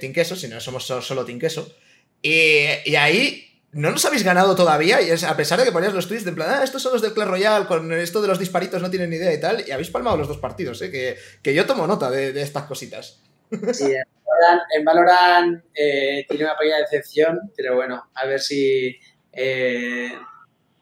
[0.00, 1.74] Tinqueso, sino somos solo Tinqueso.
[2.20, 5.94] Y, y ahí no nos habéis ganado todavía, y es a pesar de que ponías
[5.94, 8.28] los tweets de en plan, ah, estos son los del Clash Royale, con esto de
[8.28, 11.16] los disparitos no tienen ni idea y tal, y habéis palmado los dos partidos, ¿eh?
[11.42, 13.20] que, yo tomo nota de, estas cositas.
[13.72, 13.92] Sí,
[14.76, 18.98] en Valorant, eh, tiene una pequeña decepción, pero bueno, a ver si...
[19.32, 20.10] Eh,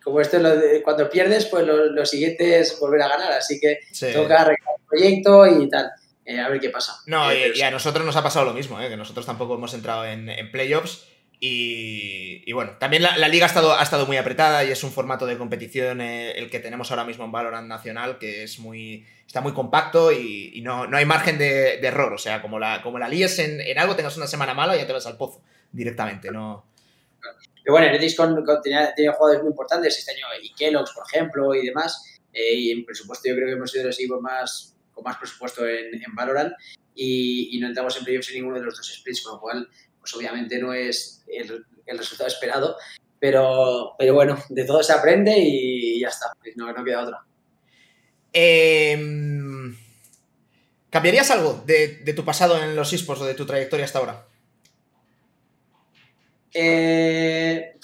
[0.02, 0.38] como esto
[0.82, 3.80] cuando pierdes, pues lo, siguiente es volver a ganar, así que
[4.12, 5.90] toca arreglar el proyecto y tal.
[6.24, 6.94] Eh, a ver qué pasa.
[7.06, 10.30] No, y, a nosotros nos ha pasado lo mismo, que nosotros tampoco hemos entrado en,
[10.30, 11.09] en playoffs
[11.42, 15.24] y, bueno, también la, liga ha estado, ha estado muy apretada y es un formato
[15.24, 19.40] de competición eh, el que tenemos ahora mismo en Valorant Nacional que es muy, está
[19.40, 22.12] muy compacto y, no, hay margen de, error.
[22.12, 24.92] O sea, como la, como la líes en, algo, tengas una semana mala, ya te
[24.92, 25.40] vas al pozo
[25.72, 26.30] directamente.
[26.30, 26.66] No...
[27.62, 31.66] Pero bueno, en con, tenía, jugadores muy importantes este año, y Kellogg's, por ejemplo, y
[31.66, 32.20] demás.
[32.32, 35.66] Eh, y en presupuesto yo creo que hemos sido los equipos más, con más presupuesto
[35.66, 36.52] en, en Valorant
[36.94, 39.68] y, no entramos en playoffs en ninguno de los dos splits, con lo cual
[40.00, 42.76] pues obviamente no es el, resultado esperado,
[43.18, 47.24] pero, pero bueno, de todo se aprende y ya está, no, no queda otra.
[48.32, 49.76] Em,
[50.88, 54.26] ¿Cambiarías algo de, tu pasado en los esports o de tu trayectoria hasta ahora?
[56.52, 57.76] Eh,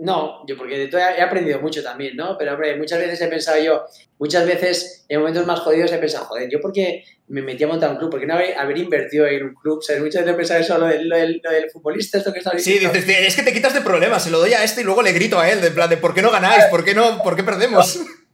[0.00, 2.36] no, yo porque de todo he aprendido mucho también, ¿no?
[2.38, 3.84] Pero hombre, muchas veces he pensado yo,
[4.18, 7.90] muchas veces en momentos más jodidos he pensado, joder, yo porque me metí a montar
[7.90, 10.02] un club, porque no haber, invertido en un club, ¿sabes?
[10.02, 12.90] Muchas veces he pensado eso, lo del, del, futbolista, esto que está diciendo.
[12.92, 15.02] Sí, dices, es que te quitas de problemas, se lo doy a este y luego
[15.02, 16.64] le grito a él, de plan de, ¿por qué no ganáis?
[16.66, 18.00] ¿Por qué no, por qué perdemos?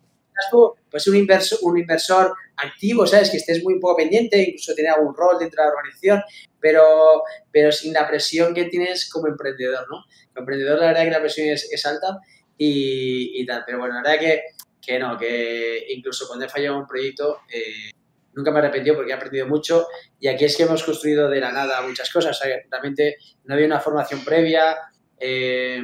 [0.91, 3.31] pues un inversor, un inversor activo, ¿sabes?
[3.31, 6.23] Que estés muy poco pendiente, incluso tener algún rol dentro de la organización,
[6.61, 10.05] pero, pero sin la presión que tienes como emprendedor, ¿no?
[10.41, 12.19] Emprendedor la verdad que la presión es, alta
[12.57, 14.43] y, tal, pero bueno, la verdad que,
[14.81, 17.41] que no, que incluso cuando he fallado un proyecto...
[17.49, 17.91] Eh,
[18.35, 19.87] nunca me he arrepentido porque he aprendido mucho
[20.19, 22.39] y aquí es que hemos construido de la nada muchas cosas.
[22.69, 24.77] realmente no había una formación previa.
[25.19, 25.81] Eh,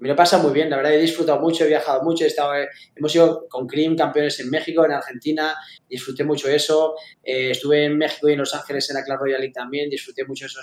[0.00, 2.52] me lo pasa muy bien, la verdad he disfrutado mucho, he viajado mucho, he estado,
[2.96, 5.54] hemos ido con Cream campeones en México, en Argentina,
[5.88, 9.50] disfruté mucho eso, eh, estuve en México y en Los Ángeles en la Clash Royale
[9.50, 10.58] también, disfruté mucho eso,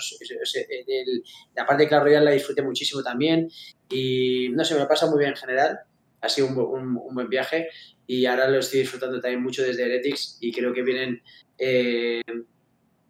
[1.54, 3.48] la parte de Clash Royale la disfruté muchísimo también
[3.88, 5.78] y no sé, me lo pasa muy bien en general,
[6.20, 7.68] ha sido un, buen viaje
[8.08, 11.22] y ahora lo estoy disfrutando también mucho desde Heretics y creo que vienen
[11.58, 12.22] eh,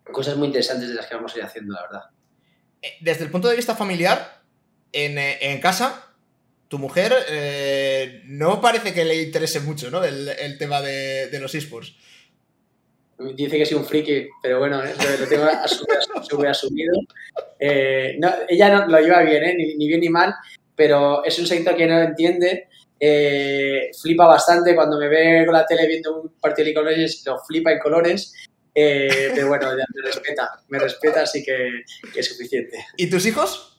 [0.05, 2.03] cosas muy interesantes de las que vamos a ir haciendo, la verdad.
[2.83, 4.43] Eh, desde el punto de vista familiar,
[4.93, 6.08] en casa,
[6.69, 10.05] tu mujer eh, no parece que le interese mucho, ¿no?
[10.05, 11.97] El, tema de, los esports.
[13.35, 14.95] Dice que soy un friki, pero bueno, ¿eh?
[15.19, 15.47] lo, tengo
[16.47, 16.95] asumido.
[17.59, 19.55] Eh, no, ella no lo lleva bien, ¿eh?
[19.57, 20.35] ni, bien ni mal,
[20.77, 22.69] pero es un sector que no entiende.
[24.01, 27.73] flipa bastante cuando me ve con la tele viendo un partido de colores, lo flipa
[27.73, 28.35] en colores.
[28.75, 31.83] pero bueno, ya me respeta, me respeta, así que,
[32.13, 32.77] que es suficiente.
[32.99, 33.78] ¿Y tus hijos?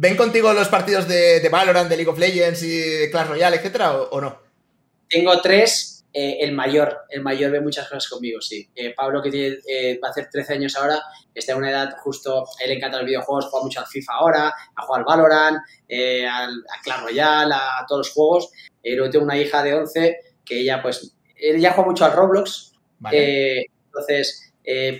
[0.00, 3.56] ¿Ven contigo los partidos de, de, Valorant, de League of Legends y de Clash Royale,
[3.56, 4.38] etcétera, o, no?
[5.08, 6.04] Tengo tres.
[6.12, 8.70] Eh, el mayor, el mayor ve muchas cosas conmigo, sí.
[8.76, 11.02] Eh, Pablo, que tiene, eh, va a hacer 13 años ahora,
[11.34, 14.82] está en una edad justo, él encanta los videojuegos, juega mucho al FIFA ahora, a
[14.82, 18.50] jugar al Valorant, al, a Clash Royale, a, todos los juegos.
[18.84, 22.72] luego tengo una hija de 11 que ella, pues, ella juega mucho al Roblox.
[23.10, 24.52] entonces,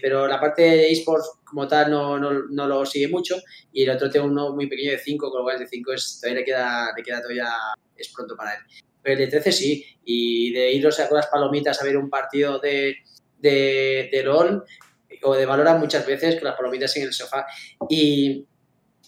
[0.03, 3.37] pero la parte de esports como tal no, no, lo sigue mucho
[3.73, 5.93] y el otro tengo uno muy pequeño de 5, con lo cual el de 5
[6.20, 7.49] todavía le queda, le queda todavía,
[7.97, 8.61] es pronto para él.
[9.03, 12.11] Pero el de 13 sí, y de iros a con las palomitas a ver un
[12.11, 12.97] partido de,
[13.39, 14.65] de, LOL
[15.23, 17.47] o de Valorant muchas veces con las palomitas en el sofá
[17.89, 18.47] y,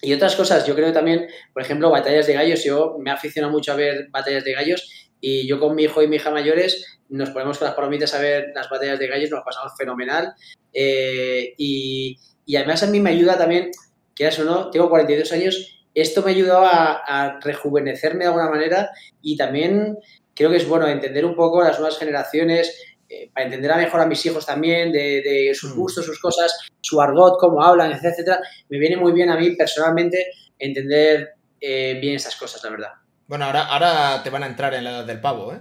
[0.02, 3.72] y otras cosas, yo creo también, por ejemplo, batallas de gallos, yo me aficiono mucho
[3.72, 7.30] a ver batallas de gallos y yo con mi hijo y mi hija mayores nos
[7.30, 10.32] ponemos con las palomitas a ver las batallas de gallos, nos pasamos fenomenal.
[10.72, 13.70] Eh, y, y además a mí me ayuda también,
[14.14, 18.90] que eso no, tengo 42 años, esto me ha ayudado a, rejuvenecerme de alguna manera
[19.22, 19.98] y también
[20.34, 22.76] creo que es bueno entender un poco las nuevas generaciones,
[23.08, 25.78] eh, para entender a mejor a mis hijos también, de, sus mm.
[25.78, 30.26] gustos, sus cosas, su argot, cómo hablan, etcétera, me viene muy bien a mí personalmente
[30.58, 32.90] entender eh, bien esas cosas, la verdad.
[33.26, 35.60] Bueno, ahora, ahora te van a entrar en la edad del pavo, ¿eh?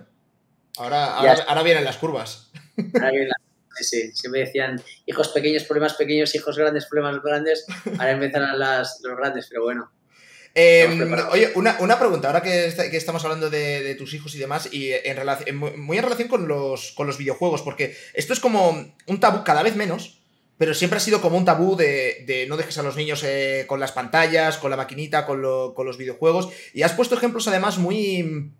[0.77, 2.51] Ahora, ahora, vienen las curvas.
[2.93, 3.48] Ahora vienen las
[3.79, 7.65] Sí, sí, siempre decían hijos pequeños, problemas pequeños, hijos grandes, problemas grandes.
[7.97, 9.89] Ahora empiezan las, los grandes, pero bueno.
[10.53, 15.57] Em, oye, una, pregunta, ahora que, estamos hablando de, tus hijos y demás, y en
[15.57, 19.63] muy en relación con los, con los videojuegos, porque esto es como un tabú cada
[19.63, 20.19] vez menos,
[20.57, 23.79] pero siempre ha sido como un tabú de, no dejes a los niños eh, con
[23.79, 28.51] las pantallas, con la maquinita, con, los videojuegos, y has puesto ejemplos además muy...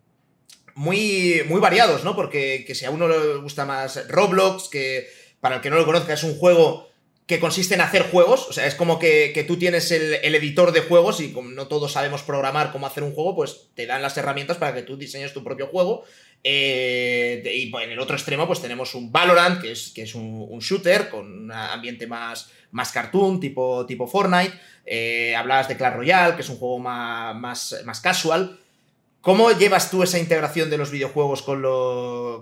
[0.79, 2.15] Muy, muy variados, ¿no?
[2.15, 5.09] Porque que si a uno le gusta más Roblox, que
[5.41, 6.87] para el que no lo conozca es un juego
[7.27, 8.47] que consiste en hacer juegos.
[8.47, 11.91] O sea, es como que, tú tienes el, editor de juegos y como no todos
[11.91, 15.33] sabemos programar cómo hacer un juego, pues te dan las herramientas para que tú diseñes
[15.33, 16.05] tu propio juego.
[16.45, 20.59] Eh, y en el otro extremo, pues tenemos un Valorant, que es, que es un,
[20.59, 24.53] shooter con un ambiente más, más cartoon, tipo, tipo Fortnite.
[24.85, 27.35] Eh, hablabas de Clash Royale, que es un juego más,
[27.83, 28.57] más, casual.
[29.21, 31.61] ¿Cómo llevas tú esa integración de los videojuegos con,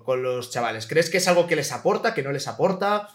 [0.04, 0.86] con los chavales?
[0.86, 3.10] ¿Crees que es algo que les aporta, que no les aporta?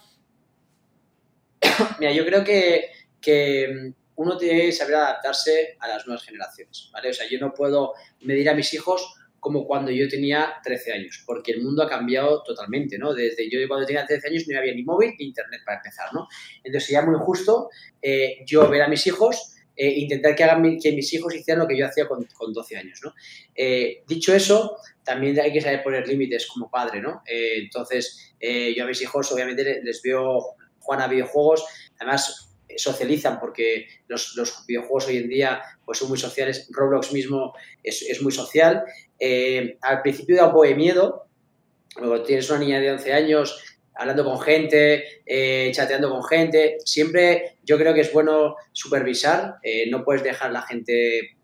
[2.01, 2.91] Mira, yo creo que,
[3.21, 7.11] que uno tiene que saber adaptarse a las nuevas generaciones, ¿vale?
[7.11, 11.25] O sea, yo no puedo medir a mis hijos como cuando yo tenía 13 años,
[11.27, 13.13] porque el mundo ha cambiado totalmente, ¿no?
[13.13, 16.29] Desde yo cuando tenía 13 años no había ni móvil ni internet para empezar, ¿no?
[16.63, 17.69] Entonces sería muy justo
[18.01, 21.69] eh, yo ver a mis hijos, e intentar que, hagan que mis hijos hicieran lo
[21.69, 23.15] que yo hacía con, con 12 años, ¿no?
[23.55, 27.23] Eh, dicho eso, también hay que saber poner límites como padre, ¿no?
[27.27, 31.65] entonces, yo a mis hijos obviamente les veo juegan a videojuegos,
[31.99, 34.35] además eh, socializan porque los,
[34.67, 38.85] videojuegos hoy en día pues son muy sociales, Roblox mismo es, muy social.
[39.19, 41.27] Eh, al principio da un poco de miedo,
[41.97, 47.59] luego tienes una niña de 11 años hablando con gente, eh, chateando con gente, siempre
[47.63, 49.57] yo creo que es bueno supervisar,
[49.91, 51.37] no puedes dejar la gente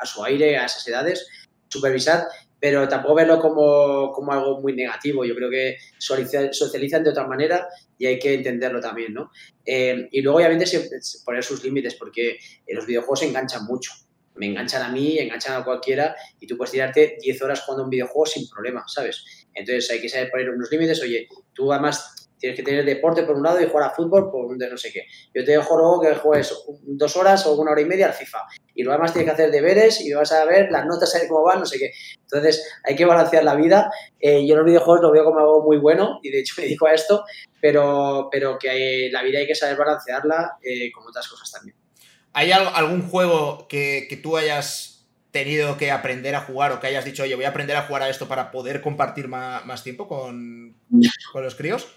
[0.00, 1.26] a su aire a esas edades,
[1.68, 2.26] supervisar
[2.60, 5.24] pero tampoco verlo como, algo muy negativo.
[5.24, 9.30] Yo creo que socializan de otra manera y hay que entenderlo también, ¿no?
[9.64, 10.66] Eh, y luego, obviamente,
[11.24, 12.38] poner sus límites, porque
[12.68, 13.92] los videojuegos enganchan mucho.
[14.34, 17.90] Me enganchan a mí, enganchan a cualquiera y tú puedes tirarte 10 horas jugando un
[17.90, 19.46] videojuego sin problema, ¿sabes?
[19.58, 21.02] Entonces hay que saber poner unos límites.
[21.02, 24.46] Oye, tú además tienes que tener deporte por un lado y jugar a fútbol por
[24.46, 25.06] un de no sé qué.
[25.34, 28.38] Yo te dejo luego que juegues dos horas o una hora y media al FIFA.
[28.74, 31.28] Y luego además tienes que hacer deberes y vas a ver las notas, a ver
[31.28, 31.90] cómo van, no sé qué.
[32.20, 33.90] Entonces hay que balancear la vida.
[34.20, 36.86] Eh, yo los videojuegos lo veo como algo muy bueno y de hecho me dedico
[36.86, 37.24] a esto,
[37.60, 41.76] pero, pero que la vida hay que saber balancearla eh, como otras cosas también.
[42.34, 44.97] ¿Hay algún juego que, que tú hayas
[45.30, 48.02] tenido que aprender a jugar o que hayas dicho, oye, voy a aprender a jugar
[48.02, 50.76] a esto para poder compartir más, más tiempo con,
[51.32, 51.88] con los críos?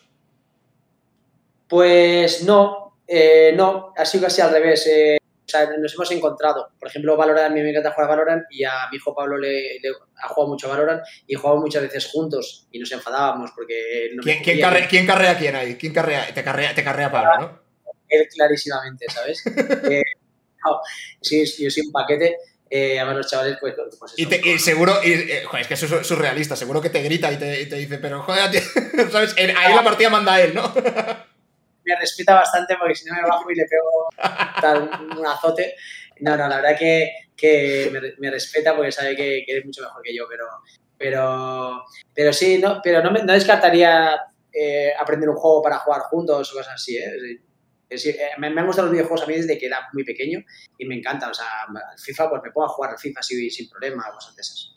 [1.68, 4.88] Pues no, eh, no, ha sido casi al revés.
[4.88, 6.70] Eh, o sea, nos hemos encontrado.
[6.80, 9.38] Por ejemplo, Valorant, a mí me encanta jugar a Valorant y a mi hijo Pablo
[9.38, 9.80] le,
[10.24, 14.12] ha jugado mucho a Valorant y jugamos muchas veces juntos y nos enfadábamos porque...
[14.22, 15.76] ¿Quién, ¿quién, carrea, ¿Quién, carrea, quién ahí?
[15.76, 16.34] ¿Quién carrea?
[16.34, 17.60] Te carrea, te carrea Pablo, ¿no?
[18.08, 19.44] Él clarísimamente, ¿sabes?
[19.90, 20.02] eh,
[21.22, 22.38] sí, yo soy un paquete.
[22.73, 23.76] Eh, a ver, los chavales, pues.
[23.99, 27.30] pues y, seguro, y, eh, joder, es que eso es surrealista, seguro que te grita
[27.30, 28.49] y te, te dice, pero joder,
[29.11, 29.35] ¿sabes?
[29.38, 30.73] Ahí la partida manda él, ¿no?
[31.84, 35.76] me respeta bastante porque si no me bajo y le pego un azote.
[36.22, 40.02] No, no, la verdad que, que me, respeta porque sabe que, que, eres mucho mejor
[40.02, 40.45] que yo, pero,
[40.98, 41.84] pero,
[42.14, 44.15] pero sí, no, pero no, me, no descartaría
[44.53, 46.98] eh, aprender un juego para jugar juntos o cosas así.
[46.98, 47.41] ¿eh?
[47.91, 50.43] Eh me, han gustado los videojuegos a mí desde que era muy pequeño
[50.77, 51.30] y me encanta.
[51.30, 54.73] O sea, FIFA, pues me puedo jugar al FIFA sin, sin problema, cosas de esas.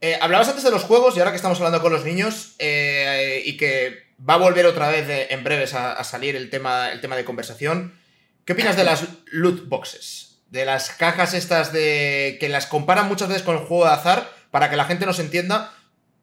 [0.00, 3.56] Eh, hablabas antes de los juegos y ahora que estamos hablando con los niños y
[3.56, 7.24] que va a volver otra vez en breves a, salir el tema, el tema de
[7.24, 7.98] conversación.
[8.44, 10.42] ¿Qué opinas de las loot boxes?
[10.48, 12.36] De las cajas estas de.
[12.40, 15.18] que las comparan muchas veces con el juego de azar para que la gente nos
[15.18, 15.72] entienda.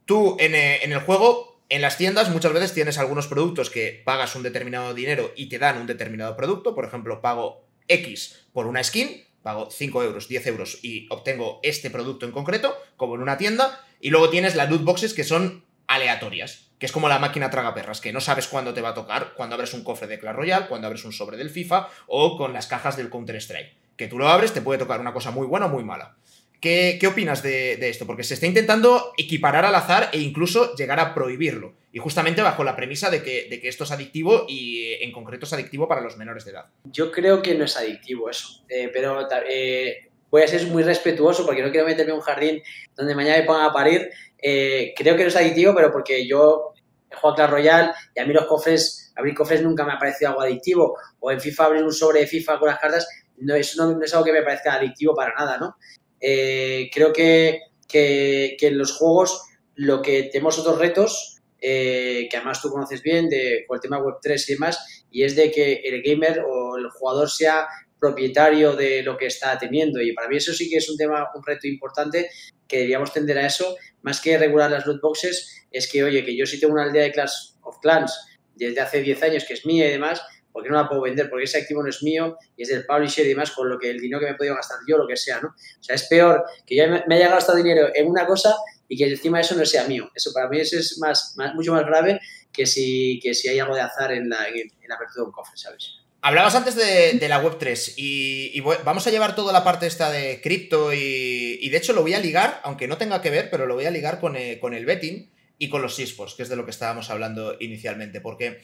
[0.06, 4.02] Tú en, eh, en el juego, en las tiendas, muchas veces tienes algunos productos que
[4.06, 6.74] pagas un determinado dinero y te dan un determinado producto.
[6.74, 11.90] Por ejemplo, pago X por una skin, pago 5 euros, 10 euros y obtengo este
[11.90, 13.84] producto en concreto, como en una tienda.
[14.00, 17.74] Y luego tienes las loot boxes que son aleatorias, que es como la máquina traga
[17.74, 20.36] perras, que no sabes cuándo te va a tocar, cuando abres un cofre de Clash
[20.36, 23.76] Royale, cuando abres un sobre del FIFA o con las cajas del Counter-Strike.
[23.98, 26.16] Que tú lo abres, te puede tocar una cosa muy buena o muy mala.
[26.60, 28.08] ¿Qué, opinas de, esto?
[28.08, 31.74] Porque se está intentando equiparar al azar e incluso llegar a prohibirlo.
[31.92, 35.54] Y justamente bajo la premisa de que, esto es adictivo y eh, en concreto es
[35.54, 36.66] adictivo para los menores de edad.
[36.86, 38.64] Yo creo que no es adictivo eso.
[38.70, 42.62] Eh, pero eh, voy a ser muy respetuoso porque no quiero meterme en un jardín
[42.96, 44.10] donde mañana me pongan a parir
[44.40, 46.74] creo que no es adictivo, pero porque yo
[47.10, 50.32] he jugado Clash Royale y a mí los cofres, abrir cofres nunca me ha parecido
[50.32, 50.98] algo adictivo.
[51.20, 53.08] O en FIFA abrir un sobre FIFA con las cartas,
[53.38, 55.78] eso no, es algo que me parezca adictivo para nada, ¿no?
[56.20, 59.44] Eh, creo que, que, en los juegos
[59.76, 64.00] lo que tenemos otros retos, eh, que además tú conoces bien, de, con el tema
[64.00, 67.68] Web3 y demás, y es de que el gamer o el jugador sea
[68.00, 70.02] propietario de lo que está teniendo.
[70.02, 72.30] Y para mí eso sí que es un tema, un reto importante
[72.68, 76.36] que deberíamos tender a eso, más que regular las loot boxes, es que, oye, que
[76.36, 78.14] yo sí tengo una aldea de Clash of Clans
[78.56, 80.22] desde hace 10 años que es mía y demás,
[80.58, 81.30] ¿por qué no la puedo vender?
[81.30, 83.92] Porque ese activo no es mío y es del publisher y demás, con lo que
[83.92, 85.50] el dinero que me he podido gastar yo, lo que sea, ¿no?
[85.50, 88.56] O sea, es peor que yo me haya gastado dinero en una cosa
[88.88, 90.10] y que encima eso no sea mío.
[90.16, 92.20] Eso para mí es más, mucho más grave
[92.52, 95.32] que si, que si hay algo de azar en la, en la apertura de un
[95.32, 95.92] cofre, ¿sabes?
[96.22, 100.92] Hablabas antes de, la Web3 y, vamos a llevar toda la parte esta de cripto
[100.92, 103.86] y, de hecho lo voy a ligar, aunque no tenga que ver, pero lo voy
[103.86, 105.30] a ligar con, eh, con el betting
[105.60, 108.62] y con los esports, que es de lo que estábamos hablando inicialmente, porque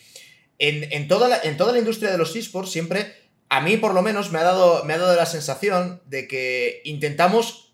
[0.60, 3.14] en, toda, la, en toda la industria de los esports siempre,
[3.50, 6.82] a mí por lo menos me ha dado, me ha dado la sensación de que
[6.86, 7.74] intentamos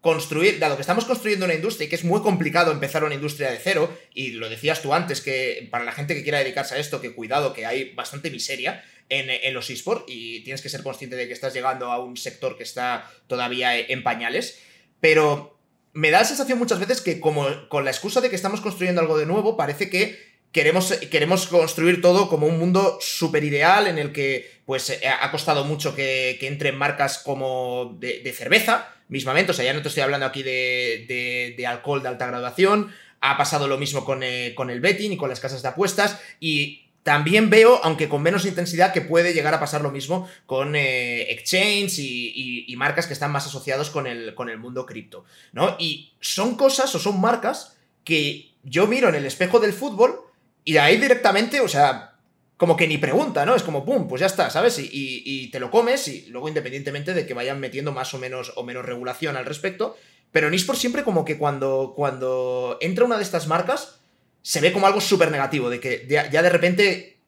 [0.00, 3.50] construir, dado que estamos construyendo una industria y que es muy complicado empezar una industria
[3.50, 6.78] de cero, y lo decías tú antes, que para la gente que quiera dedicarse a
[6.78, 11.16] esto, que cuidado, que hay bastante miseria, en, los esports y tienes que ser consciente
[11.16, 14.60] de que estás llegando a un sector que está todavía en pañales.
[15.00, 15.58] Pero
[15.92, 19.00] me da la sensación muchas veces que como con la excusa de que estamos construyendo
[19.00, 20.18] algo de nuevo, parece que
[20.52, 25.30] queremos, queremos construir todo como un mundo súper ideal en el que pues eh, ha
[25.30, 29.88] costado mucho que, que entren marcas como de, cerveza, mismamente, o sea, ya no te
[29.88, 34.52] estoy hablando aquí de, de, alcohol de alta graduación, ha pasado lo mismo con, eh,
[34.54, 36.20] con el betting y con las casas de apuestas.
[36.38, 40.76] Y también veo, aunque con menos intensidad, que puede llegar a pasar lo mismo con
[40.76, 45.74] eh, exchange y, marcas que están más asociados con el, con el mundo cripto, ¿no?
[45.80, 50.27] Y son cosas o son marcas que yo miro en el espejo del fútbol
[50.68, 52.12] y de ahí directamente, o sea,
[52.58, 53.54] como que ni pregunta, ¿no?
[53.54, 54.78] Es como, pum, pues ya está, ¿sabes?
[54.78, 58.64] Y, te lo comes y luego independientemente de que vayan metiendo más o menos o
[58.64, 59.96] menos regulación al respecto,
[60.30, 64.00] pero en por siempre como que cuando, cuando entra una de estas marcas
[64.42, 67.18] se ve como algo súper negativo, de que ya, de repente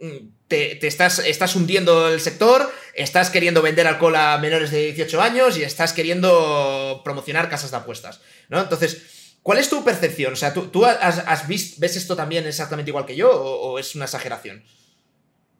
[0.00, 5.22] mm, te, estás, estás, hundiendo el sector, estás queriendo vender alcohol a menores de 18
[5.22, 8.60] años y estás queriendo promocionar casas de apuestas, ¿no?
[8.60, 9.17] Entonces,
[9.48, 10.34] ¿cuál es tu percepción?
[10.34, 14.62] O sea, ¿tú, has, ves esto también exactamente igual que yo o, es una exageración?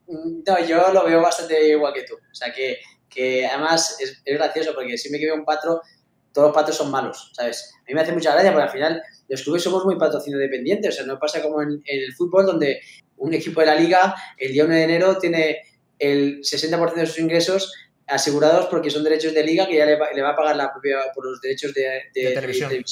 [0.06, 2.16] No, yo lo veo bastante igual que tú.
[2.16, 5.80] O sea, que, que además es, gracioso porque siempre que veo un patro,
[6.34, 7.72] todos los patros son malos, ¿sabes?
[7.78, 10.92] A mí me hace mucha gracia porque al final los clubes somos muy patrocinio dependientes,
[10.92, 12.82] o sea, no pasa como en, el fútbol donde
[13.16, 15.62] un equipo de la liga el día 1 de enero tiene
[15.98, 17.72] el 60% de sus ingresos
[18.06, 21.24] asegurados porque son derechos de liga que ya le va, a pagar la propia por
[21.24, 22.84] los derechos de, televisión.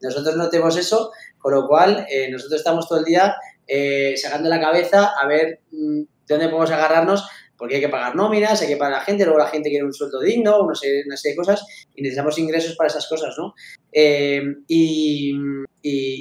[0.00, 4.48] Nosotros no tenemos eso, con lo cual eh, nosotros estamos todo el día eh, sacando
[4.48, 8.68] la cabeza a ver mm, de dónde podemos agarrarnos porque hay que pagar nóminas, hay
[8.68, 11.36] que pagar a la gente, luego la gente quiere un sueldo digno, una serie, de
[11.36, 11.66] cosas,
[11.96, 13.52] y necesitamos ingresos para esas cosas, ¿no?
[13.92, 15.34] Eh, y,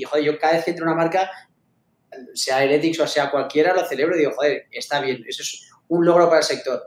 [0.03, 1.29] joder, yo cada vez que entro una marca,
[2.33, 6.03] sea Heretics o sea cualquiera, lo celebro y digo, joder, está bien, eso es un
[6.03, 6.81] logro para el sector.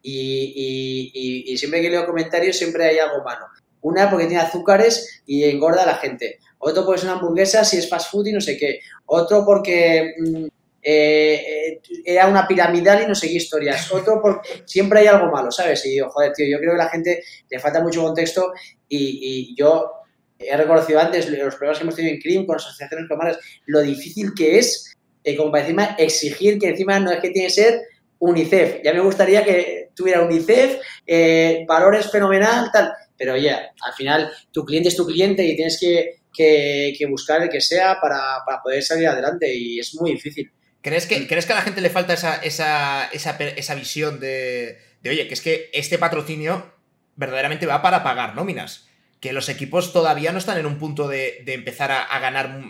[0.00, 3.46] Y siempre que leo comentarios, siempre hay algo malo.
[3.86, 6.40] Una porque tiene azúcares y engorda a la gente.
[6.58, 8.80] Otro porque es una hamburguesa si es fast food y no sé qué.
[9.06, 10.46] Otro porque mm,
[10.82, 13.92] eh, era una piramidal y no seguí historias.
[13.92, 15.86] Otro, por, siempre hay algo malo, ¿sabes?
[15.86, 18.52] Y digo, joder, tío, yo creo que a la gente le falta mucho contexto
[18.88, 19.92] y, yo
[20.36, 24.32] he reconocido antes los problemas que hemos tenido en CRIM con asociaciones comarcas, lo difícil
[24.36, 27.82] que es, eh, como para encima, exigir que encima no es que tiene que ser
[28.18, 28.80] UNICEF.
[28.82, 32.92] Ya me gustaría que tuviera UNICEF, eh, valores fenomenal, tal.
[33.16, 37.48] Pero oye, al final tu cliente es tu cliente y tienes que, que, buscar el
[37.48, 40.50] que sea para, para poder salir adelante y es muy difícil.
[40.82, 44.78] ¿Crees que, ¿Crees que a la gente le falta esa, esa, esa, esa visión de,
[45.02, 46.74] de, oye, que es que este patrocinio
[47.16, 48.85] verdaderamente va para pagar nóminas?
[49.26, 52.62] Que los equipos todavía no están en un punto de, empezar a, ganar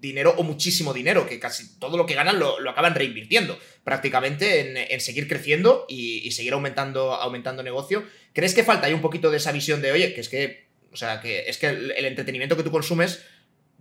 [0.00, 5.00] dinero o muchísimo dinero, que casi todo lo que ganan lo, acaban reinvirtiendo prácticamente en,
[5.00, 8.02] seguir creciendo y, seguir aumentando, aumentando negocio.
[8.32, 10.96] ¿Crees que falta ahí un poquito de esa visión de, oye, que es que, o
[10.96, 13.24] sea, que es que el, entretenimiento que tú consumes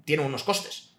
[0.06, 0.94] tiene unos costes?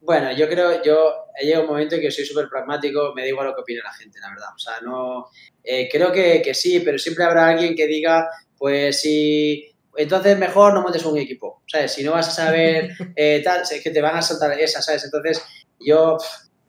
[0.00, 3.28] Bueno, yo creo, yo he llegado un momento en que soy súper pragmático, me da
[3.28, 4.48] igual lo que opine la gente, la verdad.
[4.52, 5.28] O sea, no.
[5.62, 9.77] Eh, creo que, que, sí, pero siempre habrá alguien que diga, pues si.
[9.98, 11.92] Entonces mejor no montes un equipo, ¿sabes?
[11.92, 15.04] Si no vas a saber eh, tal, es que te van a saltar esas, ¿sabes?
[15.04, 15.42] Entonces,
[15.80, 16.16] yo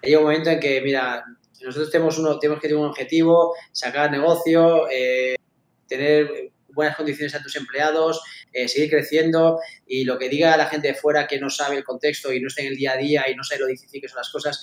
[0.01, 1.23] he llegado un momento en que, mira,
[1.61, 5.35] nosotros tenemos, uno, tenemos que tener un objetivo, sacar negocio, eh,
[5.87, 10.87] tener buenas condiciones a tus empleados, eh, seguir creciendo y lo que diga la gente
[10.87, 13.29] de fuera que no sabe el contexto y no está en el día a día
[13.29, 14.61] y no sabe lo difícil que son las cosas,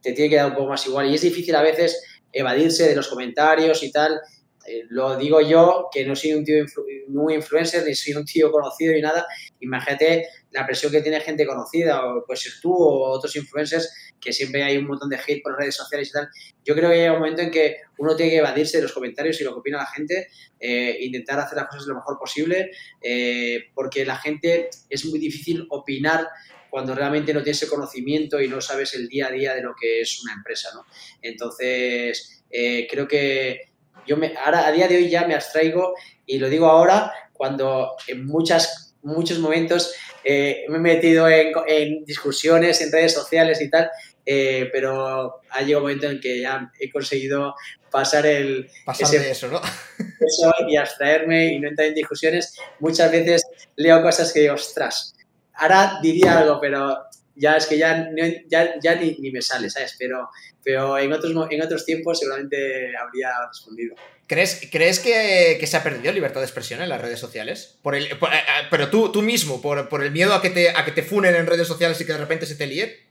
[0.00, 1.10] te tiene que dar un poco más igual.
[1.10, 2.00] Y es difícil a veces
[2.32, 4.20] evadirse de los comentarios y tal.
[4.68, 6.64] Eh, lo digo yo, que no soy un tío
[7.08, 9.26] muy influencer, ni soy un tío conocido ni nada.
[9.60, 13.90] Imagínate la presión que tiene gente conocida, o puede ser tú o otros influencers,
[14.20, 16.28] que siempre hay un montón de hate por redes sociales y tal.
[16.64, 19.40] Yo creo que llega un momento en que uno tiene que evadirse de los comentarios
[19.40, 20.28] y lo que opina la gente,
[20.60, 22.70] eh, intentar hacer las cosas lo mejor posible,
[23.00, 26.28] eh, porque la gente es muy difícil opinar
[26.70, 29.74] cuando realmente no tienes el conocimiento y no sabes el día a día de lo
[29.80, 30.84] que es una empresa, ¿no?
[31.22, 33.68] Entonces, creo que
[34.08, 35.94] yo me, ahora a día de hoy ya me abstraigo
[36.26, 39.92] y lo digo ahora cuando en muchas, muchos momentos
[40.24, 43.90] eh, me he metido en, discusiones en redes sociales y tal,
[44.26, 47.54] eh, pero ha llegado un momento en que ya he conseguido
[47.90, 48.68] pasar el...
[48.84, 49.60] Pasar de eso, ¿no?
[50.20, 52.54] Eso y abstraerme y no entrar en discusiones.
[52.80, 53.42] Muchas veces
[53.76, 55.14] leo cosas que digo, ostras,
[55.54, 56.98] ahora diría algo, pero
[57.38, 58.08] ya es que ya,
[58.48, 59.94] ya, ya ni, ni, me sale, ¿sabes?
[59.98, 60.28] Pero,
[60.62, 63.94] pero en, otros, en otros tiempos seguramente habría respondido.
[64.26, 67.78] ¿Crees, ¿crees que, que, se ha perdido libertad de expresión en las redes sociales?
[67.82, 70.68] Por el, eh, eh, pero tú, tú mismo, por, por, el miedo a que, te,
[70.70, 73.06] a que te funen en redes sociales y que de repente se te líe.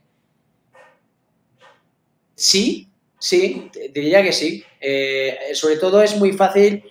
[2.36, 2.90] Sí,
[3.20, 4.64] sí, diría que sí.
[4.80, 6.84] Eh, sobre todo es muy fácil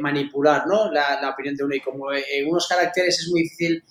[0.00, 0.92] manipular ¿no?
[0.92, 3.82] la, la, opinión de uno y como en unos caracteres es muy difícil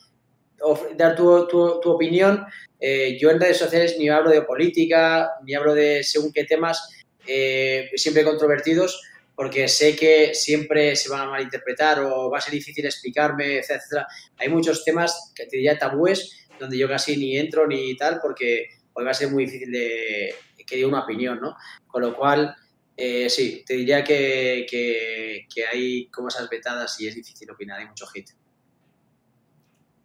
[0.95, 2.45] dar tu, tu, tu opinión.
[2.79, 6.89] Eh, yo en redes sociales ni hablo de política, ni hablo de según qué temas,
[7.25, 9.01] eh, siempre controvertidos,
[9.35, 14.07] porque sé que siempre se van a malinterpretar o va a ser difícil explicarme, etcétera,
[14.37, 18.67] Hay muchos temas que te diría tabúes donde yo casi ni entro ni tal, porque
[18.93, 20.33] hoy va a ser muy difícil de
[20.67, 21.55] que diga una opinión, ¿no?
[21.87, 22.55] Con lo cual,
[22.95, 26.09] eh, sí, te diría que, que, que, hay
[26.51, 28.29] vetadas y es difícil opinar, hay mucho hit.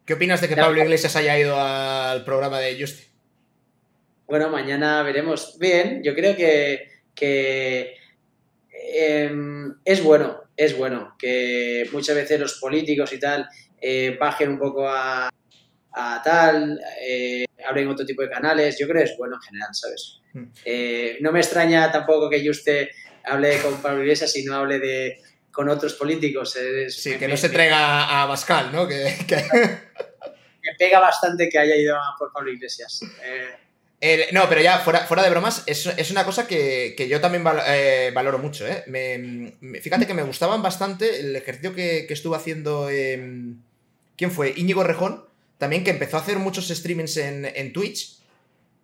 [0.05, 3.05] ¿Qué opinas de que Pablo Iglesias haya ido al programa de Justin?
[4.27, 5.57] Bueno, mañana veremos.
[5.59, 7.95] Bien, yo creo que,
[8.71, 13.47] em, es bueno, es bueno que muchas veces los políticos y tal
[13.79, 15.29] eh, bajen un poco a,
[16.23, 18.77] tal, eh, abren otro tipo de canales.
[18.77, 20.19] Yo creo que es bueno en general, ¿sabes?
[20.33, 20.45] Hmm.
[20.65, 22.89] Eh, no me extraña tampoco que Juste
[23.23, 25.21] hable con Pablo Iglesias y no hable de
[25.53, 26.57] con otros políticos.
[26.89, 28.87] sí, que no se traiga a Bascal, ¿no?
[28.87, 29.15] Que,
[30.65, 33.01] Me pega bastante que haya ido a por Pablo Iglesias.
[34.01, 38.11] Eh, no, pero ya fuera, fuera de bromas, es, una cosa que, yo también eh,
[38.13, 38.65] valoro mucho.
[38.67, 38.83] ¿eh?
[39.81, 42.87] fíjate que me gustaban bastante el ejercicio que, estuvo haciendo.
[42.87, 44.53] ¿Quién fue?
[44.55, 45.25] Íñigo Rejón,
[45.57, 48.19] también que empezó a hacer muchos streamings en, Twitch.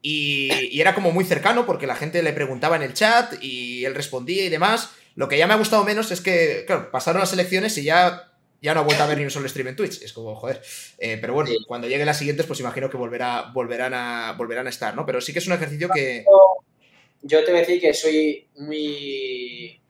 [0.02, 3.84] Y, y, era como muy cercano porque la gente le preguntaba en el chat y
[3.86, 4.91] él respondía y demás.
[5.20, 8.32] Lo que ya me ha gustado menos es que, claro, pasaron las elecciones y ya,
[8.62, 10.02] ya no ha vuelto a ver ni un solo stream en Twitch.
[10.02, 10.62] Es como, joder.
[10.98, 14.70] Eh, pero bueno, cuando lleguen las siguientes, pues imagino que volverá, volverán, a, volverán a
[14.70, 15.06] estar, ¿no?
[15.06, 16.24] Pero sí que es un ejercicio que.
[17.22, 19.82] Yo te voy a decir que soy muy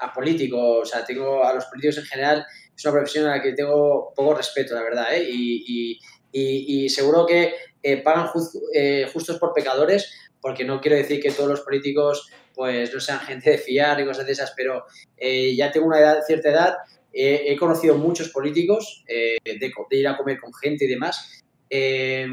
[0.00, 2.44] apolítico, o sea, tengo a los políticos en general,
[2.76, 5.28] es una profesión a la que tengo poco respeto, la verdad, ¿eh?
[5.30, 6.00] Y,
[6.32, 7.54] y, y, seguro que
[7.84, 8.30] eh, pagan
[8.74, 13.20] eh, justos por pecadores, porque no quiero decir que todos los políticos pues no sean
[13.20, 14.84] gente de fiar y cosas de esas, pero
[15.16, 16.74] eh, ya tengo una edad, cierta edad,
[17.16, 22.26] he conocido muchos políticos eh, de, ir a comer con gente y demás, eh,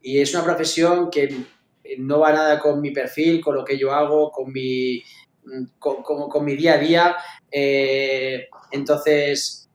[0.00, 1.34] y es una profesión que
[1.98, 5.02] no va nada con mi perfil, con lo que yo hago, con mi,
[6.42, 7.16] mi día a día,
[8.70, 9.68] entonces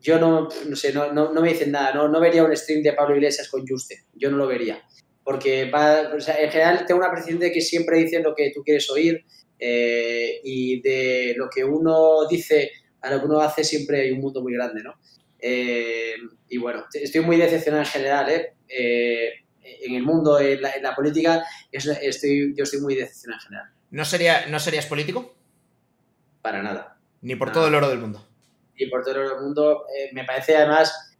[0.00, 3.16] yo no, no sé, no, me dicen nada, no, no vería un stream de Pablo
[3.16, 4.82] Iglesias con Juste, yo no lo vería
[5.28, 9.26] porque en general tengo una percepción de que siempre dicen lo que tú quieres oír
[9.58, 12.70] eh, y de lo que uno dice
[13.02, 14.94] a lo que uno hace siempre hay un mundo muy grande, ¿no?
[15.38, 16.14] Eh,
[16.48, 18.54] y bueno, estoy muy decepcionado en general, ¿eh?
[18.70, 19.32] eh
[19.62, 23.70] en el mundo, en la, política, estoy, yo estoy muy decepcionado en general.
[23.90, 25.36] ¿No, sería, ¿No serías político?
[26.40, 26.96] Para nada.
[27.20, 28.26] Ni por todo el oro del mundo.
[28.80, 29.84] Ni por todo el oro del mundo.
[30.14, 31.18] me parece además,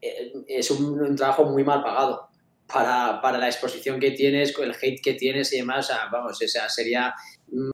[0.00, 2.25] es un trabajo muy mal pagado
[2.72, 6.68] para, para, la exposición que tienes, el hate que tienes y demás, vamos, o sea,
[6.68, 7.14] sería,
[7.48, 7.70] mm,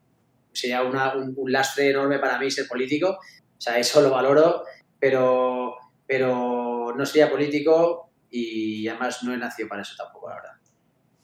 [0.52, 4.64] sería una, un, lastre enorme para mí ser político, o sea, eso lo valoro,
[4.98, 10.52] pero, pero no sería político y además no he nacido para eso tampoco, la verdad.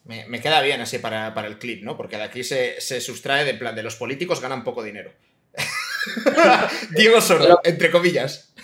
[0.05, 1.97] Me, me queda bien así para, para, el clip, ¿no?
[1.97, 5.13] Porque de aquí se, se sustrae de plan de los políticos ganan poco dinero.
[6.91, 8.55] Diego Soro, entre comillas.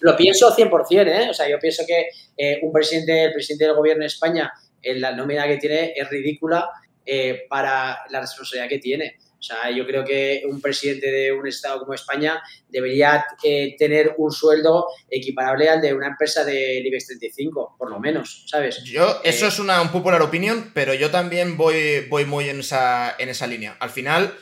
[0.00, 1.30] Lo pienso 100%, ¿eh?
[1.30, 2.08] O sea, yo pienso que
[2.38, 6.08] eh, un presidente, el presidente del gobierno de España, en la nómina que tiene es
[6.08, 6.70] ridícula
[7.04, 9.16] eh, para la responsabilidad que tiene.
[9.38, 14.14] O sea, yo creo que un presidente de un Estado como España debería eh, tener
[14.18, 18.82] un sueldo equiparable al de una empresa de IBEX 35, por lo menos, ¿sabes?
[18.82, 23.14] Yo, eso es una un popular opinion, pero yo también voy, voy muy en esa,
[23.16, 23.76] en esa línea.
[23.78, 24.34] Al final,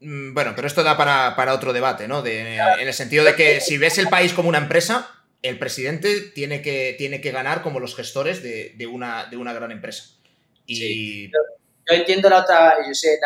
[0.00, 2.22] mm, bueno, pero esto da para, otro debate, ¿no?
[2.22, 5.15] De, En el sentido de que si ves el país como una empresa,
[5.46, 9.70] el presidente tiene que, tiene que ganar como los gestores de, una, de una gran
[9.72, 10.04] empresa.
[10.66, 11.30] Y...
[11.88, 13.18] Yo entiendo la otra, yo sé,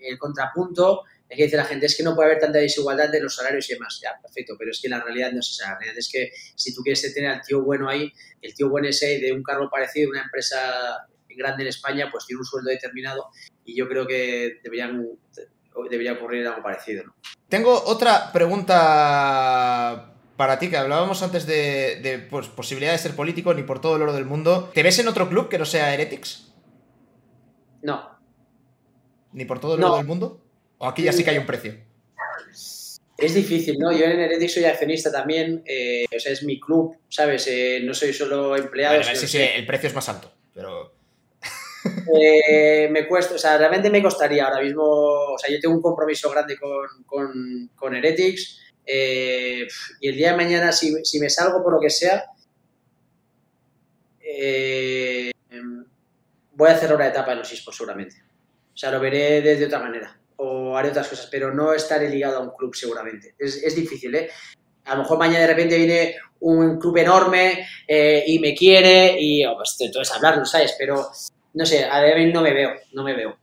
[0.00, 3.20] el contrapunto es que dice la gente es que no puede haber tanta desigualdad de
[3.20, 4.00] los salarios y demás.
[4.02, 5.70] Ya, perfecto, pero es que la realidad no es esa.
[5.70, 8.10] La realidad es que si tú quieres tener al tío bueno ahí,
[8.40, 12.40] el tío bueno ese de un cargo parecido, una empresa grande en España, pues tiene
[12.40, 13.28] un sueldo determinado
[13.64, 15.06] y yo creo que deberían,
[15.90, 17.04] debería ocurrir algo parecido.
[17.48, 23.64] Tengo otra pregunta para ti, que hablábamos antes de, pues, posibilidad de ser político ni
[23.64, 24.70] por todo el oro del mundo.
[24.72, 26.54] ¿Te ves en otro club que no sea Heretics?
[27.82, 28.08] No.
[29.32, 30.40] ¿Ni por todo el del mundo?
[30.78, 31.74] ¿O aquí ya sí que hay un precio?
[33.18, 33.90] Es difícil, ¿no?
[33.90, 37.48] Yo en Heretic soy accionista también, eh, o sea, es mi club, ¿sabes?
[37.48, 39.02] Eh, no soy solo empleado.
[39.02, 40.94] sí, sí, el precio es más alto, pero...
[42.14, 45.82] Eh, me cuesta, o sea, realmente me costaría ahora mismo, o sea, yo tengo un
[45.82, 51.74] compromiso grande con, con, Heretics y el día de mañana, si, si, me salgo por
[51.74, 52.24] lo que sea,
[54.30, 55.30] eh,
[56.52, 58.16] voy a hacer una etapa en los esports seguramente.
[58.74, 62.38] O sea, lo veré de, otra manera o haré otras cosas, pero no estaré ligado
[62.38, 63.34] a un club seguramente.
[63.38, 64.30] Es, difícil, ¿eh?
[64.84, 69.44] A lo mejor mañana de repente viene un club enorme eh, y me quiere y
[69.44, 70.76] oh, pues, entonces hablarlo, ¿sabes?
[70.78, 71.10] Pero
[71.54, 73.38] no sé, a ver, no me veo, no me veo.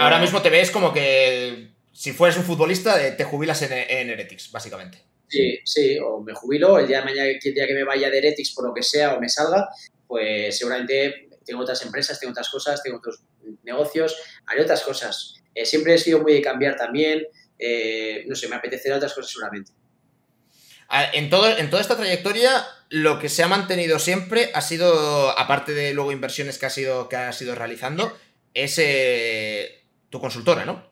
[0.00, 1.70] ahora mismo te ves como que
[2.00, 5.04] si fueres un futbolista eh, te jubilas en, en Heretics, básicamente.
[5.28, 8.16] Sí, sí, o me jubilo, el día de mañana, el día que me vaya de
[8.16, 9.68] Heretics por lo que sea o me salga,
[10.06, 13.20] pues seguramente tengo otras empresas, tengo otras cosas, tengo otros
[13.64, 14.16] negocios,
[14.46, 15.42] haré otras cosas.
[15.54, 17.22] Eh, siempre he sido muy de cambiar también,
[17.58, 19.72] eh, no sé, me apetecerá otras cosas seguramente.
[21.12, 25.74] En, todo, en toda esta trayectoria, lo que se ha mantenido siempre ha sido, aparte
[25.74, 28.18] de luego inversiones que has ido, que has ido realizando,
[28.54, 30.89] es eh, tu consultora, ¿no?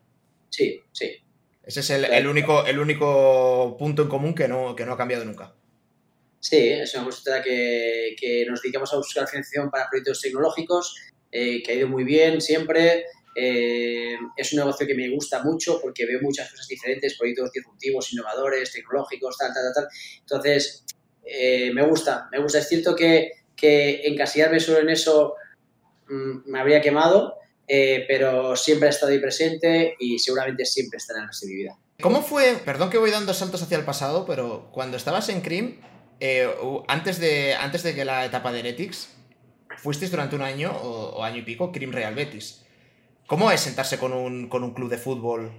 [0.51, 1.17] Sí, sí.
[1.63, 5.25] Ese es el, único, el único punto en común que no, que no ha cambiado
[5.25, 5.55] nunca.
[6.41, 10.97] Sí, es una consultora que, que nos dedicamos a buscar financiación para proyectos tecnológicos,
[11.31, 13.05] eh, que ha ido muy bien siempre.
[13.35, 18.13] Eh, es un negocio que me gusta mucho porque veo muchas cosas diferentes, proyectos disruptivos,
[18.13, 19.89] innovadores, tecnológicos, tal, tal, tal.
[20.21, 20.85] Entonces,
[21.25, 22.61] eh, me gusta, me gusta.
[22.61, 25.35] Es cierto que, que encasillarme solo en eso
[26.09, 27.37] mm, me habría quemado,
[27.69, 31.77] pero siempre ha estado ahí presente y seguramente siempre estará en la de mi vida.
[32.01, 32.55] ¿Cómo fue?
[32.65, 35.81] Perdón que voy dando saltos hacia el pasado, pero cuando estabas en CRIM,
[36.21, 36.49] eh,
[36.89, 39.11] antes, de, antes de que la etapa de Heretics,
[39.79, 42.65] fuisteis durante un año o, año y pico Crim Real Betis.
[43.27, 45.53] ¿Cómo es sentarse con un, club de fútbol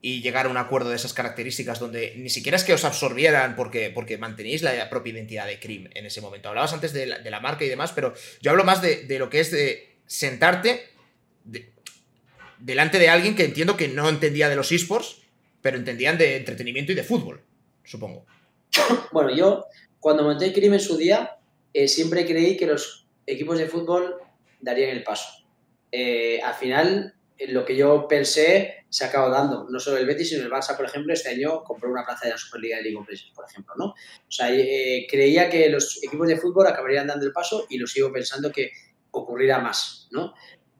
[0.00, 3.54] y llegar a un acuerdo de esas características donde ni siquiera es que os absorbieran
[3.54, 6.48] porque, porque mantenéis la propia identidad de Crim en ese momento?
[6.48, 9.50] Hablabas antes de la, marca y demás, pero yo hablo más de, lo que es
[9.50, 10.88] de sentarte
[12.58, 15.22] delante de alguien que entiendo que no entendía de los esports,
[15.60, 17.42] pero entendían de entretenimiento y de fútbol,
[17.84, 18.26] supongo.
[19.12, 19.66] Bueno, yo
[20.00, 21.38] cuando monté el crimen en su día,
[21.72, 24.16] eh, siempre creí que los equipos de fútbol
[24.60, 25.28] darían el paso.
[25.90, 27.14] Eh, al final,
[27.48, 29.66] lo que yo pensé se acabó dando.
[29.68, 32.32] No solo el Betis, sino el Barça, por ejemplo, este año compró una plaza de
[32.32, 33.86] la Superliga de League of por ejemplo, ¿no?
[33.86, 37.86] O sea, eh, creía que los equipos de fútbol acabarían dando el paso y lo
[37.86, 38.70] sigo pensando que
[39.10, 40.34] ocurrirá más, ¿no?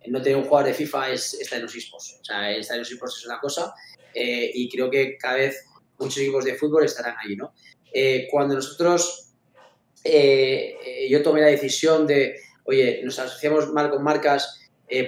[0.06, 2.18] No tener un jugador de FIFA es, está en los esports.
[2.20, 3.72] O sea, estar en los esports es una cosa
[4.14, 5.64] y creo que cada vez
[5.98, 7.54] muchos equipos de fútbol estarán allí, ¿no?
[7.92, 9.32] Eh, cuando nosotros,
[10.04, 14.58] eh, eh, yo tomé la decisión de, oye, nos asociamos mal con marcas,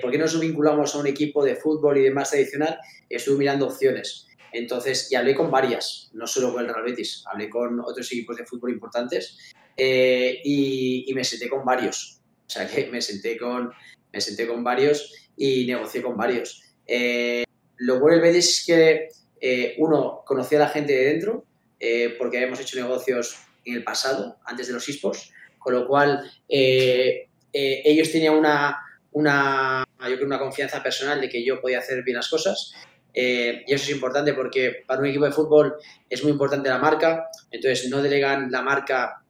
[0.00, 2.78] ¿por qué no nos vinculamos a un equipo de fútbol y demás tradicional?
[3.08, 4.26] Estuve mirando opciones.
[4.50, 8.36] Entonces, y hablé con varias, no solo con el Real Betis, hablé con otros equipos
[8.36, 12.22] de fútbol importantes y, me senté con varios.
[12.46, 13.72] O sea que me senté con,
[14.14, 16.62] me senté con varios y negocié con varios.
[17.76, 21.44] lo bueno del Betis es que, uno, conocía a la gente de dentro,
[21.80, 26.30] eh, porque habíamos hecho negocios en el pasado, antes de los esports, con lo cual
[26.48, 28.78] eh, eh, ellos tenían una,
[29.12, 32.72] una, yo creo una confianza personal de que yo podía hacer bien las cosas.
[33.12, 35.74] y eso es importante porque para un equipo de fútbol
[36.08, 39.22] es muy importante la marca, entonces no delegan la marca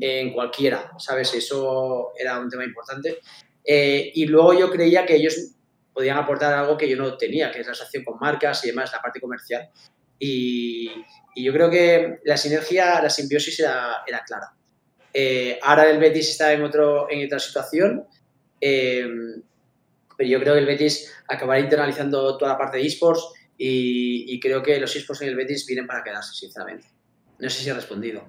[0.00, 1.34] en cualquiera, ¿sabes?
[1.34, 3.18] Eso era un tema importante.
[3.64, 5.52] Y luego yo creía que ellos
[5.92, 8.92] podían aportar algo que yo no tenía, que es la asociación con marcas y demás,
[8.92, 9.68] la parte comercial.
[10.18, 10.90] Y,
[11.36, 14.52] yo creo que la sinergia, la simbiosis era, clara.
[15.12, 18.06] Eh, ahora el Betis está en, otro, en otra situación.
[18.60, 19.06] Eh,
[20.16, 23.22] pero yo creo que el Betis acabará internalizando toda la parte de esports
[23.56, 26.88] y, creo que los esports en el Betis vienen para quedarse, sinceramente.
[27.38, 28.24] No sé si he respondido.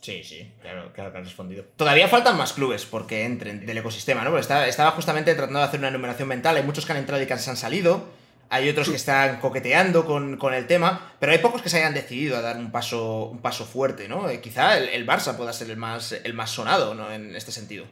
[0.00, 1.64] Sí, sí, claro, claro que han respondido.
[1.76, 4.36] Todavía faltan más clubes porque entren del ecosistema, ¿no?
[4.38, 6.56] estaba, estaba, justamente tratando de hacer una enumeración mental.
[6.56, 8.08] Hay muchos que han entrado y que se han salido.
[8.48, 12.36] Hay otros que están coqueteando con, el tema, pero hay pocos que se hayan decidido
[12.36, 14.28] a dar un paso, un paso fuerte, ¿no?
[14.28, 17.12] Eh, quizá el, Barça pueda ser el más, el más sonado, ¿no?
[17.12, 17.84] En este sentido.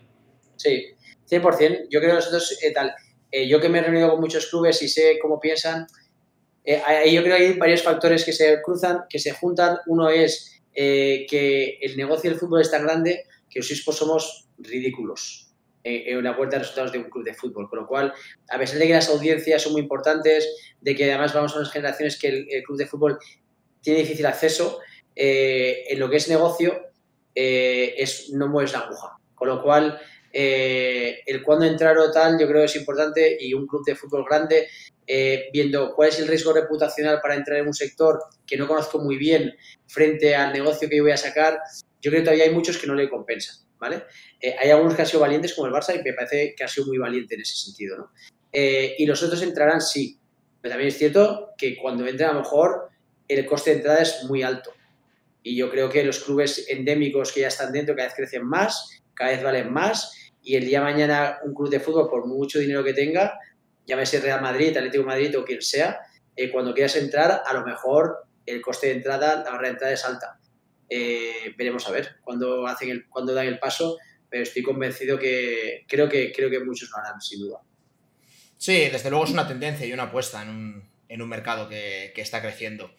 [0.56, 0.86] Sí,
[1.30, 1.86] 100%.
[1.90, 2.92] Yo creo que nosotros, eh, tal,
[3.30, 5.86] eh, yo que me he reunido con muchos clubes y sé cómo piensan,
[6.66, 9.78] yo creo que hay varios factores que se cruzan, que se juntan.
[9.86, 15.48] Uno es que el negocio del fútbol es tan grande que los ISPO somos ridículos
[15.84, 17.68] en una vuelta de resultados de un club de fútbol.
[17.68, 18.12] Con lo cual,
[18.50, 20.48] a pesar de que las audiencias son muy importantes,
[20.80, 23.18] de que además vamos a unas generaciones que el, club de fútbol
[23.80, 24.80] tiene difícil acceso,
[25.14, 26.88] eh, en lo que es negocio,
[27.34, 29.18] eh, es, no mueves la aguja.
[29.34, 29.98] Con lo cual,
[30.32, 33.94] eh, el cuándo entrar o tal, yo creo que es importante y un club de
[33.94, 34.68] fútbol grande,
[35.52, 39.16] viendo cuál es el riesgo reputacional para entrar en un sector que no conozco muy
[39.16, 39.54] bien
[39.86, 41.58] frente al negocio que yo voy a sacar,
[42.02, 43.68] yo creo que todavía hay muchos que no le compensan.
[43.78, 44.04] ¿vale?
[44.40, 46.68] Eh, hay algunos que han sido valientes como el Barça y me parece que ha
[46.68, 48.12] sido muy valiente en ese sentido, ¿no?
[48.52, 50.18] Eh, y los otros entrarán sí,
[50.60, 52.88] pero también es cierto que cuando entren a lo mejor
[53.28, 54.72] el coste de entrada es muy alto.
[55.42, 59.00] Y yo creo que los clubes endémicos que ya están dentro cada vez crecen más,
[59.14, 62.58] cada vez valen más y el día de mañana un club de fútbol, por mucho
[62.58, 63.38] dinero que tenga,
[63.88, 65.98] llámese Real Madrid, Atlético Madrid o quien sea,
[66.36, 69.92] eh, cuando quieras entrar, a lo mejor el coste de entrada, la barra de entrada
[69.92, 70.38] es alta.
[70.88, 73.98] Eh, veremos a ver cuándo hacen el, cuando dan el paso,
[74.28, 77.60] pero estoy convencido que creo que creo que muchos lo harán, sin duda.
[78.56, 82.94] Sí, desde luego es una tendencia y una apuesta en un, mercado que, está creciendo.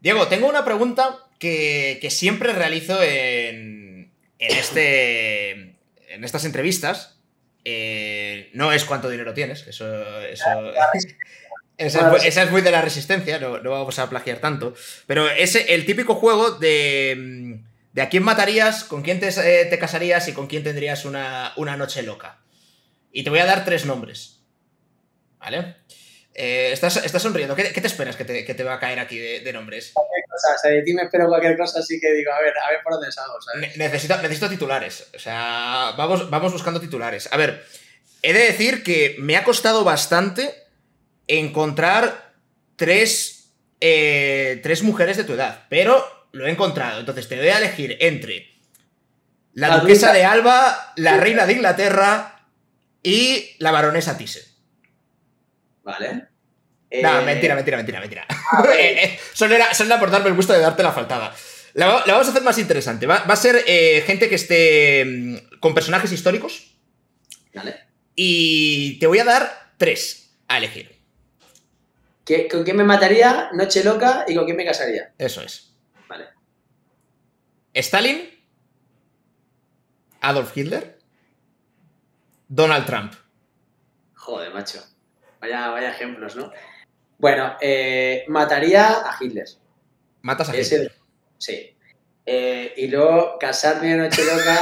[0.00, 7.19] Diego, tengo una pregunta que, siempre realizo en, en, este, en estas entrevistas.
[7.64, 9.86] Eh, no es cuánto dinero tienes, eso,
[10.22, 10.46] eso,
[11.76, 14.74] esa, es, muy de la resistencia, no, vamos a plagiar tanto.
[15.06, 19.78] Pero es el típico juego de, mm, de a quién matarías, con quién eh, te,
[19.78, 22.38] casarías y con quién tendrías una, noche loca.
[23.12, 24.40] Y te voy a dar tres nombres.
[25.38, 25.76] ¿Vale?
[26.34, 27.56] Eh, estás, sonriendo.
[27.56, 29.90] ¿Qué, te esperas que te, va a caer aquí de, nombres?
[29.92, 30.54] Cualquier cosa.
[30.54, 32.80] O sea, de ti me espero cualquier cosa, así que digo, a ver, a ver
[32.82, 33.38] por dónde salgo.
[33.76, 35.08] necesito, necesito titulares.
[35.14, 37.28] O sea, vamos, vamos buscando titulares.
[37.32, 37.64] A ver,
[38.22, 40.54] he de decir que me ha costado bastante
[41.26, 42.34] encontrar
[42.76, 47.00] tres, eh, tres mujeres de tu edad, pero lo he encontrado.
[47.00, 48.50] Entonces te voy a elegir entre
[49.52, 52.46] la, duquesa de Alba, la reina de Inglaterra
[53.02, 54.49] y la baronesa Thyssen.
[55.82, 56.28] Vale.
[57.02, 58.26] No, eh, mentira, mentira, mentira, mentira.
[58.78, 59.68] Eh, solo, era,
[60.00, 61.32] por darme el gusto de darte la faltada.
[61.74, 63.06] La, vamos a hacer más interesante.
[63.06, 63.62] Va, a ser
[64.04, 66.74] gente que esté mm, con personajes históricos.
[67.54, 67.86] Vale.
[68.16, 71.00] Y te voy a dar tres a elegir.
[72.50, 73.50] ¿Con quién me mataría?
[73.52, 75.12] Noche loca y con quién me casaría.
[75.18, 75.72] Eso es.
[76.08, 76.26] Vale.
[77.74, 78.28] Stalin,
[80.20, 80.98] Adolf Hitler,
[82.48, 83.14] Donald Trump.
[84.14, 84.89] Joder, macho.
[85.40, 86.52] Vaya, vaya ejemplos, ¿no?
[87.18, 89.46] Bueno, eh, mataría a Hitler.
[90.22, 90.92] ¿Matas a Hitler?
[91.38, 91.76] Sí.
[92.26, 94.60] Eh, y luego casarme a Noche Loca.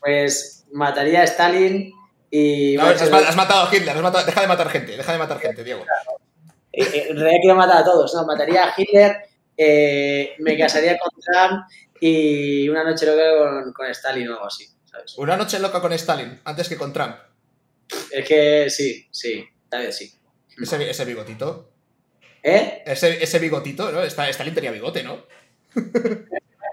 [0.01, 1.93] pues mataría a Stalin
[2.31, 5.85] y has, matado a Hitler, deja de matar gente, deja de matar gente, Diego.
[6.73, 8.27] Eh, en realidad quiero matar a todos, ¿no?
[8.27, 9.17] Mataría a Hitler,
[9.57, 11.67] eh, me casaría con Trump
[12.01, 15.17] y una noche loca con, Stalin o algo así, ¿sabes?
[15.17, 17.17] Una noche loca con Stalin, antes que con Trump.
[18.11, 20.13] Es que sí, sí, tal vez sí.
[20.61, 21.73] Ese, bigotito.
[22.43, 22.83] ¿Eh?
[22.87, 24.03] Ese, bigotito, ¿no?
[24.03, 25.25] Stalin tenía bigote, ¿no?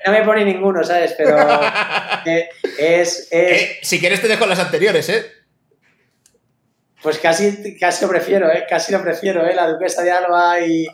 [0.05, 1.13] No me pone ninguno, ¿sabes?
[1.17, 1.37] Pero
[2.77, 3.29] es...
[3.81, 5.31] si quieres te dejo las anteriores, ¿eh?
[7.01, 8.65] Pues casi, casi lo prefiero, ¿eh?
[8.67, 9.53] Casi lo prefiero, ¿eh?
[9.53, 10.87] La duquesa de Alba y...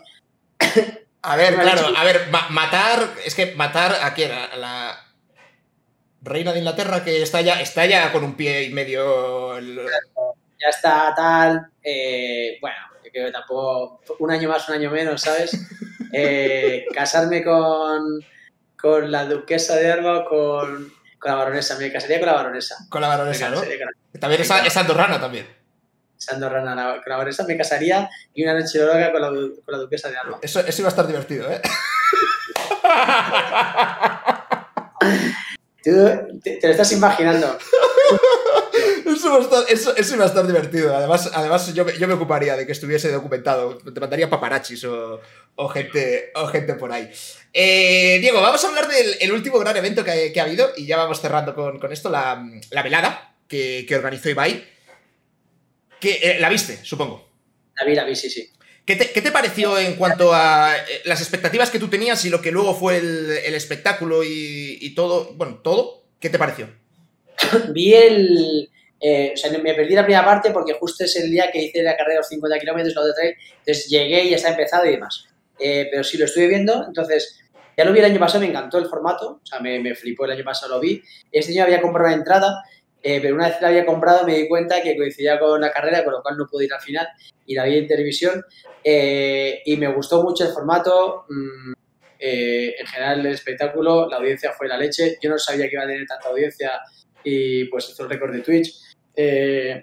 [1.22, 5.11] A ver, claro, a ver, matar, es que matar a quién, a la
[6.22, 9.58] reina de Inglaterra que está ya, está ya con un pie y medio...
[9.60, 15.22] Ya está tal, eh, bueno, yo creo que tampoco, un año más, un año menos,
[15.22, 15.52] ¿sabes?
[16.14, 18.22] Eh, casarme con,
[18.78, 21.78] con la duquesa de Alba o con, con la baronesa.
[21.78, 22.76] Me casaría con la baronesa.
[22.90, 23.62] Con la baronesa, ¿no?
[24.20, 25.46] También es, es andorrana también
[26.30, 30.18] andorrana la colaboresa, me casaría y una noche loca con la, con la duquesa de
[30.18, 30.38] Alba.
[30.42, 31.60] Eso, eso iba a estar divertido, ¿eh?
[35.82, 35.90] Tú
[36.42, 37.58] te, lo estás imaginando.
[39.68, 40.96] Eso, iba a estar divertido.
[40.96, 43.78] Además, además yo, yo, me ocuparía de que estuviese documentado.
[43.78, 45.20] Te mandaría paparachis o,
[45.56, 47.10] o, gente, o gente por ahí.
[47.52, 50.96] Eh, Diego, vamos a hablar del último gran evento que, que, ha habido y ya
[50.96, 54.64] vamos cerrando con, con esto, la, la velada que, organizó Ibai.
[56.00, 57.28] Que, eh, la viste, supongo.
[57.78, 58.50] La vi, la vi, sí, sí.
[58.84, 62.50] ¿Qué te, pareció en cuanto a eh, las expectativas que tú tenías y lo que
[62.50, 65.34] luego fue el, espectáculo y, todo?
[65.34, 66.02] Bueno, todo.
[66.18, 66.68] ¿Qué te pareció?
[67.72, 68.68] Vi el.
[69.00, 71.82] Eh, o sea, me perdí la primera parte porque justo es el día que hice
[71.82, 73.34] la carrera de los 50 kilómetros, la de trail.
[73.58, 75.26] Entonces llegué y ya está empezado y demás.
[75.58, 77.40] Eh, pero sí lo estuve viendo, entonces
[77.76, 80.24] ya lo vi el año pasado, me encantó el formato, o sea, me, me flipó
[80.24, 81.02] el año pasado, lo vi.
[81.30, 82.62] Este año había comprado una entrada
[83.02, 86.04] eh, pero una vez la había comprado me di cuenta que coincidía con la carrera,
[86.04, 87.08] con lo cual no pude ir al final
[87.46, 88.44] y la vi en televisión.
[88.84, 91.26] Eh, y me gustó mucho el formato.
[91.28, 91.72] Mm,
[92.20, 95.18] eh, en general el espectáculo, la audiencia fue la leche.
[95.20, 96.80] Yo no sabía que iba a tener tanta audiencia
[97.24, 98.72] y pues hizo el récord de Twitch.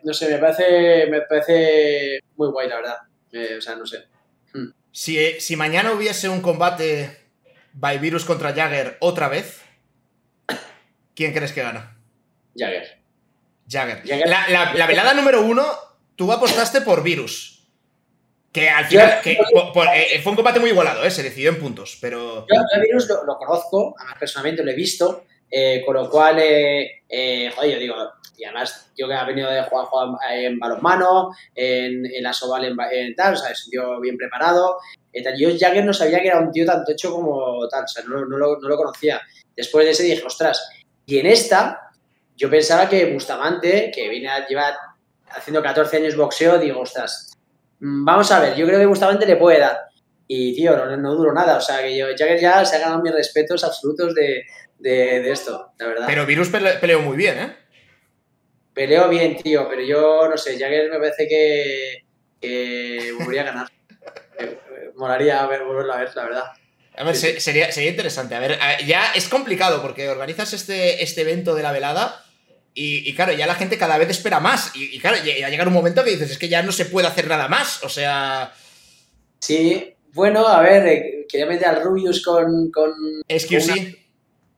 [0.04, 2.98] no sé, me parece, me parece muy guay, la verdad.
[3.58, 4.06] o sea, no sé.
[4.54, 4.72] Hmm.
[4.92, 7.18] Si, si mañana hubiese un combate
[7.74, 9.62] by Virus contra Jagger otra vez,
[11.14, 11.98] ¿quién crees que gana?
[12.56, 12.99] Jagger.
[13.70, 14.02] Jagger.
[14.28, 15.66] La, velada número uno,
[16.16, 17.68] tú apostaste por Virus.
[18.52, 21.12] Que al final eh, fue un combate muy igualado, ¿eh?
[21.12, 22.48] se decidió en puntos, pero...
[22.48, 27.72] Yo a Virus lo, conozco, además personalmente lo he visto, eh, con lo cual, joder,
[27.72, 27.96] yo digo,
[28.36, 29.88] y además yo que ha venido de jugar,
[30.32, 34.80] en balonmano, en, en la Soval en, tal, o sea, es un tío bien preparado.
[35.38, 38.26] Yo Jagger no sabía que era un tío tan tocho como tal, o sea, no,
[38.26, 39.22] no, lo, no lo conocía.
[39.56, 40.72] Después de ese dije, ostras,
[41.06, 41.89] y en esta
[42.40, 44.74] yo pensaba que Bustamante, que viene a llevar
[45.30, 47.38] haciendo 14 años boxeo, digo, ostras,
[47.82, 49.78] mm, vamos a ver, yo creo que Bustamante le puede dar.
[50.26, 51.58] Y, tío, no, no duro nada.
[51.58, 54.46] O sea, que yo, Jagger ya se ha ganado mis respetos absolutos de,
[55.32, 56.06] esto, la verdad.
[56.08, 57.56] Pero Virus peleó muy bien, ¿eh?
[58.74, 62.06] Peleó bien, tío, pero yo, no sé, Jagger me parece que,
[62.40, 63.68] que volvería a ganar.
[64.96, 66.44] Molaría ver, volverlo a ver, la verdad.
[66.96, 68.36] A ver, sería, sería interesante.
[68.36, 72.24] A ver, ya es complicado porque organizas este, este evento de la velada
[72.82, 74.72] y, claro, ya la gente cada vez espera más.
[74.74, 77.08] Y, claro, ya, a llegar un momento que dices, es que ya no se puede
[77.08, 77.84] hacer nada más.
[77.84, 78.54] O sea.
[79.40, 82.72] Sí, bueno, a ver, eh, quería meter al Rubius con.
[82.72, 82.94] con
[83.28, 84.00] SQC.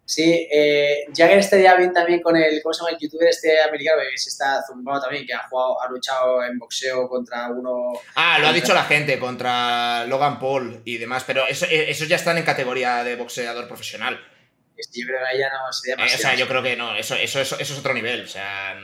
[0.06, 2.91] Sí, eh, Jagger estaría bien también con el, ¿cómo se llama?
[2.91, 6.60] El youtuber este americano que se está zumbado también, que ha jugado, ha luchado en
[6.60, 7.93] boxeo contra uno...
[8.15, 12.10] Ah, lo ha dicho la gente, contra Logan Paul y demás, pero eso, eh, esos
[12.10, 14.19] ya están en categoría de boxeador profesional.
[14.94, 16.12] Yo creo que ahí ya no sería más.
[16.12, 18.24] Eh, o sea, yo creo que no, eso, eso, eso, eso es otro nivel.
[18.24, 18.76] O sea,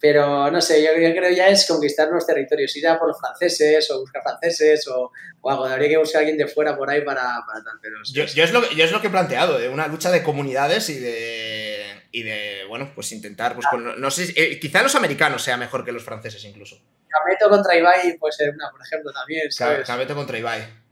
[0.00, 3.90] pero no sé, yo, creo ya es conquistar los territorios, ir a por los franceses
[3.90, 5.10] o buscar franceses o,
[5.44, 5.64] algo.
[5.64, 7.78] Habría que buscar a alguien de fuera por ahí para, tal.
[7.82, 10.88] Pero, yo, es lo, yo es lo que he planteado, de una lucha de comunidades
[10.90, 13.66] y de, y de bueno, pues intentar, pues
[13.96, 16.80] no sé, eh, quizá los americanos sea mejor que los franceses incluso.
[17.08, 19.50] Cameto contra Ibai puede ser una, por ejemplo, también.
[19.50, 19.86] ¿sabes?
[19.86, 20.87] Cameto contra Ibai.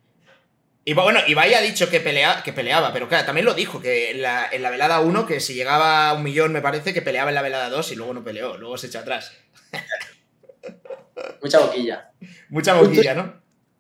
[0.89, 4.13] Y bueno, Ibai ha dicho que, pelea, que peleaba, pero claro, también lo dijo, que
[4.13, 7.03] en la, en la velada 1, que si llegaba a un millón, me parece, que
[7.03, 9.33] peleaba en la velada 2 y luego no peleó, luego se echó atrás.
[11.43, 12.13] Mucha boquilla.
[12.51, 13.33] Mucha boquilla, ¿no?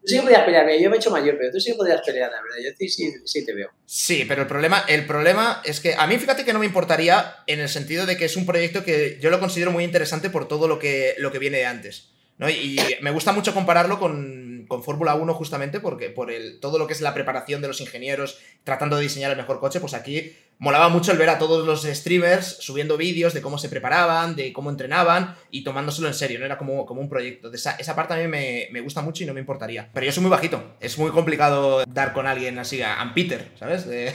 [0.03, 2.01] Tú sí que podías pelear, yo me he hecho mayor, pero tú sí que podías
[2.01, 2.57] pelear, la verdad.
[2.65, 3.71] Yo sí, sí, sí, te veo.
[3.85, 7.37] Sí, pero el problema, el problema es que a mí fíjate que no me importaría
[7.47, 10.49] en el sentido de que es un proyecto que yo lo considero muy interesante por
[10.49, 12.11] todo lo que, lo que viene de antes.
[12.39, 12.51] ¿no?
[12.51, 14.36] Y me gusta mucho compararlo con,
[14.67, 17.81] con Fórmula 1 justamente porque por el, todo lo que es la preparación de los
[17.81, 21.67] ingenieros tratando de diseñar el mejor coche, pues aquí molaba mucho el ver a todos
[21.67, 26.39] los streamers subiendo vídeos de cómo se preparaban, de cómo entrenaban y tomándoselo en serio,
[26.39, 26.47] ¿no?
[26.47, 27.51] Era como, como un proyecto.
[27.51, 29.89] De esa, esa parte a mí me, me, gusta mucho y no me importaría.
[29.93, 30.63] Pero yo soy muy bajito.
[30.81, 33.87] Es muy complicado dar con alguien así, a Peter, ¿sabes?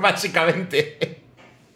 [0.00, 1.20] Básicamente.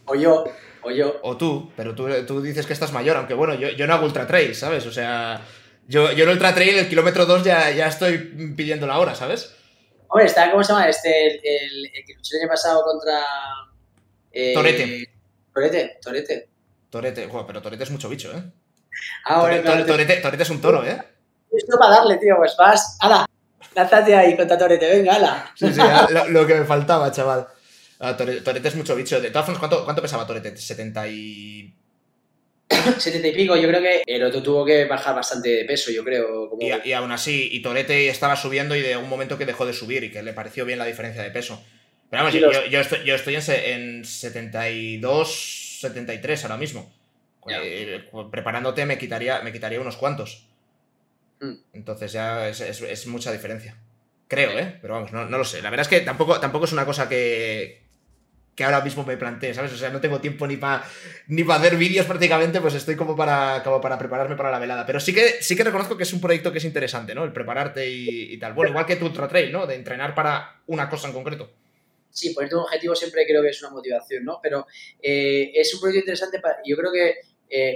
[0.07, 0.45] O yo.
[0.82, 1.16] O yo.
[1.23, 4.05] O tú, pero tú, tú dices que estás mayor, aunque bueno, yo, yo no hago
[4.05, 4.85] ultra trail, ¿sabes?
[4.86, 5.41] O sea,
[5.86, 8.19] yo, yo en Ultra Trail, el kilómetro 2 ya, ya estoy
[8.56, 9.55] pidiendo la hora, ¿sabes?
[10.09, 10.89] Hombre, está, ¿cómo se llama?
[10.89, 13.20] Este, el, el, que luchó el año pasado contra.
[14.32, 15.11] Eh, Torete.
[15.52, 16.48] Torete, Torete.
[16.90, 18.43] Torete, pero Torete es mucho bicho, ¿eh?
[19.24, 21.02] Ahora, Torete, Torete, es un toro, ¿eh?
[21.51, 22.97] Esto para darle, tío, pues vas.
[23.01, 23.27] ¡Hala!
[23.74, 25.52] Lánzate ahí contra Torete, venga, hala.
[25.56, 25.81] Sí, sí,
[26.28, 27.48] lo, que me faltaba, chaval.
[27.98, 29.20] Ah, Torete, es mucho bicho.
[29.20, 30.56] De todas formas, ¿cuánto, cuánto pesaba Torete?
[30.56, 31.74] 70 y
[32.99, 36.05] 70 y pico, yo creo que el otro tuvo que bajar bastante de peso, yo
[36.05, 36.51] creo.
[36.61, 40.05] Y, aún así, y Torete estaba subiendo y de un momento que dejó de subir
[40.05, 41.62] y que le pareció bien la diferencia de peso.
[42.11, 46.93] Pero vamos, yo, estoy, yo estoy en, 72, 73 ahora mismo.
[47.47, 50.47] Eh, preparándote me quitaría, me quitaría unos cuantos.
[51.41, 51.55] Hmm.
[51.73, 53.77] Entonces ya es, mucha diferencia.
[54.28, 54.78] Creo, ¿eh?
[54.81, 55.61] Pero vamos, no, no, lo sé.
[55.61, 57.84] La verdad es que tampoco, tampoco es una cosa que,
[58.55, 59.72] que ahora mismo me planteé, ¿sabes?
[59.72, 60.85] O sea, no tengo tiempo ni para
[61.26, 64.86] ni para hacer vídeos prácticamente, pues estoy como para, como para prepararme para la velada.
[64.86, 67.24] Pero sí que, sí que reconozco que es un proyecto que es interesante, ¿no?
[67.24, 68.52] El prepararte y, tal.
[68.52, 69.66] Bueno, igual que tu Ultra Trail, ¿no?
[69.66, 71.51] De entrenar para una cosa en concreto.
[72.10, 74.39] Sí, ponerte un objetivo siempre creo que es una motivación, ¿no?
[74.40, 74.66] Pero
[75.02, 76.59] eh, es un proyecto interesante para...
[76.64, 77.14] Yo creo que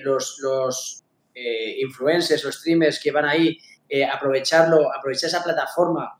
[0.03, 3.59] los, los influencers, los streamers que van ahí,
[4.13, 6.19] aprovecharlo, aprovechar esa plataforma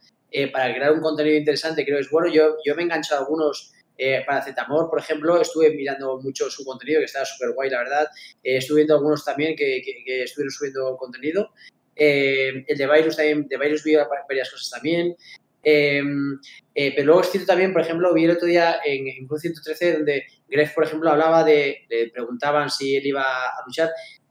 [0.53, 2.29] para crear un contenido interesante, creo que es bueno.
[2.29, 6.49] Yo, yo me he enganchado a algunos eh, para Zetamor, por ejemplo, estuve mirando mucho
[6.49, 8.07] su contenido, que estaba súper guay, la verdad.
[8.45, 9.83] Eh, estuve viendo algunos también que,
[10.23, 11.51] estuvieron subiendo contenido.
[11.97, 15.17] Eh, el de Virus también, de Virus vi varias cosas también.
[15.61, 20.27] pero luego es cierto también, por ejemplo, vi el otro día en, en 113 donde
[20.49, 23.91] Greg, por ejemplo, hablaba de, le preguntaban si él iba a luchar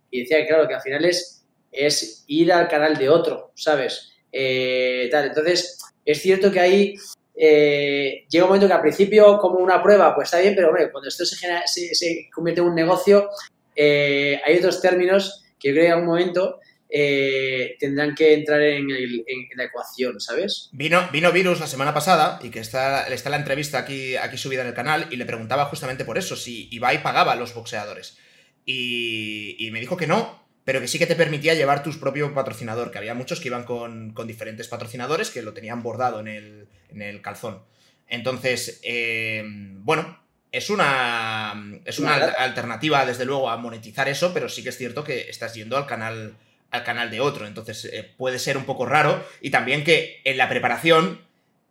[0.09, 4.13] y decía que, claro, que al final es, es ir al canal de otro, ¿sabes?
[4.31, 5.25] tal.
[5.25, 6.95] Entonces, es cierto que ahí
[7.39, 11.07] eh, llega un momento que al principio, como una prueba, pues está bien, pero cuando
[11.07, 13.29] esto se, convierte en un negocio,
[13.75, 16.59] eh, hay otros términos que creo que en un momento
[16.89, 20.69] eh, tendrán que entrar en, la ecuación, ¿sabes?
[20.71, 24.61] Vino, vino Virus la semana pasada y que está, está la entrevista aquí, aquí subida
[24.61, 28.17] en el canal y le preguntaba justamente por eso, si Ibai pagaba a los boxeadores.
[28.65, 32.91] y me dijo que no, pero que sí que te permitía llevar tu propio patrocinador,
[32.91, 37.61] que había muchos que iban con, diferentes patrocinadores que lo tenían bordado en el, calzón.
[38.09, 40.19] Entonces, eh, bueno,
[40.51, 45.05] es una, es una alternativa, desde luego, a monetizar eso, pero sí que es cierto
[45.05, 46.35] que estás yendo al canal,
[46.71, 47.47] al canal de otro.
[47.47, 49.25] Entonces, eh, puede ser un poco raro.
[49.39, 51.21] Y también que en la preparación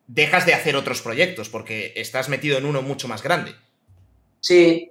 [0.07, 3.57] dejas de hacer otros proyectos, porque estás metido en uno mucho más grande.
[4.41, 4.91] Sí.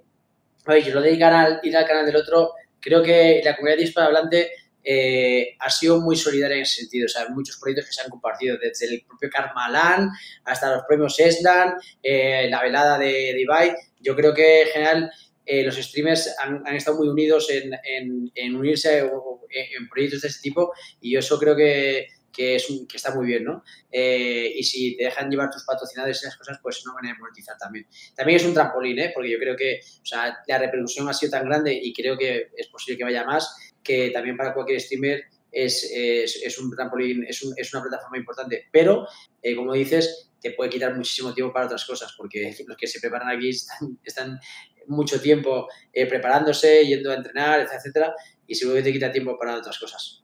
[0.67, 2.53] Oye, yo lo de canal, ir al canal del otro
[2.85, 4.51] creo que la comunidad hispanohablante
[4.83, 7.07] eh, ha sido muy solidaria en ese sentido.
[7.07, 10.11] O sea, muchos proyectos que se han compartido, desde el propio Karmalan
[10.43, 15.11] hasta los premios Eslan, eh, la velada de, de, Yo creo que en general
[15.43, 20.71] eh, los streamers han, estado muy unidos en, unirse en, proyectos de este tipo
[21.01, 23.63] y yo eso creo que, que, es está muy bien, ¿no?
[23.91, 27.17] Eh, y si te dejan llevar tus patrocinadores y esas cosas, pues no van a
[27.17, 27.87] monetizar también.
[28.15, 29.11] También es un trampolín, ¿eh?
[29.13, 32.49] Porque yo creo que, o sea, la repercusión ha sido tan grande y creo que
[32.55, 37.41] es posible que vaya más, que también para cualquier streamer es, es, un trampolín, es,
[37.55, 38.65] es, una plataforma importante.
[38.71, 39.07] Pero,
[39.41, 42.99] eh, como dices, te puede quitar muchísimo tiempo para otras cosas, porque los que se
[42.99, 44.39] preparan aquí están, están
[44.87, 48.13] mucho tiempo eh, preparándose, yendo a entrenar, etcétera,
[48.45, 50.23] y seguro que te quita tiempo para otras cosas.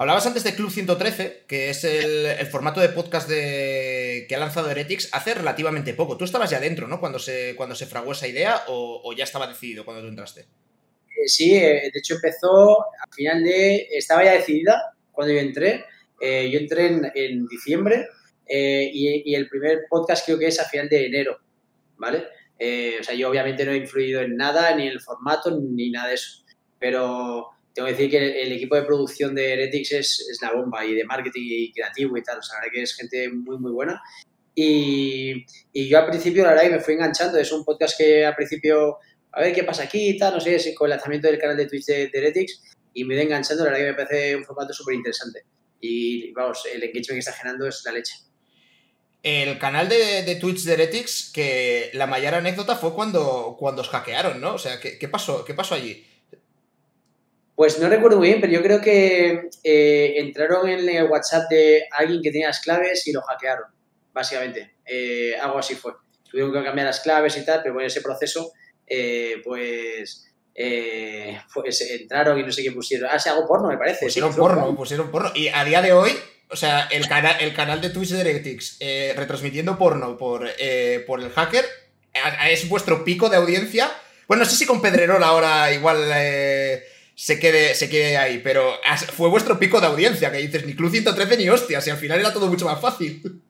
[0.00, 5.10] Hablabas antes de Club 113, que es el, formato de podcast que ha lanzado Heretics
[5.12, 6.16] hace relativamente poco.
[6.16, 7.00] Tú estabas ya dentro, ¿no?
[7.00, 10.40] Cuando se, cuando se fraguó esa idea o, ya estaba decidido cuando tú entraste.
[10.40, 13.88] Eh, sí, eh, de hecho empezó al final de...
[13.90, 15.84] Estaba ya decidida cuando yo entré.
[16.18, 18.06] Eh, yo entré en, diciembre
[18.48, 21.40] y, y, el primer podcast creo que es a final de enero,
[21.98, 22.24] ¿vale?
[22.98, 26.08] o sea, yo obviamente no he influido en nada, ni en el formato, ni nada
[26.08, 26.42] de eso.
[26.78, 30.84] Pero tengo que decir que el, equipo de producción de Heretics es, es, la bomba
[30.84, 32.38] y de marketing y creativo y tal.
[32.38, 34.02] O sea, la verdad que es gente muy, muy buena.
[34.54, 37.38] Y, y, yo al principio, la verdad que me fui enganchando.
[37.38, 38.98] Es un podcast que al principio,
[39.32, 41.66] a ver qué pasa aquí y tal, no sé, con el lanzamiento del canal de
[41.66, 42.62] Twitch de, Heretics.
[42.92, 45.44] Y me voy enganchando, la verdad que me parece un formato súper interesante.
[45.80, 48.14] Y vamos, el engagement que está generando es la leche.
[49.22, 53.88] El canal de, de, Twitch de Heretics, que la mayor anécdota fue cuando, cuando os
[53.88, 54.54] hackearon, ¿no?
[54.54, 56.04] O sea, ¿qué, qué pasó, ¿qué pasó allí?
[57.60, 61.82] Pues no recuerdo muy bien, pero yo creo que eh, entraron en el WhatsApp de
[61.90, 63.66] alguien que tenía las claves y lo hackearon,
[64.14, 64.76] básicamente.
[64.86, 65.92] Eh, algo así fue.
[66.30, 68.52] Tuvieron que cambiar las claves y tal, pero en ese proceso,
[68.86, 70.32] eh, pues,
[71.52, 73.10] pues entraron y no sé qué pusieron.
[73.12, 74.06] Ah, sí, hago porno, me parece.
[74.06, 75.30] Pusieron porno, pusieron porno.
[75.34, 76.12] Y a día de hoy,
[76.48, 78.78] o sea, el, canal el canal de Twitch de Heretics
[79.16, 80.48] retransmitiendo porno por,
[81.06, 81.66] por el hacker
[82.48, 83.92] es vuestro pico de audiencia.
[84.26, 86.10] Bueno, no sé si con Pedrerol ahora igual
[87.20, 88.40] se quede, se quede ahí.
[88.42, 88.80] Pero
[89.12, 92.18] fue vuestro pico de audiencia, que dices, ni Club 113 ni hostias, y al final
[92.18, 93.42] era todo mucho más fácil.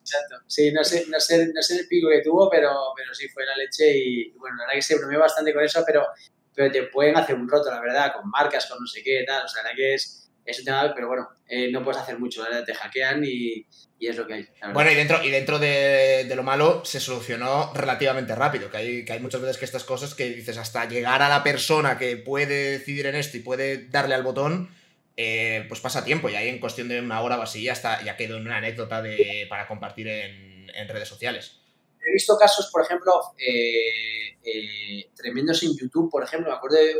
[0.00, 0.36] Exacto.
[0.46, 3.44] Sí, no sé, no sé, no sé el pico que tuvo, pero, pero sí fue
[3.44, 6.06] la leche y, bueno, la verdad que se bromeó bastante con eso, pero,
[6.54, 9.44] pero te pueden hacer un roto, la verdad, con marcas, con no sé qué, tal.
[9.44, 12.18] O sea, la verdad que es, es un tema, pero bueno, eh, no puedes hacer
[12.18, 12.64] mucho, ¿verdad?
[12.64, 13.66] Te hackean y,
[14.06, 14.48] es lo que hay.
[14.72, 19.12] Bueno, y dentro, y dentro de, lo malo se solucionó relativamente rápido, que hay, que
[19.12, 22.78] hay muchas veces que estas cosas que dices hasta llegar a la persona que puede
[22.78, 24.70] decidir en esto y puede darle al botón,
[25.16, 28.04] eh, pues pasa tiempo y ahí en cuestión de una hora o así ya, está,
[28.04, 31.60] ya quedó en una anécdota de, para compartir en, en, redes sociales.
[32.00, 36.94] He visto casos, por ejemplo, eh, tremendos en YouTube, por ejemplo, me acuerdo de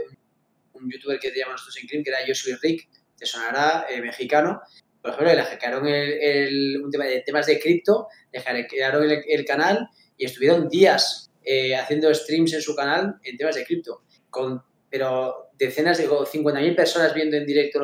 [0.72, 4.00] un youtuber que teníamos nosotros en Crim, que era Yo Soy Rick, te sonará eh,
[4.00, 4.60] mexicano.
[5.02, 9.88] Por ejemplo, le hackearon el, un tema de temas de cripto, le hackearon el, canal
[10.16, 14.02] y estuvieron días eh, haciendo streams en su canal en temas de cripto.
[14.28, 17.80] Con, pero decenas de 50.000 personas viendo en directo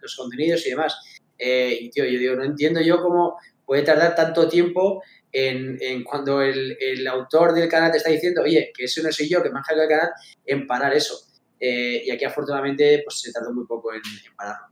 [0.00, 0.96] los contenidos y demás.
[1.38, 5.02] Eh, y tío, yo digo, no entiendo yo cómo puede tardar tanto tiempo
[5.32, 9.28] en, en cuando el, autor del canal te está diciendo, oye, que eso no soy
[9.28, 10.10] yo, que me han hackeado el canal,
[10.44, 11.18] en parar eso.
[11.58, 14.66] y aquí afortunadamente pues se tardó muy poco en, en pararlo.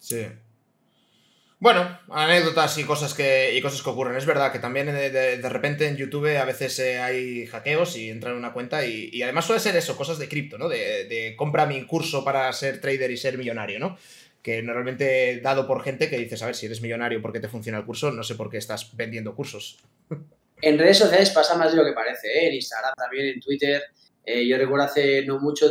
[0.00, 0.26] Sí.
[1.60, 4.16] Bueno, anécdotas y cosas que, y cosas que ocurren.
[4.16, 8.10] Es verdad que también de, de, repente en YouTube a veces eh, hay hackeos y
[8.10, 10.68] entran en una cuenta y, y, además suele ser eso, cosas de cripto, ¿no?
[10.68, 13.98] De, de, compra mi curso para ser trader y ser millonario, ¿no?
[14.40, 17.78] Que normalmente dado por gente que dices, a ver, si eres millonario porque te funciona
[17.78, 19.78] el curso, no sé por qué estás vendiendo cursos.
[20.62, 22.48] En redes sociales pasa más de lo que parece, ¿eh?
[22.48, 23.82] En Instagram también, en Twitter.
[24.24, 25.66] Eh, yo recuerdo hace no mucho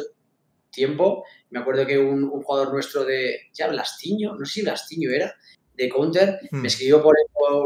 [0.69, 5.11] tiempo, me acuerdo que un, un jugador nuestro de, ya Blastiño, no sé si Blastiño
[5.11, 5.34] era,
[5.77, 6.65] de Counter, me hmm.
[6.65, 7.15] escribió por,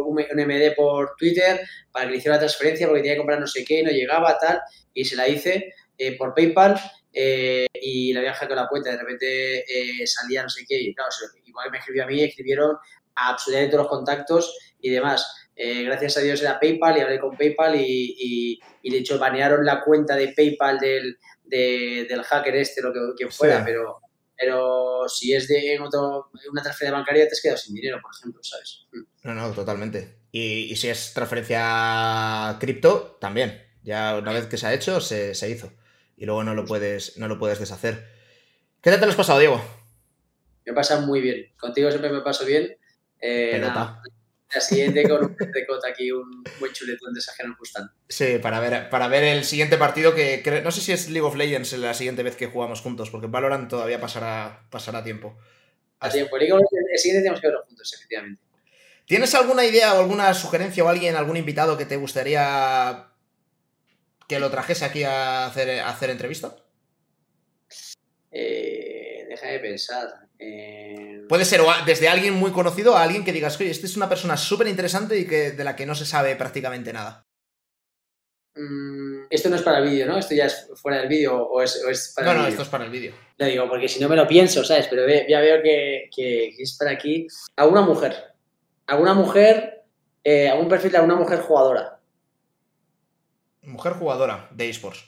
[0.06, 1.62] un, MD por Twitter
[1.92, 4.38] para que le hiciera la transferencia porque tenía que comprar no sé qué, no llegaba,
[4.38, 4.60] tal,
[4.94, 6.80] y se la hice eh, por PayPal
[7.14, 10.94] eh, y le habían hackeado la cuenta, de repente eh, salía no sé qué, y
[10.94, 11.10] claro,
[11.46, 12.76] igual me escribió a mí, escribieron
[13.16, 15.50] a absolutamente todos los contactos y demás.
[15.56, 20.16] gracias a Dios era PayPal y hablé con PayPal y, de hecho banearon la cuenta
[20.16, 24.01] de PayPal del, del hacker este, lo que, que fuera, pero
[24.42, 28.88] pero si es de una transferencia bancaria, te has quedado sin dinero, por ejemplo, ¿sabes?
[28.92, 29.02] Mm.
[29.24, 30.16] No, no, totalmente.
[30.32, 33.62] Y, si es transferencia cripto, también.
[33.84, 35.72] Ya una vez que se ha hecho, se, hizo.
[36.18, 38.08] Y luego no lo puedes, no lo puedes deshacer.
[38.82, 39.62] ¿Qué tal te lo has pasado, Diego?
[40.66, 41.54] Me pasa muy bien.
[41.60, 42.76] Contigo siempre me paso bien.
[43.22, 43.62] Eh,
[44.54, 45.36] la siguiente con un
[45.68, 47.90] cota aquí, un buen chuletón de esa que nos gustan.
[48.08, 51.36] Sí, para ver, para ver el siguiente partido que, no sé si es League of
[51.36, 55.38] Legends la siguiente vez que jugamos juntos, porque Valorant todavía pasará, pasará tiempo.
[56.00, 56.38] A tiempo.
[56.38, 58.42] Legends, el siguiente tenemos que verlo juntos, efectivamente.
[59.06, 63.08] ¿Tienes alguna idea o alguna sugerencia o alguien, algún invitado que te gustaría
[64.28, 66.56] que lo trajese aquí a hacer, a hacer entrevista?
[68.32, 68.81] Eh,
[69.42, 70.08] deja de pensar.
[70.40, 74.10] Eh, Puede ser desde alguien muy conocido a alguien que digas, oye, esta es una
[74.10, 77.26] persona súper interesante y que, de la que no se sabe prácticamente nada.
[78.56, 80.18] Mm, esto no es para el vídeo, ¿no?
[80.18, 82.92] Esto ya es fuera del vídeo o es, para No, no, esto es para el
[82.92, 83.14] vídeo.
[83.38, 84.88] Lo digo, porque si no me lo pienso, ¿sabes?
[84.88, 86.10] Pero ya veo que,
[86.58, 87.28] es para aquí.
[87.56, 88.34] Alguna mujer.
[88.88, 89.84] Alguna mujer.
[90.24, 92.00] Eh, algún perfil de alguna mujer jugadora.
[93.64, 95.06] Mujer jugadora de esports.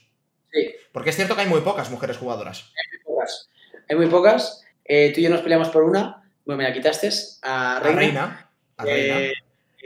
[0.51, 0.73] Sí.
[0.91, 2.63] Porque es cierto que hay muy pocas mujeres jugadoras.
[2.63, 3.49] Hay muy pocas.
[3.89, 4.63] Hay muy pocas.
[4.85, 6.23] Eh, tú y yo nos peleamos por una.
[6.45, 7.09] Bueno, me la quitaste
[7.41, 8.49] a Reina.
[8.77, 9.19] A Reina.
[9.19, 9.33] Eh,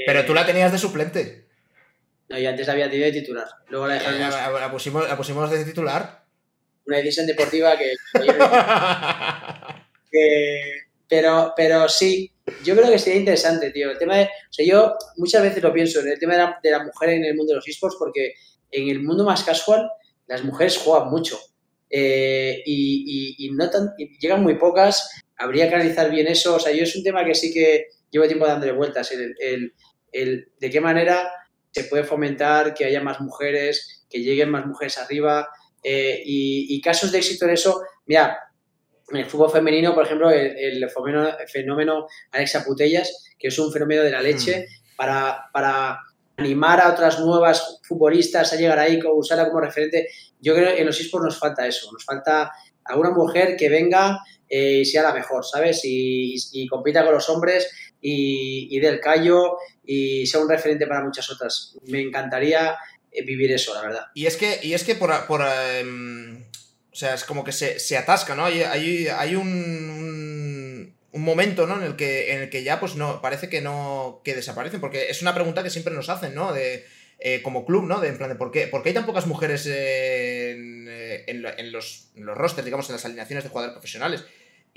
[0.05, 1.45] Pero tú la tenías de suplente.
[2.29, 3.47] No, yo antes la había tenido de titular.
[3.69, 4.19] Luego la dejamos.
[4.59, 6.23] La, pusimos, la pusimos de titular.
[6.85, 7.93] Una edición deportiva que.
[11.07, 12.31] pero, pero sí,
[12.63, 13.91] yo creo que sería interesante, tío.
[13.91, 14.23] El tema de.
[14.23, 17.09] O sea, yo muchas veces lo pienso en el tema de la, de la mujer
[17.09, 18.33] en el mundo de los esports, porque
[18.71, 19.89] en el mundo más casual,
[20.27, 21.39] las mujeres juegan mucho.
[21.89, 26.55] Eh, y, no tan, llegan muy pocas, habría que analizar bien eso.
[26.55, 29.35] O sea, yo es un tema que sí que llevo tiempo dándole vueltas, el,
[30.11, 31.29] el, de qué manera
[31.71, 35.47] se puede fomentar que haya más mujeres, que lleguen más mujeres arriba
[35.83, 37.81] eh, y, casos de éxito en eso.
[38.05, 38.37] Mira,
[39.09, 44.03] en el fútbol femenino, por ejemplo, el, fenómeno, fenómeno, Alexa Putellas, que es un fenómeno
[44.03, 44.95] de la leche hmm.
[44.95, 45.99] para, para
[46.37, 50.07] animar a otras nuevas futbolistas a llegar ahí, usarla como referente.
[50.39, 52.51] Yo creo que en los esports nos falta eso, nos falta
[52.83, 54.19] alguna mujer que venga
[54.49, 55.81] eh, y sea la mejor, ¿sabes?
[55.83, 57.69] Y, compita con los hombres
[58.01, 61.75] y, del callo y sea un referente para muchas otras.
[61.87, 62.75] Me encantaría
[63.11, 64.05] eh, vivir eso, la verdad.
[64.13, 65.11] Y es que, y es que por...
[65.11, 66.43] em,
[66.91, 68.45] o sea, es como que se, se atasca, ¿no?
[68.45, 71.77] Hay, hay, un un momento, ¿no?
[71.77, 75.09] En el que, en el que ya, pues no, parece que no, que desaparecen, porque
[75.09, 76.53] es una pregunta que siempre nos hacen, ¿no?
[76.53, 76.85] De,
[77.19, 77.99] eh, como club, ¿no?
[77.99, 82.37] De, en plan de ¿por qué, hay tan pocas mujeres en, eh, en, los, los,
[82.37, 84.23] rosters, digamos, en las alineaciones de jugadores profesionales.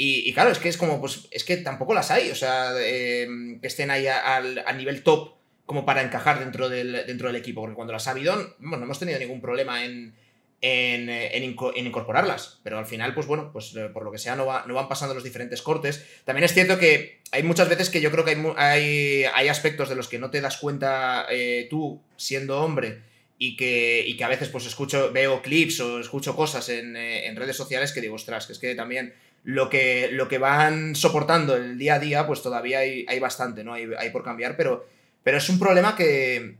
[0.03, 3.29] Y, claro, es que es como, pues, es que tampoco las hay, o sea, eh,
[3.61, 5.35] que estén ahí al a, nivel top
[5.67, 8.99] como para encajar dentro del, dentro del equipo, porque cuando las ha habido, no hemos
[8.99, 10.15] tenido ningún problema en,
[10.63, 12.61] eh, en, incorporarlas.
[12.63, 15.25] Pero al final, pues bueno, pues eh, por lo que sea, no, van pasando los
[15.25, 16.05] diferentes cortes.
[16.25, 19.95] También es cierto que hay muchas veces que yo creo que hay, hay, aspectos de
[19.95, 23.01] los que no te das cuenta eh, tú siendo hombre
[23.39, 26.95] y que, y que a veces pues escucho, veo clips o escucho cosas en,
[27.37, 29.15] redes sociales que digo, ostras, que es que también
[29.45, 33.65] lo que, lo que van soportando el día a día, pues todavía hay, hay bastante,
[33.65, 33.73] ¿no?
[33.73, 34.87] Hay, hay, por cambiar, pero,
[35.23, 36.57] pero es un problema que,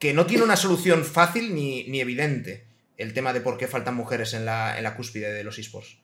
[0.00, 2.65] que no tiene una solución fácil ni, ni evidente
[2.96, 5.98] el tema de por qué faltan mujeres en la, en la cúspide de los esports.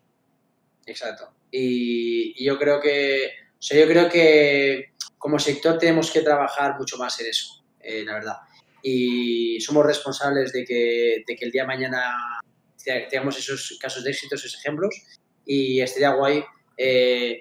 [0.87, 1.33] Exacto.
[1.51, 7.27] Y, yo creo que, yo creo que como sector tenemos que trabajar mucho más en
[7.27, 8.37] eso, eh, la verdad.
[8.83, 12.03] Y somos responsables de que, de que el día de mañana
[12.85, 14.95] tengamos esos casos de éxito, esos ejemplos.
[15.47, 16.43] Y estaría guay.
[16.77, 17.41] Eh,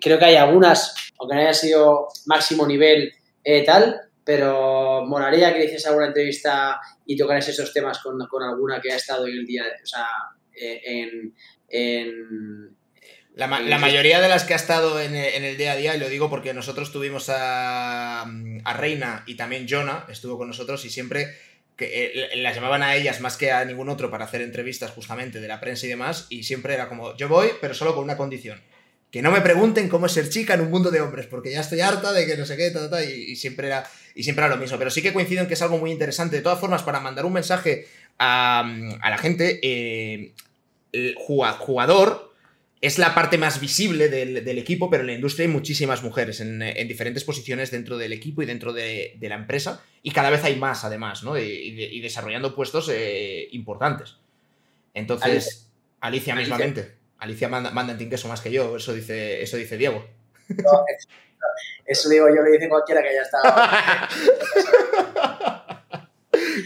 [0.00, 3.12] creo que hay algunas, aunque no haya sido máximo nivel
[3.44, 8.78] eh, tal, pero moraría que hiciese alguna entrevista y tocaras esos temas con, con, alguna
[8.78, 10.06] que ha estado en el día, o sea,
[10.52, 11.34] en,
[11.66, 12.76] en,
[13.34, 16.28] la, mayoría de las que ha estado en, el día a día, y lo digo
[16.28, 18.30] porque nosotros tuvimos a,
[18.76, 21.34] Reina y también Jonah estuvo con nosotros y siempre
[21.74, 25.40] que, eh, las llamaban a ellas más que a ningún otro para hacer entrevistas justamente
[25.40, 28.18] de la prensa y demás, y siempre era como, yo voy, pero solo con una
[28.18, 28.60] condición.
[29.10, 31.60] Que no me pregunten cómo es ser chica en un mundo de hombres, porque ya
[31.60, 32.70] estoy harta de que no sé qué,
[33.10, 33.88] y, siempre era,
[34.18, 34.76] y siempre era lo mismo.
[34.78, 36.34] Pero sí que coincido en que es algo muy interesante.
[36.34, 37.86] De todas formas, para mandar un mensaje
[38.18, 38.68] a,
[39.00, 40.32] la gente, eh,
[40.90, 42.34] el jugador
[42.80, 46.58] es la parte más visible del, equipo, pero en la industria hay muchísimas mujeres en,
[46.88, 50.84] diferentes posiciones dentro del equipo y dentro de, la empresa, y cada vez hay más
[50.84, 51.38] además, ¿no?
[51.38, 54.16] Y, desarrollando puestos eh, importantes.
[54.94, 55.70] Entonces,
[56.00, 56.96] Alicia, mismamente.
[57.18, 60.04] Alicia manda, manda en queso más que yo, eso dice, eso dice Diego.
[61.84, 64.08] Eso digo yo, le dice cualquiera que ya está.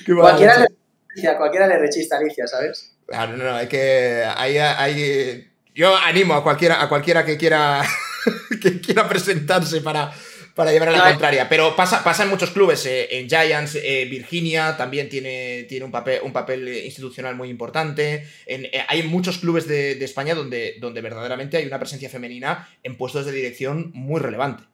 [0.16, 2.94] cualquiera, le, cualquiera le rechista Alicia, ¿sabes?
[3.06, 4.24] Claro, no, no, hay que.
[4.36, 7.82] Hay, hay, yo animo a cualquiera, a cualquiera que quiera,
[8.62, 10.12] que quiera presentarse para,
[10.54, 11.48] para llevar a la contraria.
[11.48, 12.84] Pero pasa, pasa en muchos clubes.
[12.86, 18.26] Eh, en Giants, eh, Virginia también tiene, tiene un, papel, un papel institucional muy importante.
[18.46, 22.96] En, eh, hay muchos clubes de, España donde, donde verdaderamente hay una presencia femenina en
[22.96, 24.64] puestos de dirección muy relevante.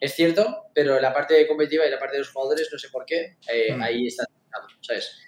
[0.00, 3.06] Es cierto, pero la parte competitiva y la parte de los jugadores, no sé por
[3.06, 3.36] qué,
[3.74, 3.82] mm.
[3.82, 4.24] ahí está.
[4.80, 5.18] ¿sabes?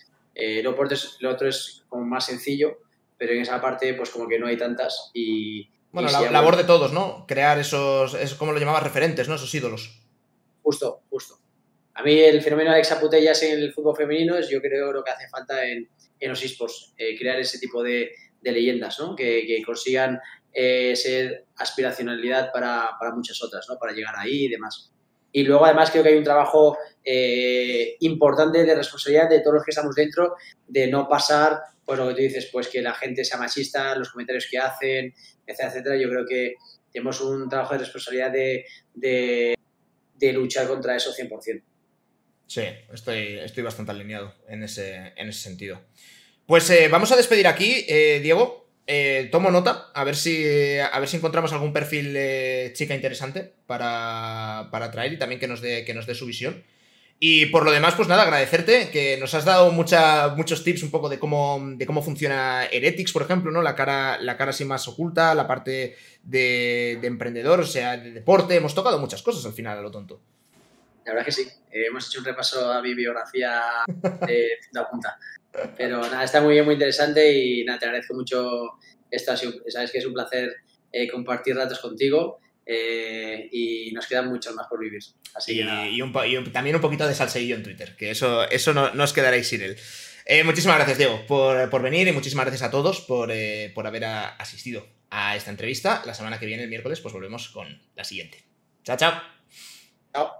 [0.62, 0.76] lo,
[1.20, 2.78] lo otro es como más sencillo
[3.18, 5.68] pero en esa parte pues como que no hay tantas y...
[5.92, 7.26] Bueno, la labor de todos, ¿no?
[7.26, 9.36] Crear esos, es como lo llamabas, referentes, ¿no?
[9.36, 10.02] Esos ídolos.
[10.62, 11.38] Justo, justo.
[11.94, 15.02] A mí el fenómeno de Alexa Putellas en el fútbol femenino es yo creo lo
[15.02, 15.88] que hace falta en,
[16.20, 18.10] los esports, eh, crear ese tipo de,
[18.42, 19.16] leyendas, ¿no?
[19.16, 20.20] Que, consigan
[20.52, 23.78] eh, ser aspiracionalidad para, para, muchas otras, ¿no?
[23.78, 24.92] Para llegar ahí y demás.
[25.32, 29.64] Y luego además creo que hay un trabajo eh, importante de responsabilidad de todos los
[29.64, 30.36] que estamos dentro,
[30.66, 34.10] de no pasar pues lo que tú dices, pues que la gente sea machista, los
[34.10, 35.14] comentarios que hacen,
[35.48, 35.96] etcétera.
[35.96, 36.54] Yo creo que
[36.92, 39.54] tenemos un trabajo de responsabilidad de,
[40.32, 41.62] luchar contra eso 100%.
[42.46, 42.62] Sí,
[42.92, 45.80] estoy, estoy bastante alineado en ese, en ese sentido.
[46.46, 48.66] Pues eh, vamos a despedir aquí, eh, Diego.
[48.86, 52.16] Eh, tomo nota, a ver si, a ver si encontramos algún perfil
[52.72, 56.64] chica interesante para, para traer y también que nos dé, que nos dé su visión.
[57.20, 60.92] Y por lo demás, pues nada, agradecerte que nos has dado mucha, muchos tips un
[60.92, 63.60] poco de cómo, de cómo funciona Heretics, por ejemplo, ¿no?
[63.60, 68.54] La cara, la cara así más oculta, la parte de, emprendedor, o sea, de deporte.
[68.54, 70.20] Hemos tocado muchas cosas al final, a lo tonto.
[71.04, 71.48] La verdad que sí.
[71.72, 73.62] Eh, hemos hecho un repaso a mi biografía
[74.24, 75.18] de la punta.
[75.76, 78.78] Pero nada, está muy bien, muy interesante y nada, te agradezco mucho
[79.10, 79.34] esto.
[79.66, 80.54] Sabes que es un placer
[80.92, 82.38] eh, compartir datos contigo
[82.70, 85.02] eh, y nos quedan muchos más por vivir.
[85.34, 89.48] Así y, también un poquito de salseillo en Twitter, que eso, eso no, os quedaréis
[89.48, 89.76] sin él.
[90.26, 94.04] Eh, muchísimas gracias, Diego, por, venir y muchísimas gracias a todos por, eh, por haber
[94.04, 96.02] asistido a esta entrevista.
[96.04, 98.44] La semana que viene, el miércoles, pues volvemos con la siguiente.
[98.84, 99.22] Chao, chao.
[100.12, 100.38] Chao.